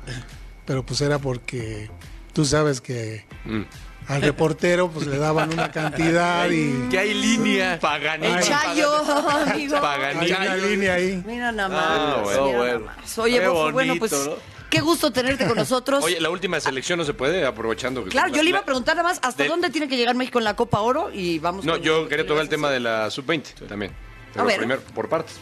pero 0.65 0.85
pues 0.85 1.01
era 1.01 1.19
porque 1.19 1.89
tú 2.33 2.43
sabes 2.43 2.81
que 2.81 3.25
mm. 3.45 3.61
al 4.07 4.21
reportero 4.21 4.89
pues 4.89 5.05
le 5.05 5.17
daban 5.17 5.53
una 5.53 5.71
cantidad 5.71 6.49
y... 6.49 6.87
Que 6.89 6.97
hay 6.97 7.13
línea. 7.13 7.79
Paganini. 7.79 8.41
Chayo, 8.41 8.91
amigo. 9.29 9.79
Paganini. 9.79 10.31
Hay 10.31 10.47
una 10.47 10.55
línea 10.55 10.93
ahí. 10.95 11.23
Mira 11.25 11.51
nada 11.51 11.69
más. 11.69 11.85
Ah, 11.87 12.21
bueno, 12.23 12.87
Oye, 13.17 13.47
bueno, 13.71 13.95
pues... 13.99 14.29
Qué 14.69 14.81
gusto 14.81 15.11
tenerte 15.11 15.47
con 15.47 15.55
nosotros. 15.55 16.03
Oye, 16.03 16.19
la 16.19 16.29
última 16.29 16.59
selección 16.59 16.99
no 16.99 17.05
se 17.05 17.13
puede, 17.13 17.45
aprovechando 17.45 18.03
que... 18.03 18.09
Claro, 18.09 18.33
yo 18.33 18.43
le 18.43 18.49
iba 18.49 18.59
a 18.59 18.65
preguntar 18.65 18.97
nada 18.97 19.07
más, 19.07 19.19
¿hasta 19.21 19.45
dónde 19.45 19.69
tiene 19.69 19.87
que 19.87 19.95
llegar 19.95 20.15
México 20.15 20.39
en 20.39 20.45
la 20.45 20.55
Copa 20.55 20.81
Oro? 20.81 21.09
Y 21.13 21.39
vamos 21.39 21.63
No, 21.63 21.77
yo 21.77 22.09
quería 22.09 22.25
tocar 22.25 22.41
el 22.41 22.49
tema 22.49 22.69
de 22.69 22.79
la 22.79 23.09
Sub-20 23.09 23.67
también 23.67 24.06
primero, 24.45 24.81
por 24.93 25.09
partes. 25.09 25.35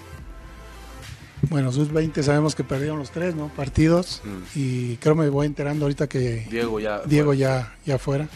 Bueno, 1.50 1.72
sus 1.72 1.92
20 1.92 2.24
sabemos 2.24 2.56
que 2.56 2.64
perdieron 2.64 2.98
los 2.98 3.12
tres, 3.12 3.36
¿no? 3.36 3.50
Partidos. 3.50 4.22
Mm. 4.24 4.60
Y 4.60 4.98
creo 4.98 5.16
me 5.16 5.30
voy 5.30 5.46
enterando 5.46 5.86
ahorita 5.86 6.08
que 6.08 6.48
Diego 6.50 6.80
ya 6.80 7.02
Diego 7.06 7.34
ya, 7.34 7.76
ya 7.86 7.98
fuera. 7.98 8.28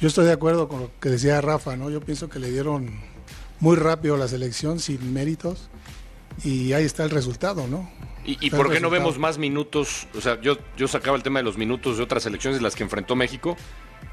Yo 0.00 0.08
estoy 0.08 0.26
de 0.26 0.32
acuerdo 0.32 0.68
con 0.68 0.80
lo 0.80 0.90
que 1.00 1.08
decía 1.08 1.40
Rafa, 1.40 1.76
¿no? 1.76 1.90
Yo 1.90 2.00
pienso 2.00 2.28
que 2.28 2.38
le 2.38 2.50
dieron 2.50 2.90
muy 3.60 3.76
rápido 3.76 4.16
la 4.16 4.28
selección 4.28 4.78
sin 4.80 5.12
méritos 5.12 5.70
y 6.42 6.72
ahí 6.72 6.84
está 6.84 7.04
el 7.04 7.10
resultado, 7.10 7.66
¿no? 7.66 7.88
¿Y, 8.26 8.50
por 8.50 8.72
qué 8.72 8.80
no 8.80 8.88
vemos 8.88 9.18
más 9.18 9.36
minutos? 9.36 10.06
O 10.16 10.20
sea, 10.20 10.40
yo, 10.40 10.56
yo 10.78 10.88
sacaba 10.88 11.14
el 11.14 11.22
tema 11.22 11.40
de 11.40 11.42
los 11.42 11.58
minutos 11.58 11.98
de 11.98 12.02
otras 12.02 12.22
selecciones 12.22 12.58
de 12.58 12.62
las 12.62 12.74
que 12.74 12.82
enfrentó 12.82 13.14
México 13.14 13.54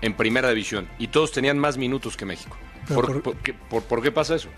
en 0.01 0.15
primera 0.15 0.49
división 0.49 0.87
y 0.99 1.07
todos 1.07 1.31
tenían 1.31 1.57
más 1.57 1.77
minutos 1.77 2.17
que 2.17 2.25
México. 2.25 2.57
Por, 2.87 4.01
qué, 4.01 4.11
pasa 4.11 4.35
eso? 4.35 4.49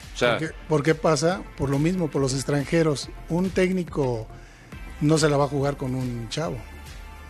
¿Por, 0.67 0.83
qué, 0.83 0.95
pasa? 0.95 1.43
Por 1.57 1.69
lo 1.69 1.77
mismo, 1.77 2.09
por 2.09 2.21
los 2.21 2.33
extranjeros. 2.33 3.09
Un 3.29 3.49
técnico 3.49 4.27
no 5.01 5.17
se 5.17 5.29
la 5.29 5.37
va 5.37 5.45
a 5.45 5.47
jugar 5.47 5.77
con 5.77 5.93
un 5.93 6.29
chavo. 6.29 6.57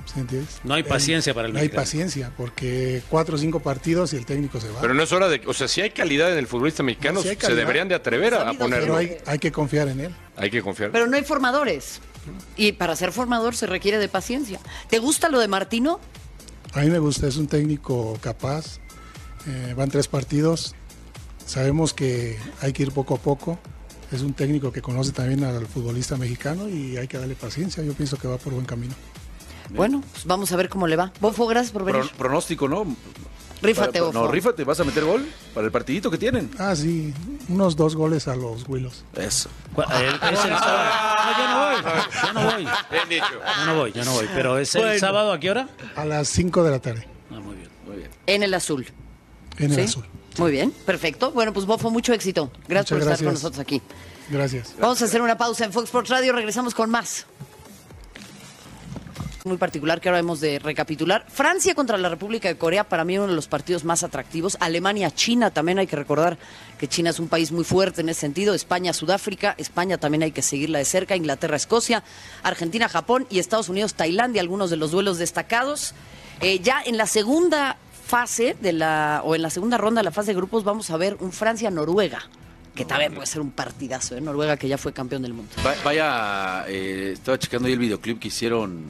¿Sí 0.06 0.20
entiendes? 0.20 0.60
No 0.64 0.74
hay 0.74 0.84
paciencia 0.84 1.34
para 1.34 1.48
el 1.48 1.54
No 1.54 1.60
hay 1.60 1.70
paciencia, 1.70 2.32
porque 2.38 3.02
cuatro 3.10 3.36
o 3.36 3.38
cinco 3.38 3.62
partidos 3.62 4.14
y 4.14 4.18
el 4.18 4.26
técnico 4.26 4.60
se 4.60 4.70
va. 4.70 4.82
Pero 4.82 4.94
no 4.94 5.04
es 5.04 5.12
hora 5.12 5.30
de. 5.30 5.42
O 5.46 5.54
sea, 5.54 5.68
si 5.68 5.82
hay 5.82 5.92
calidad 5.92 6.32
en 6.32 6.38
el 6.38 6.48
futbolista 6.48 6.84
mexicano, 6.84 7.22
se 7.22 7.56
deberían 7.56 7.88
de 7.88 7.96
atrever 7.96 8.36
a, 8.36 8.54
ponerlo. 8.54 8.98
Pero 8.98 9.22
hay, 9.26 9.40
que 9.40 9.52
confiar 9.52 9.88
en 9.88 10.02
él. 10.02 10.16
Hay 10.36 10.50
que 10.50 10.62
confiar. 10.62 10.92
Pero 10.92 11.08
no 11.08 11.16
hay 11.16 11.24
formadores. 11.24 12.02
Y 12.56 12.74
para 12.74 12.96
ser 12.96 13.12
formador 13.12 13.56
se 13.56 13.66
requiere 13.66 13.98
de 13.98 14.08
paciencia. 14.08 14.60
¿Te 14.90 15.00
gusta 15.00 15.30
lo 15.30 15.40
de 15.40 15.48
Martino? 15.48 16.00
A 16.74 16.82
mí 16.82 16.90
me 16.90 17.00
gusta, 17.00 17.28
es 17.28 17.38
un 17.38 17.48
técnico 17.48 18.18
capaz. 18.22 18.80
Eh, 19.48 19.74
van 19.76 19.90
tres 19.90 20.08
partidos, 20.08 20.76
Sabemos 21.46 21.94
que 21.94 22.38
hay 22.62 22.74
que 22.74 22.84
ir 22.84 22.92
poco 22.92 23.16
a 23.16 23.18
poco. 23.18 23.60
Es 24.12 24.22
un 24.22 24.34
técnico 24.34 24.72
que 24.72 24.82
conoce 24.82 25.12
también 25.12 25.44
al 25.44 25.66
futbolista 25.66 26.18
mexicano 26.18 26.70
y 26.70 26.98
hay 26.98 27.08
que 27.08 27.18
darle 27.18 27.36
paciencia. 27.36 27.84
Yo 27.84 27.94
pienso 27.94 28.18
que 28.18 28.28
va 28.28 28.38
por 28.38 28.54
buen 28.54 28.66
camino. 28.66 28.94
Bueno, 29.70 30.04
pues 30.12 30.26
vamos 30.26 30.52
a 30.52 30.56
ver 30.56 30.70
cómo 30.70 30.88
le 30.88 30.96
va. 30.96 31.12
Bofo, 31.20 31.48
gracias 31.48 31.72
por 31.72 31.84
venir. 31.84 32.04
pronóstico, 32.18 32.68
¿no? 32.68 32.86
Rífate, 33.64 34.02
Bofo. 34.02 34.14
No, 34.14 34.28
rífate, 34.28 34.64
¿vas 34.64 34.80
a 34.80 34.84
meter 34.84 35.06
gol 35.06 35.26
para 35.54 35.66
el 35.66 35.72
partidito 35.72 36.12
que 36.12 36.18
tienen? 36.18 36.52
Ah, 36.60 36.76
sí, 36.76 37.14
unos 37.48 37.76
dos 37.76 37.96
goles 37.96 38.28
a 38.28 38.36
los 38.36 38.68
Willos. 38.68 39.06
Eso. 39.16 39.50
El, 39.78 40.16
es 40.16 40.46
el 40.46 40.58
sábado. 40.58 40.90
No, 41.24 41.38
yo 41.38 41.48
no 41.48 41.66
voy. 41.66 42.04
Yo 42.24 42.34
no 42.34 42.44
voy. 42.44 42.68
Bien 42.92 43.10
dicho. 43.10 43.40
Yo 43.58 43.66
no 43.66 43.76
voy, 43.76 43.92
yo 43.94 44.06
no 44.06 44.14
voy. 44.14 44.30
Pero 44.36 44.58
es 44.58 44.76
el 44.76 45.00
sábado, 45.00 45.32
¿a 45.32 45.40
qué 45.40 45.50
hora? 45.50 45.70
A 45.96 46.06
las 46.06 46.28
5 46.28 46.64
de 46.64 46.72
la 46.72 46.80
tarde. 46.80 47.08
Ah, 47.32 47.40
muy 47.40 47.56
bien, 47.56 47.70
muy 47.86 47.98
bien. 47.98 48.10
En 48.28 48.44
el 48.44 48.54
azul. 48.54 48.86
En 49.58 49.72
el 49.72 49.80
azul. 49.86 50.06
Muy 50.38 50.52
bien, 50.52 50.72
perfecto. 50.86 51.32
Bueno, 51.32 51.54
pues 51.54 51.66
Bofo, 51.66 51.90
mucho 51.90 52.14
éxito. 52.14 52.52
Gracias 52.68 52.90
por 52.90 53.00
estar 53.00 53.24
con 53.24 53.34
nosotros 53.34 53.60
aquí. 53.60 53.82
Gracias. 54.30 54.76
Vamos 54.80 55.02
a 55.02 55.06
hacer 55.06 55.22
una 55.22 55.38
pausa 55.38 55.66
en 55.66 55.72
Fox 55.72 55.86
Sports 55.86 56.10
Radio, 56.10 56.34
regresamos 56.34 56.74
con 56.74 56.90
más. 56.90 57.26
Muy 59.46 59.58
particular 59.58 60.00
que 60.00 60.08
ahora 60.08 60.20
hemos 60.20 60.40
de 60.40 60.58
recapitular. 60.58 61.26
Francia 61.28 61.76
contra 61.76 61.98
la 61.98 62.08
República 62.08 62.48
de 62.48 62.58
Corea, 62.58 62.86
para 62.86 63.04
mí 63.04 63.18
uno 63.18 63.28
de 63.28 63.36
los 63.36 63.50
partidos 63.50 63.84
más 63.84 64.02
atractivos. 64.02 64.56
Alemania-China, 64.62 65.52
también 65.52 65.80
hay 65.80 65.88
que 65.88 65.98
recordar 65.98 66.38
que 66.80 66.88
China 66.88 67.10
es 67.10 67.20
un 67.20 67.28
país 67.28 67.52
muy 67.52 67.66
fuerte 67.66 68.00
en 68.00 68.08
ese 68.08 68.22
sentido. 68.22 68.54
España-Sudáfrica, 68.54 69.54
España 69.58 69.98
también 69.98 70.24
hay 70.24 70.32
que 70.32 70.42
seguirla 70.42 70.80
de 70.80 70.86
cerca. 70.86 71.18
Inglaterra-Escocia, 71.18 72.06
Argentina-Japón 72.42 73.28
y 73.30 73.40
Estados 73.40 73.68
Unidos-Tailandia, 73.68 74.42
algunos 74.42 74.70
de 74.70 74.78
los 74.78 74.92
duelos 74.92 75.18
destacados. 75.18 75.94
Eh, 76.40 76.60
ya 76.60 76.82
en 76.82 76.96
la 76.96 77.06
segunda 77.06 77.76
fase 78.08 78.56
de 78.62 78.72
la, 78.72 79.24
o 79.26 79.36
en 79.36 79.42
la 79.42 79.50
segunda 79.50 79.78
ronda 79.78 80.00
de 80.00 80.06
la 80.06 80.12
fase 80.12 80.28
de 80.28 80.36
grupos 80.36 80.64
vamos 80.64 80.90
a 80.90 80.96
ver 80.96 81.18
un 81.20 81.34
Francia-Noruega. 81.34 82.22
Que 82.76 82.86
también 82.86 83.14
puede 83.14 83.28
ser 83.28 83.42
un 83.42 83.52
partidazo, 83.52 84.16
¿eh? 84.16 84.22
Noruega 84.22 84.58
que 84.58 84.68
ya 84.68 84.80
fue 84.80 84.94
campeón 84.94 85.22
del 85.22 85.34
mundo. 85.34 85.52
Vaya, 85.84 86.66
eh, 86.68 87.12
estaba 87.14 87.38
checando 87.38 87.68
ahí 87.68 87.74
el 87.74 87.80
videoclip 87.80 88.20
que 88.20 88.30
hicieron 88.30 88.86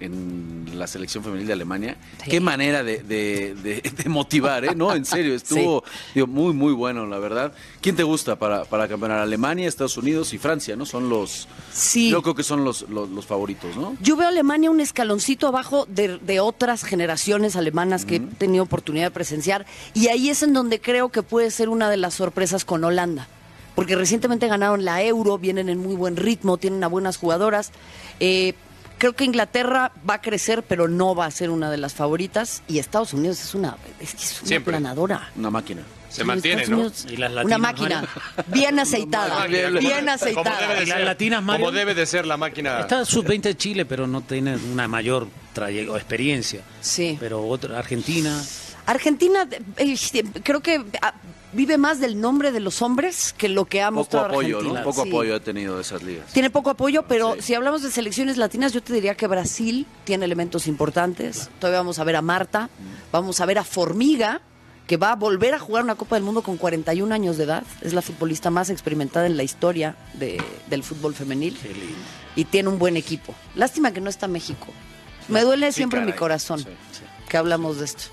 en 0.00 0.66
la 0.74 0.86
selección 0.86 1.24
femenil 1.24 1.46
de 1.46 1.52
Alemania. 1.52 1.96
Qué 2.28 2.40
manera 2.40 2.82
de, 2.84 3.82
motivar, 4.06 4.64
¿eh? 4.64 4.74
No, 4.74 4.94
en 4.94 5.04
serio, 5.04 5.34
estuvo 5.34 5.84
muy, 6.26 6.52
muy 6.52 6.72
bueno, 6.72 7.06
la 7.06 7.18
verdad. 7.18 7.52
¿Quién 7.80 7.96
te 7.96 8.02
gusta 8.02 8.36
para, 8.36 8.64
para 8.64 8.88
campeonar? 8.88 9.20
Alemania, 9.20 9.68
Estados 9.68 9.96
Unidos 9.96 10.32
y 10.32 10.38
Francia, 10.38 10.76
¿no? 10.76 10.86
Son 10.86 11.08
los... 11.08 11.48
Sí. 11.72 12.10
Yo 12.10 12.22
creo 12.22 12.34
que 12.34 12.42
son 12.42 12.64
los, 12.64 12.88
los, 12.88 13.26
favoritos, 13.26 13.76
¿no? 13.76 13.96
Yo 14.00 14.16
veo 14.16 14.26
a 14.26 14.30
Alemania 14.30 14.70
un 14.70 14.80
escaloncito 14.80 15.48
abajo 15.48 15.86
de, 15.88 16.40
otras 16.40 16.84
generaciones 16.84 17.56
alemanas 17.56 18.04
que 18.04 18.16
he 18.16 18.20
tenido 18.20 18.64
oportunidad 18.64 19.06
de 19.06 19.10
presenciar 19.10 19.66
y 19.94 20.08
ahí 20.08 20.28
es 20.28 20.42
en 20.42 20.52
donde 20.52 20.80
creo 20.80 21.08
que 21.08 21.22
puede 21.22 21.50
ser 21.50 21.70
una 21.70 21.90
de 21.90 21.96
las 21.96 22.14
sorpresas 22.14 22.64
con 22.64 22.84
Holanda 22.84 23.26
porque 23.74 23.94
recientemente 23.94 24.48
ganaron 24.48 24.84
la 24.84 25.02
Euro, 25.02 25.38
vienen 25.38 25.68
en 25.68 25.78
muy 25.78 25.94
buen 25.94 26.16
ritmo, 26.16 26.56
tienen 26.56 26.82
a 26.82 26.86
buenas 26.86 27.18
jugadoras. 27.18 27.72
Eh, 28.20 28.54
Creo 28.98 29.12
que 29.12 29.24
Inglaterra 29.24 29.92
va 30.08 30.14
a 30.14 30.20
crecer, 30.22 30.62
pero 30.62 30.88
no 30.88 31.14
va 31.14 31.26
a 31.26 31.30
ser 31.30 31.50
una 31.50 31.70
de 31.70 31.76
las 31.76 31.94
favoritas. 31.94 32.62
Y 32.66 32.78
Estados 32.78 33.12
Unidos 33.12 33.40
es 33.42 33.54
una, 33.54 33.76
es 34.00 34.42
una 34.42 34.60
planadora. 34.60 35.30
Una 35.36 35.50
máquina. 35.50 35.82
Se 36.08 36.24
mantiene, 36.24 36.66
¿no? 36.66 36.90
una 37.44 37.58
máquina 37.58 38.08
bien 38.46 38.78
aceitada, 38.78 39.46
bien 39.46 40.08
aceitada. 40.08 40.66
Como 40.66 40.80
las 40.86 41.04
latinas, 41.04 41.42
Como 41.44 41.70
debe 41.72 41.94
de 41.94 42.06
ser 42.06 42.26
la 42.26 42.38
máquina. 42.38 42.80
Está 42.80 43.04
sub-20 43.04 43.42
de 43.42 43.56
Chile, 43.56 43.84
pero 43.84 44.06
no 44.06 44.22
tiene 44.22 44.56
una 44.56 44.88
mayor 44.88 45.28
experiencia. 45.94 46.62
Sí. 46.80 47.16
Pero 47.20 47.46
otra, 47.46 47.78
Argentina. 47.78 48.42
Argentina, 48.86 49.46
eh, 49.76 49.96
creo 50.42 50.60
que 50.60 50.84
ah, 51.02 51.12
vive 51.56 51.78
más 51.78 51.98
del 52.00 52.20
nombre 52.20 52.52
de 52.52 52.60
los 52.60 52.82
hombres 52.82 53.34
que 53.36 53.48
lo 53.48 53.64
que 53.64 53.82
ha 53.82 53.86
Poco 53.88 53.96
mostrado 54.00 54.26
apoyo, 54.26 54.56
Argentina. 54.58 54.80
¿no? 54.80 54.84
Poco 54.84 55.02
Sí. 55.02 55.08
apoyo 55.08 55.34
ha 55.34 55.40
tenido 55.40 55.76
de 55.76 55.82
esas 55.82 56.02
ligas. 56.02 56.32
Tiene 56.32 56.50
poco 56.50 56.70
apoyo, 56.70 57.04
pero 57.08 57.34
Sí. 57.34 57.42
si 57.42 57.54
hablamos 57.54 57.82
de 57.82 57.90
selecciones 57.90 58.36
latinas, 58.36 58.72
yo 58.72 58.82
te 58.82 58.92
diría 58.92 59.14
que 59.16 59.26
Brasil 59.26 59.86
tiene 60.04 60.24
elementos 60.26 60.66
importantes. 60.66 61.48
Todavía 61.58 61.78
vamos 61.80 61.98
a 61.98 62.04
ver 62.04 62.16
a 62.16 62.22
Marta, 62.22 62.70
vamos 63.10 63.40
a 63.40 63.46
ver 63.46 63.58
a 63.58 63.64
Formiga, 63.64 64.40
que 64.86 64.96
va 64.96 65.10
a 65.12 65.16
volver 65.16 65.52
a 65.54 65.58
jugar 65.58 65.82
una 65.82 65.96
Copa 65.96 66.14
del 66.14 66.22
Mundo 66.22 66.42
con 66.42 66.58
41 66.58 67.10
años 67.12 67.36
de 67.38 67.44
edad. 67.44 67.64
Es 67.82 67.92
la 67.92 68.02
futbolista 68.02 68.50
más 68.50 68.70
experimentada 68.70 69.26
en 69.26 69.36
la 69.36 69.42
historia 69.42 69.96
de- 70.14 70.40
del 70.68 70.84
fútbol 70.84 71.12
femenil. 71.14 71.58
Y 72.36 72.44
tiene 72.44 72.68
un 72.68 72.78
buen 72.78 72.96
equipo. 72.96 73.34
Lástima 73.56 73.92
que 73.92 74.00
no 74.00 74.08
está 74.10 74.28
México. 74.28 74.68
Me 75.28 75.40
duele 75.42 75.72
Sí, 75.72 75.78
siempre 75.78 76.02
mi 76.02 76.12
corazón 76.12 76.64
que 77.28 77.36
hablamos 77.36 77.78
de 77.78 77.86
esto. 77.86 78.04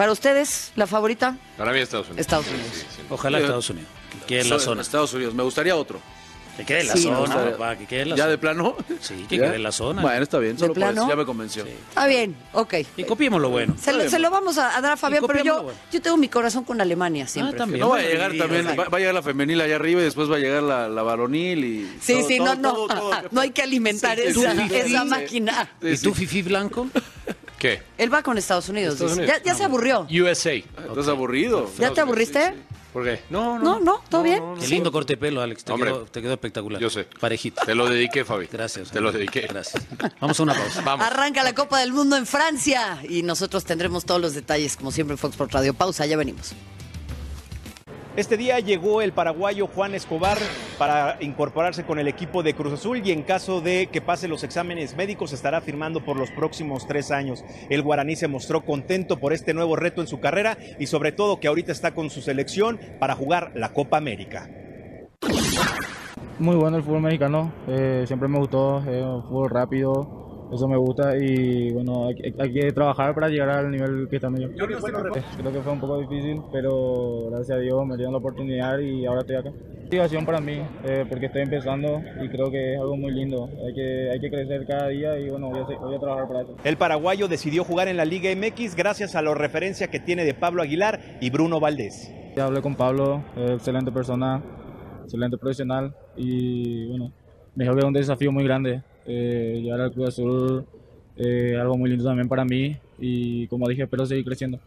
Para 0.00 0.12
ustedes, 0.12 0.72
la 0.76 0.86
favorita, 0.86 1.36
Para 1.58 1.72
mí 1.72 1.78
Estados 1.78 2.06
Unidos. 2.06 2.20
Estados 2.22 2.46
Unidos. 2.48 2.68
sí, 2.72 2.86
sí. 2.96 3.02
Ojalá 3.10 3.36
Sí. 3.36 3.44
Estados 3.44 3.68
Unidos. 3.68 3.88
Que 4.10 4.26
quede 4.26 4.40
en 4.40 4.48
la 4.48 4.58
zona. 4.58 4.80
Estados 4.80 5.12
Unidos. 5.12 5.34
Me 5.34 5.42
gustaría 5.42 5.76
otro. 5.76 6.00
Que 6.56 6.64
quede 6.64 6.80
en 6.80 6.86
la 6.88 6.92
Sí, 6.94 7.02
zona, 7.02 7.34
¿no? 7.44 7.50
papá, 7.52 7.76
que 7.76 7.84
quede 7.86 8.00
en 8.02 8.08
la 8.10 8.16
¿Ya 8.16 8.22
zona. 8.24 8.30
de 8.30 8.38
plano? 8.38 8.76
Sí, 9.00 9.26
que 9.28 9.36
¿Ya? 9.36 9.42
quede 9.44 9.56
en 9.56 9.62
la 9.62 9.72
zona. 9.72 10.00
Bueno, 10.00 10.22
está 10.22 10.38
bien. 10.38 10.54
¿De 10.54 10.60
Solo 10.60 10.72
por 10.72 10.82
eso, 10.84 10.92
plano? 10.92 11.08
ya 11.10 11.16
me 11.16 11.26
convenció. 11.26 11.66
Está 11.66 12.06
bien, 12.06 12.34
ok. 12.54 12.74
Y 12.96 13.04
copiemos 13.04 13.42
lo 13.42 13.50
bueno. 13.50 13.76
Se 13.78 13.92
lo, 13.92 14.08
se 14.08 14.18
lo 14.18 14.30
vamos 14.30 14.56
a, 14.56 14.74
a 14.74 14.80
dar 14.80 14.92
a 14.92 14.96
Fabián, 14.96 15.22
pero 15.26 15.44
yo, 15.44 15.62
bueno. 15.64 15.78
yo 15.92 16.00
tengo 16.00 16.16
mi 16.16 16.28
corazón 16.30 16.64
con 16.64 16.80
Alemania 16.80 17.26
siempre. 17.26 17.56
Ah, 17.56 17.58
también. 17.58 17.80
No 17.80 17.90
va 17.90 17.98
a 17.98 18.02
llegar 18.02 18.32
también, 18.38 18.66
va, 18.68 18.84
va 18.88 18.96
a 18.96 19.00
llegar 19.00 19.14
la 19.14 19.22
femenil 19.22 19.60
allá 19.60 19.76
arriba 19.76 20.00
y 20.00 20.04
después 20.04 20.30
va 20.30 20.36
a 20.36 20.38
llegar 20.38 20.62
la, 20.62 20.88
la 20.88 21.02
varonil 21.02 21.62
y... 21.64 21.98
Sí, 22.00 22.14
todo- 22.14 22.28
sí, 22.28 22.38
todo- 22.38 22.46
no, 22.46 22.54
no, 22.56 22.72
todo- 22.72 22.88
todo- 22.88 23.12
no 23.32 23.40
hay 23.42 23.50
que 23.50 23.60
alimentar 23.62 24.18
esa, 24.18 24.52
esa 24.64 25.04
máquina. 25.04 25.70
¿Y 25.82 25.96
tú, 25.98 26.14
Fifi 26.14 26.40
Blanco? 26.40 26.88
¿Qué? 27.60 27.82
Él 27.98 28.12
va 28.12 28.22
con 28.22 28.38
Estados 28.38 28.68
Unidos. 28.70 28.94
Estados 28.94 29.12
dice. 29.12 29.22
Unidos. 29.24 29.42
Ya, 29.44 29.52
ya 29.52 29.54
se 29.56 29.64
aburrió. 29.64 30.06
USA. 30.10 30.54
Estás 30.54 31.08
aburrido. 31.08 31.70
¿Ya 31.78 31.92
te 31.92 32.00
aburriste? 32.00 32.54
¿Por 32.92 33.04
qué? 33.04 33.20
No, 33.30 33.58
No, 33.58 33.78
no, 33.78 34.02
¿todo 34.08 34.22
bien? 34.22 34.42
Qué 34.58 34.66
lindo 34.66 34.90
corte 34.90 35.12
de 35.12 35.16
pelo, 35.18 35.42
Alex. 35.42 35.62
Te, 35.62 35.72
Hombre. 35.72 35.90
quedó, 35.90 36.04
te 36.06 36.22
quedó 36.22 36.32
espectacular. 36.32 36.80
Yo 36.80 36.88
sé. 36.90 37.04
Parejito. 37.20 37.62
Te 37.64 37.74
lo 37.74 37.88
dediqué, 37.88 38.24
Fabi. 38.24 38.46
Gracias. 38.50 38.90
Te 38.90 39.00
lo 39.00 39.12
dediqué. 39.12 39.42
Gracias. 39.42 39.86
Vamos 40.20 40.40
a 40.40 40.42
una 40.42 40.54
pausa. 40.54 40.80
Vamos. 40.80 41.06
Arranca 41.06 41.42
la 41.44 41.54
Copa 41.54 41.78
del 41.80 41.92
Mundo 41.92 42.16
en 42.16 42.26
Francia 42.26 42.98
y 43.08 43.22
nosotros 43.22 43.64
tendremos 43.64 44.06
todos 44.06 44.20
los 44.20 44.32
detalles, 44.34 44.76
como 44.76 44.90
siempre, 44.90 45.12
en 45.14 45.18
Fox 45.18 45.36
por 45.36 45.52
Radio. 45.52 45.74
Pausa, 45.74 46.06
ya 46.06 46.16
venimos. 46.16 46.52
Este 48.16 48.36
día 48.36 48.58
llegó 48.58 49.02
el 49.02 49.12
paraguayo 49.12 49.68
Juan 49.68 49.94
Escobar 49.94 50.36
para 50.78 51.16
incorporarse 51.20 51.84
con 51.84 52.00
el 52.00 52.08
equipo 52.08 52.42
de 52.42 52.54
Cruz 52.54 52.72
Azul 52.72 53.00
y 53.04 53.12
en 53.12 53.22
caso 53.22 53.60
de 53.60 53.86
que 53.86 54.00
pase 54.00 54.26
los 54.26 54.42
exámenes 54.42 54.96
médicos 54.96 55.32
estará 55.32 55.60
firmando 55.60 56.04
por 56.04 56.16
los 56.16 56.28
próximos 56.32 56.88
tres 56.88 57.12
años. 57.12 57.44
El 57.68 57.82
guaraní 57.82 58.16
se 58.16 58.26
mostró 58.26 58.62
contento 58.62 59.20
por 59.20 59.32
este 59.32 59.54
nuevo 59.54 59.76
reto 59.76 60.00
en 60.00 60.08
su 60.08 60.18
carrera 60.18 60.58
y 60.80 60.86
sobre 60.86 61.12
todo 61.12 61.38
que 61.38 61.46
ahorita 61.46 61.70
está 61.70 61.94
con 61.94 62.10
su 62.10 62.20
selección 62.20 62.80
para 62.98 63.14
jugar 63.14 63.52
la 63.54 63.72
Copa 63.72 63.96
América. 63.96 64.50
Muy 66.40 66.56
bueno 66.56 66.78
el 66.78 66.82
fútbol 66.82 67.02
mexicano, 67.02 67.52
eh, 67.68 68.04
siempre 68.08 68.26
me 68.26 68.38
gustó, 68.38 68.78
un 68.78 69.22
fútbol 69.22 69.50
rápido, 69.50 70.29
eso 70.52 70.66
me 70.68 70.76
gusta 70.76 71.16
y 71.16 71.70
bueno, 71.72 72.06
hay, 72.08 72.14
hay- 72.24 72.34
hay 72.38 72.52
que 72.52 72.72
trabajar 72.72 73.14
para 73.14 73.28
llegar 73.28 73.50
al 73.50 73.70
nivel 73.70 74.08
que 74.08 74.16
estamos 74.16 74.40
yo. 74.40 74.48
Eh, 74.48 74.52
Creo 74.56 74.68
que 75.52 75.60
fue 75.60 75.72
un 75.72 75.80
poco 75.80 75.98
difícil, 76.00 76.40
pero 76.52 77.28
gracias 77.30 77.56
a 77.56 77.60
Dios 77.60 77.86
me 77.86 77.96
dieron 77.96 78.12
la 78.12 78.18
oportunidad 78.18 78.78
y 78.78 79.06
ahora 79.06 79.20
estoy 79.20 79.36
acá. 79.36 79.50
Motivación 79.84 80.24
para 80.24 80.40
mí, 80.40 80.60
eh, 80.84 81.04
porque 81.08 81.26
estoy 81.26 81.42
empezando 81.42 82.00
y 82.22 82.28
creo 82.28 82.48
que 82.50 82.74
es 82.74 82.80
algo 82.80 82.96
muy 82.96 83.10
lindo, 83.12 83.48
hay 83.66 83.74
que, 83.74 84.10
hay 84.12 84.20
que 84.20 84.30
crecer 84.30 84.64
cada 84.66 84.86
día 84.88 85.18
y 85.18 85.28
bueno, 85.30 85.50
voy 85.50 85.58
a, 85.60 85.78
voy 85.78 85.94
a 85.96 85.98
trabajar 85.98 86.28
para 86.28 86.42
eso. 86.42 86.54
El 86.62 86.76
paraguayo 86.76 87.26
decidió 87.26 87.64
jugar 87.64 87.88
en 87.88 87.96
la 87.96 88.04
Liga 88.04 88.30
MX 88.34 88.76
gracias 88.76 89.16
a 89.16 89.22
la 89.22 89.34
referencia 89.34 89.88
que 89.88 89.98
tiene 89.98 90.24
de 90.24 90.32
Pablo 90.34 90.62
Aguilar 90.62 91.00
y 91.20 91.30
Bruno 91.30 91.58
Valdés. 91.58 92.12
Ya 92.36 92.44
hablé 92.44 92.62
con 92.62 92.76
Pablo, 92.76 93.24
eh, 93.36 93.54
excelente 93.54 93.90
persona, 93.90 94.40
excelente 95.02 95.36
profesional 95.36 95.92
y 96.16 96.86
bueno, 96.90 97.12
me 97.56 97.64
dijo 97.64 97.74
que 97.74 97.80
es 97.80 97.86
un 97.86 97.92
desafío 97.92 98.30
muy 98.30 98.44
grande 98.44 98.82
eh, 99.12 99.60
llegar 99.60 99.80
al 99.80 99.92
Club 99.92 100.06
Azul, 100.06 100.64
eh, 101.16 101.56
algo 101.60 101.76
muy 101.76 101.90
lindo 101.90 102.04
también 102.04 102.28
para 102.28 102.44
mí 102.44 102.76
y 102.98 103.48
como 103.48 103.68
dije, 103.68 103.82
espero 103.82 104.06
seguir 104.06 104.24
creciendo. 104.24 104.60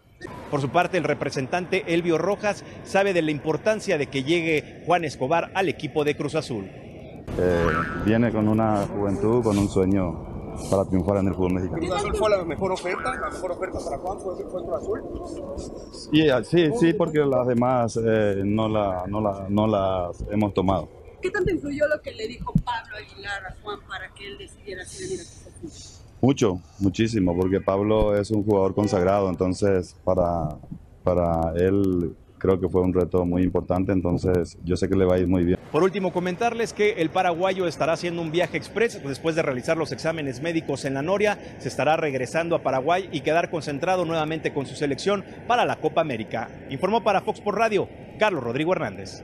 Por 0.51 0.61
su 0.61 0.69
parte, 0.69 0.97
el 0.97 1.03
representante 1.03 1.83
Elvio 1.93 2.17
Rojas 2.17 2.63
sabe 2.83 3.13
de 3.13 3.21
la 3.21 3.31
importancia 3.31 3.97
de 3.97 4.07
que 4.07 4.23
llegue 4.23 4.83
Juan 4.85 5.03
Escobar 5.05 5.51
al 5.53 5.69
equipo 5.69 6.03
de 6.03 6.15
Cruz 6.15 6.35
Azul. 6.35 6.65
Eh, 6.65 7.65
viene 8.05 8.31
con 8.31 8.47
una 8.47 8.85
juventud, 8.85 9.43
con 9.43 9.57
un 9.57 9.69
sueño 9.69 10.53
para 10.69 10.85
triunfar 10.85 11.17
en 11.17 11.27
el 11.27 11.33
fútbol 11.33 11.53
mexicano. 11.53 11.79
¿Cruz 11.79 11.93
Azul 11.93 12.15
fue 12.15 12.29
la 12.29 12.43
mejor 12.43 12.71
oferta? 12.71 13.15
¿La 13.15 13.29
mejor 13.29 13.51
oferta 13.51 13.79
para 13.83 13.97
Juan 13.97 14.19
fue, 14.19 14.35
fue 14.43 14.61
Cruz 14.63 14.81
Azul? 14.81 15.01
Y, 16.11 16.21
eh, 16.21 16.43
sí, 16.43 16.69
sí, 16.79 16.93
porque 16.93 17.19
las 17.19 17.47
demás 17.47 17.97
eh, 18.03 18.41
no, 18.43 18.67
la, 18.67 19.05
no, 19.07 19.21
la, 19.21 19.45
no 19.49 19.67
las 19.67 20.23
hemos 20.29 20.53
tomado. 20.53 21.02
¿Qué 21.23 21.31
tanto 21.31 21.51
influyó 21.51 21.87
lo 21.87 22.01
que 22.01 22.11
le 22.11 22.27
dijo 22.27 22.51
Pablo 22.65 22.97
Aguilar 22.97 23.45
a 23.45 23.55
Juan 23.63 23.79
para 23.87 24.13
que 24.13 24.27
él 24.27 24.37
decidiera 24.37 24.83
si 24.83 25.03
venir 25.05 25.21
a? 25.21 25.23
Mucho, 26.19 26.61
muchísimo, 26.79 27.33
porque 27.33 27.61
Pablo 27.61 28.17
es 28.17 28.29
un 28.29 28.43
jugador 28.43 28.75
consagrado, 28.75 29.29
entonces 29.29 29.95
para, 30.03 30.57
para 31.01 31.53
él 31.55 32.13
creo 32.37 32.59
que 32.59 32.67
fue 32.67 32.81
un 32.81 32.93
reto 32.93 33.23
muy 33.23 33.41
importante, 33.41 33.93
entonces 33.93 34.57
yo 34.65 34.75
sé 34.75 34.89
que 34.89 34.97
le 34.97 35.05
va 35.05 35.15
a 35.15 35.19
ir 35.19 35.27
muy 35.27 35.45
bien. 35.45 35.57
Por 35.71 35.83
último, 35.83 36.11
comentarles 36.11 36.73
que 36.73 36.91
el 36.93 37.09
paraguayo 37.09 37.67
estará 37.67 37.93
haciendo 37.93 38.21
un 38.21 38.31
viaje 38.31 38.57
express 38.57 39.01
después 39.01 39.33
de 39.37 39.43
realizar 39.43 39.77
los 39.77 39.93
exámenes 39.93 40.41
médicos 40.41 40.83
en 40.83 40.93
la 40.93 41.01
Noria, 41.01 41.39
se 41.59 41.69
estará 41.69 41.95
regresando 41.95 42.53
a 42.53 42.63
Paraguay 42.63 43.07
y 43.13 43.21
quedar 43.21 43.49
concentrado 43.49 44.03
nuevamente 44.03 44.53
con 44.53 44.65
su 44.65 44.75
selección 44.75 45.23
para 45.47 45.63
la 45.63 45.77
Copa 45.77 46.01
América. 46.01 46.49
Informó 46.69 47.01
para 47.01 47.21
Fox 47.21 47.39
por 47.39 47.57
Radio, 47.57 47.87
Carlos 48.19 48.43
Rodrigo 48.43 48.73
Hernández. 48.73 49.23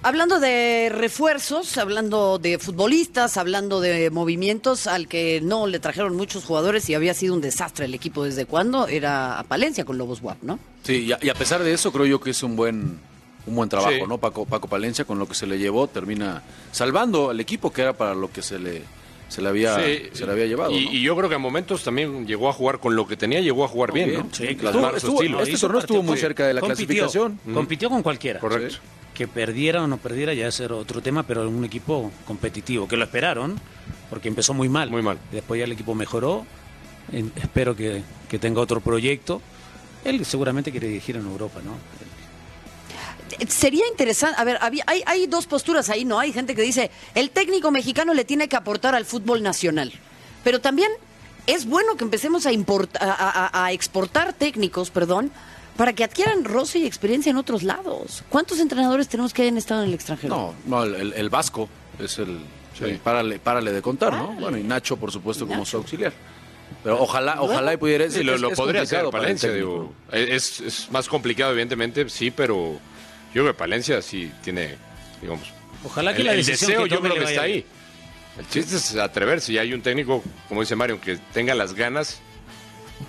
Hablando 0.00 0.38
de 0.38 0.90
refuerzos, 0.94 1.76
hablando 1.76 2.38
de 2.38 2.58
futbolistas, 2.60 3.36
hablando 3.36 3.80
de 3.80 4.10
movimientos 4.10 4.86
al 4.86 5.08
que 5.08 5.40
no 5.42 5.66
le 5.66 5.80
trajeron 5.80 6.16
muchos 6.16 6.44
jugadores 6.44 6.88
y 6.88 6.94
había 6.94 7.14
sido 7.14 7.34
un 7.34 7.40
desastre 7.40 7.86
el 7.86 7.94
equipo 7.94 8.22
desde 8.24 8.46
cuándo, 8.46 8.86
era 8.86 9.40
a 9.40 9.42
Palencia 9.42 9.84
con 9.84 9.98
Lobos 9.98 10.20
WAP, 10.22 10.40
¿no? 10.42 10.60
Sí, 10.84 11.04
y 11.06 11.12
a, 11.12 11.18
y 11.20 11.28
a 11.30 11.34
pesar 11.34 11.62
de 11.64 11.72
eso 11.72 11.90
creo 11.92 12.06
yo 12.06 12.20
que 12.20 12.30
es 12.30 12.42
un 12.44 12.54
buen 12.54 13.00
un 13.46 13.54
buen 13.56 13.68
trabajo, 13.68 13.90
Sí. 13.92 14.02
¿no? 14.06 14.18
Paco, 14.18 14.44
Paco 14.46 14.68
Palencia 14.68 15.04
con 15.04 15.18
lo 15.18 15.26
que 15.26 15.34
se 15.34 15.46
le 15.46 15.58
llevó 15.58 15.88
termina 15.88 16.42
salvando 16.70 17.30
al 17.30 17.40
equipo 17.40 17.72
que 17.72 17.80
era 17.82 17.92
para 17.94 18.14
lo 18.14 18.30
que 18.30 18.42
se 18.42 18.58
le 18.58 18.82
se 19.28 19.42
le 19.42 19.48
había 19.48 19.76
Sí, 19.78 20.02
se 20.12 20.26
le 20.26 20.32
había 20.32 20.46
llevado. 20.46 20.72
Y, 20.72 20.84
¿no? 20.86 20.92
y 20.92 21.02
yo 21.02 21.16
creo 21.16 21.28
que 21.28 21.34
a 21.34 21.38
momentos 21.38 21.84
también 21.84 22.26
llegó 22.26 22.48
a 22.48 22.52
jugar 22.52 22.80
con 22.80 22.96
lo 22.96 23.06
que 23.06 23.16
tenía, 23.16 23.40
llegó 23.40 23.64
a 23.64 23.68
jugar 23.68 23.92
bien, 23.92 24.08
Bien, 24.08 24.20
¿no? 24.22 24.28
sí, 24.34 24.56
claro. 24.56 24.96
Estuvo- 24.96 25.20
estilo. 25.20 25.42
este 25.42 25.58
torneo 25.58 25.80
estuvo 25.80 26.02
muy 26.02 26.16
cerca 26.18 26.46
de 26.46 26.54
la 26.54 26.60
compitió, 26.60 26.86
clasificación. 26.86 27.40
Compitió 27.54 27.90
con 27.90 28.02
cualquiera. 28.02 28.40
Correcto. 28.40 28.76
Que 29.14 29.26
perdiera 29.28 29.82
o 29.82 29.86
no 29.86 29.96
perdiera 29.98 30.32
ya 30.32 30.46
es 30.48 30.60
otro 30.60 31.00
tema, 31.02 31.24
pero 31.24 31.48
un 31.48 31.64
equipo 31.64 32.10
competitivo, 32.26 32.86
que 32.88 32.96
lo 32.96 33.04
esperaron, 33.04 33.58
porque 34.10 34.28
empezó 34.28 34.54
muy 34.54 34.68
mal. 34.68 34.90
Muy 34.90 35.02
mal. 35.02 35.18
Después 35.32 35.58
ya 35.58 35.64
el 35.64 35.72
equipo 35.72 35.94
mejoró. 35.94 36.46
Espero 37.36 37.74
que, 37.74 38.02
que 38.28 38.38
tenga 38.38 38.60
otro 38.60 38.80
proyecto. 38.80 39.40
Él 40.04 40.24
seguramente 40.24 40.70
quiere 40.70 40.86
dirigir 40.88 41.16
en 41.16 41.26
Europa, 41.26 41.60
¿no? 41.64 41.72
Sería 43.48 43.86
interesante, 43.88 44.40
a 44.40 44.44
ver, 44.44 44.58
había- 44.60 44.84
hay, 44.86 45.02
hay 45.06 45.26
dos 45.26 45.46
posturas 45.46 45.88
ahí, 45.90 46.04
¿no? 46.04 46.18
Hay 46.18 46.32
gente 46.32 46.54
que 46.54 46.62
dice, 46.62 46.90
el 47.14 47.30
técnico 47.30 47.70
mexicano 47.70 48.14
le 48.14 48.24
tiene 48.24 48.48
que 48.48 48.56
aportar 48.56 48.94
al 48.94 49.04
fútbol 49.04 49.42
nacional, 49.42 49.92
pero 50.44 50.60
también 50.60 50.90
es 51.46 51.66
bueno 51.66 51.96
que 51.96 52.04
empecemos 52.04 52.46
a, 52.46 52.52
importa- 52.52 52.98
a, 53.02 53.48
a- 53.60 53.64
a 53.66 53.72
exportar 53.72 54.32
técnicos, 54.32 54.90
perdón, 54.90 55.30
para 55.76 55.92
que 55.92 56.04
adquieran 56.04 56.44
roce 56.44 56.80
y 56.80 56.86
experiencia 56.86 57.30
en 57.30 57.36
otros 57.36 57.62
lados. 57.62 58.24
¿Cuántos 58.28 58.58
entrenadores 58.58 59.08
tenemos 59.08 59.32
que 59.32 59.42
hayan 59.42 59.56
estado 59.58 59.82
en 59.82 59.88
el 59.88 59.94
extranjero? 59.94 60.34
No, 60.34 60.54
no, 60.66 60.82
el, 60.84 60.94
el- 60.94 61.12
el 61.12 61.30
Vasco 61.30 61.68
es 61.98 62.18
el, 62.18 62.40
Sí. 62.76 62.84
el 62.84 62.98
párale, 62.98 63.38
párale 63.38 63.72
de 63.72 63.82
contar, 63.82 64.12
¿no? 64.12 64.28
Bueno, 64.34 64.56
y 64.56 64.62
Nacho, 64.62 64.96
por 64.96 65.10
supuesto, 65.10 65.46
como 65.48 65.64
su 65.66 65.76
auxiliar. 65.78 66.12
Pero 66.84 67.00
ojalá, 67.02 67.40
ojalá 67.40 67.72
y 67.72 67.76
pudiera. 67.76 68.08
Sí, 68.10 68.22
lo, 68.22 68.36
lo 68.38 68.50
es 68.52 68.56
podría 68.58 68.82
hacer 68.82 69.08
Palencia, 69.10 69.50
digo. 69.50 69.92
Es, 70.12 70.60
es 70.60 70.88
más 70.92 71.08
complicado, 71.08 71.50
evidentemente, 71.52 72.08
sí, 72.08 72.30
pero 72.30 72.78
yo 73.38 73.44
creo 73.44 73.54
que 73.54 73.58
Palencia 73.58 74.02
sí 74.02 74.32
tiene, 74.42 74.74
digamos. 75.22 75.52
Ojalá 75.84 76.12
que 76.12 76.22
el, 76.22 76.26
la 76.26 76.32
el 76.32 76.38
decisión 76.44 76.70
deseo 76.72 76.84
que 76.84 76.90
yo 76.90 77.00
creo 77.00 77.14
que 77.14 77.24
está 77.24 77.42
ahí. 77.42 77.64
El 78.36 78.48
chiste 78.48 78.74
es 78.74 78.96
atreverse 78.96 79.52
y 79.52 79.58
hay 79.58 79.72
un 79.72 79.80
técnico, 79.80 80.24
como 80.48 80.62
dice 80.62 80.74
Mario, 80.74 81.00
que 81.00 81.18
tenga 81.32 81.54
las 81.54 81.72
ganas 81.72 82.18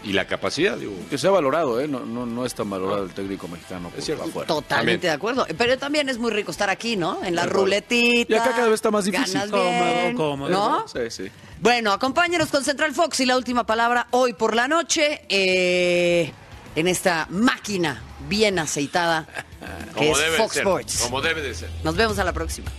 y 0.03 0.13
la 0.13 0.27
capacidad, 0.27 0.77
digo. 0.77 0.93
Que 1.09 1.17
sea 1.17 1.31
valorado, 1.31 1.81
¿eh? 1.81 1.87
No, 1.87 2.01
no, 2.01 2.27
no 2.27 2.45
es 2.45 2.53
tan 2.53 2.69
valorado 2.69 3.05
el 3.05 3.09
técnico 3.09 3.47
mexicano 3.47 3.89
por 3.89 4.03
cierto. 4.03 4.25
afuera. 4.25 4.45
Totalmente 4.45 4.75
También. 4.75 5.01
de 5.01 5.09
acuerdo. 5.09 5.47
Pero 5.57 5.79
también 5.79 6.09
es 6.09 6.19
muy 6.19 6.29
rico 6.29 6.51
estar 6.51 6.69
aquí, 6.69 6.95
¿no? 6.95 7.23
En 7.23 7.33
la 7.33 7.47
ruletita. 7.47 8.31
Y 8.31 8.35
acá 8.37 8.51
cada 8.51 8.65
vez 8.65 8.75
está 8.75 8.91
más 8.91 9.05
difícil. 9.05 9.33
ganas 9.33 9.49
Cómodo, 9.49 9.93
bien, 9.93 10.15
cómodo. 10.15 10.49
¿No? 10.51 10.87
Sí, 10.87 11.09
sí. 11.09 11.31
Bueno, 11.59 11.91
acompáñenos 11.91 12.49
con 12.49 12.63
Central 12.63 12.93
Fox 12.93 13.19
y 13.21 13.25
la 13.25 13.35
última 13.35 13.65
palabra 13.65 14.05
hoy 14.11 14.33
por 14.33 14.53
la 14.55 14.67
noche 14.67 15.23
eh, 15.27 16.31
en 16.75 16.87
esta 16.87 17.25
máquina 17.31 18.03
bien 18.27 18.59
aceitada 18.59 19.27
que 19.77 19.93
Como 19.93 20.11
es 20.11 20.17
debe 20.17 20.31
de 20.31 20.37
Fox 20.37 20.53
ser. 20.53 20.63
Sports. 20.63 20.97
Como 21.03 21.21
debe 21.21 21.41
de 21.41 21.53
ser. 21.53 21.69
Nos 21.83 21.95
vemos 21.95 22.19
a 22.19 22.23
la 22.23 22.33
próxima. 22.33 22.71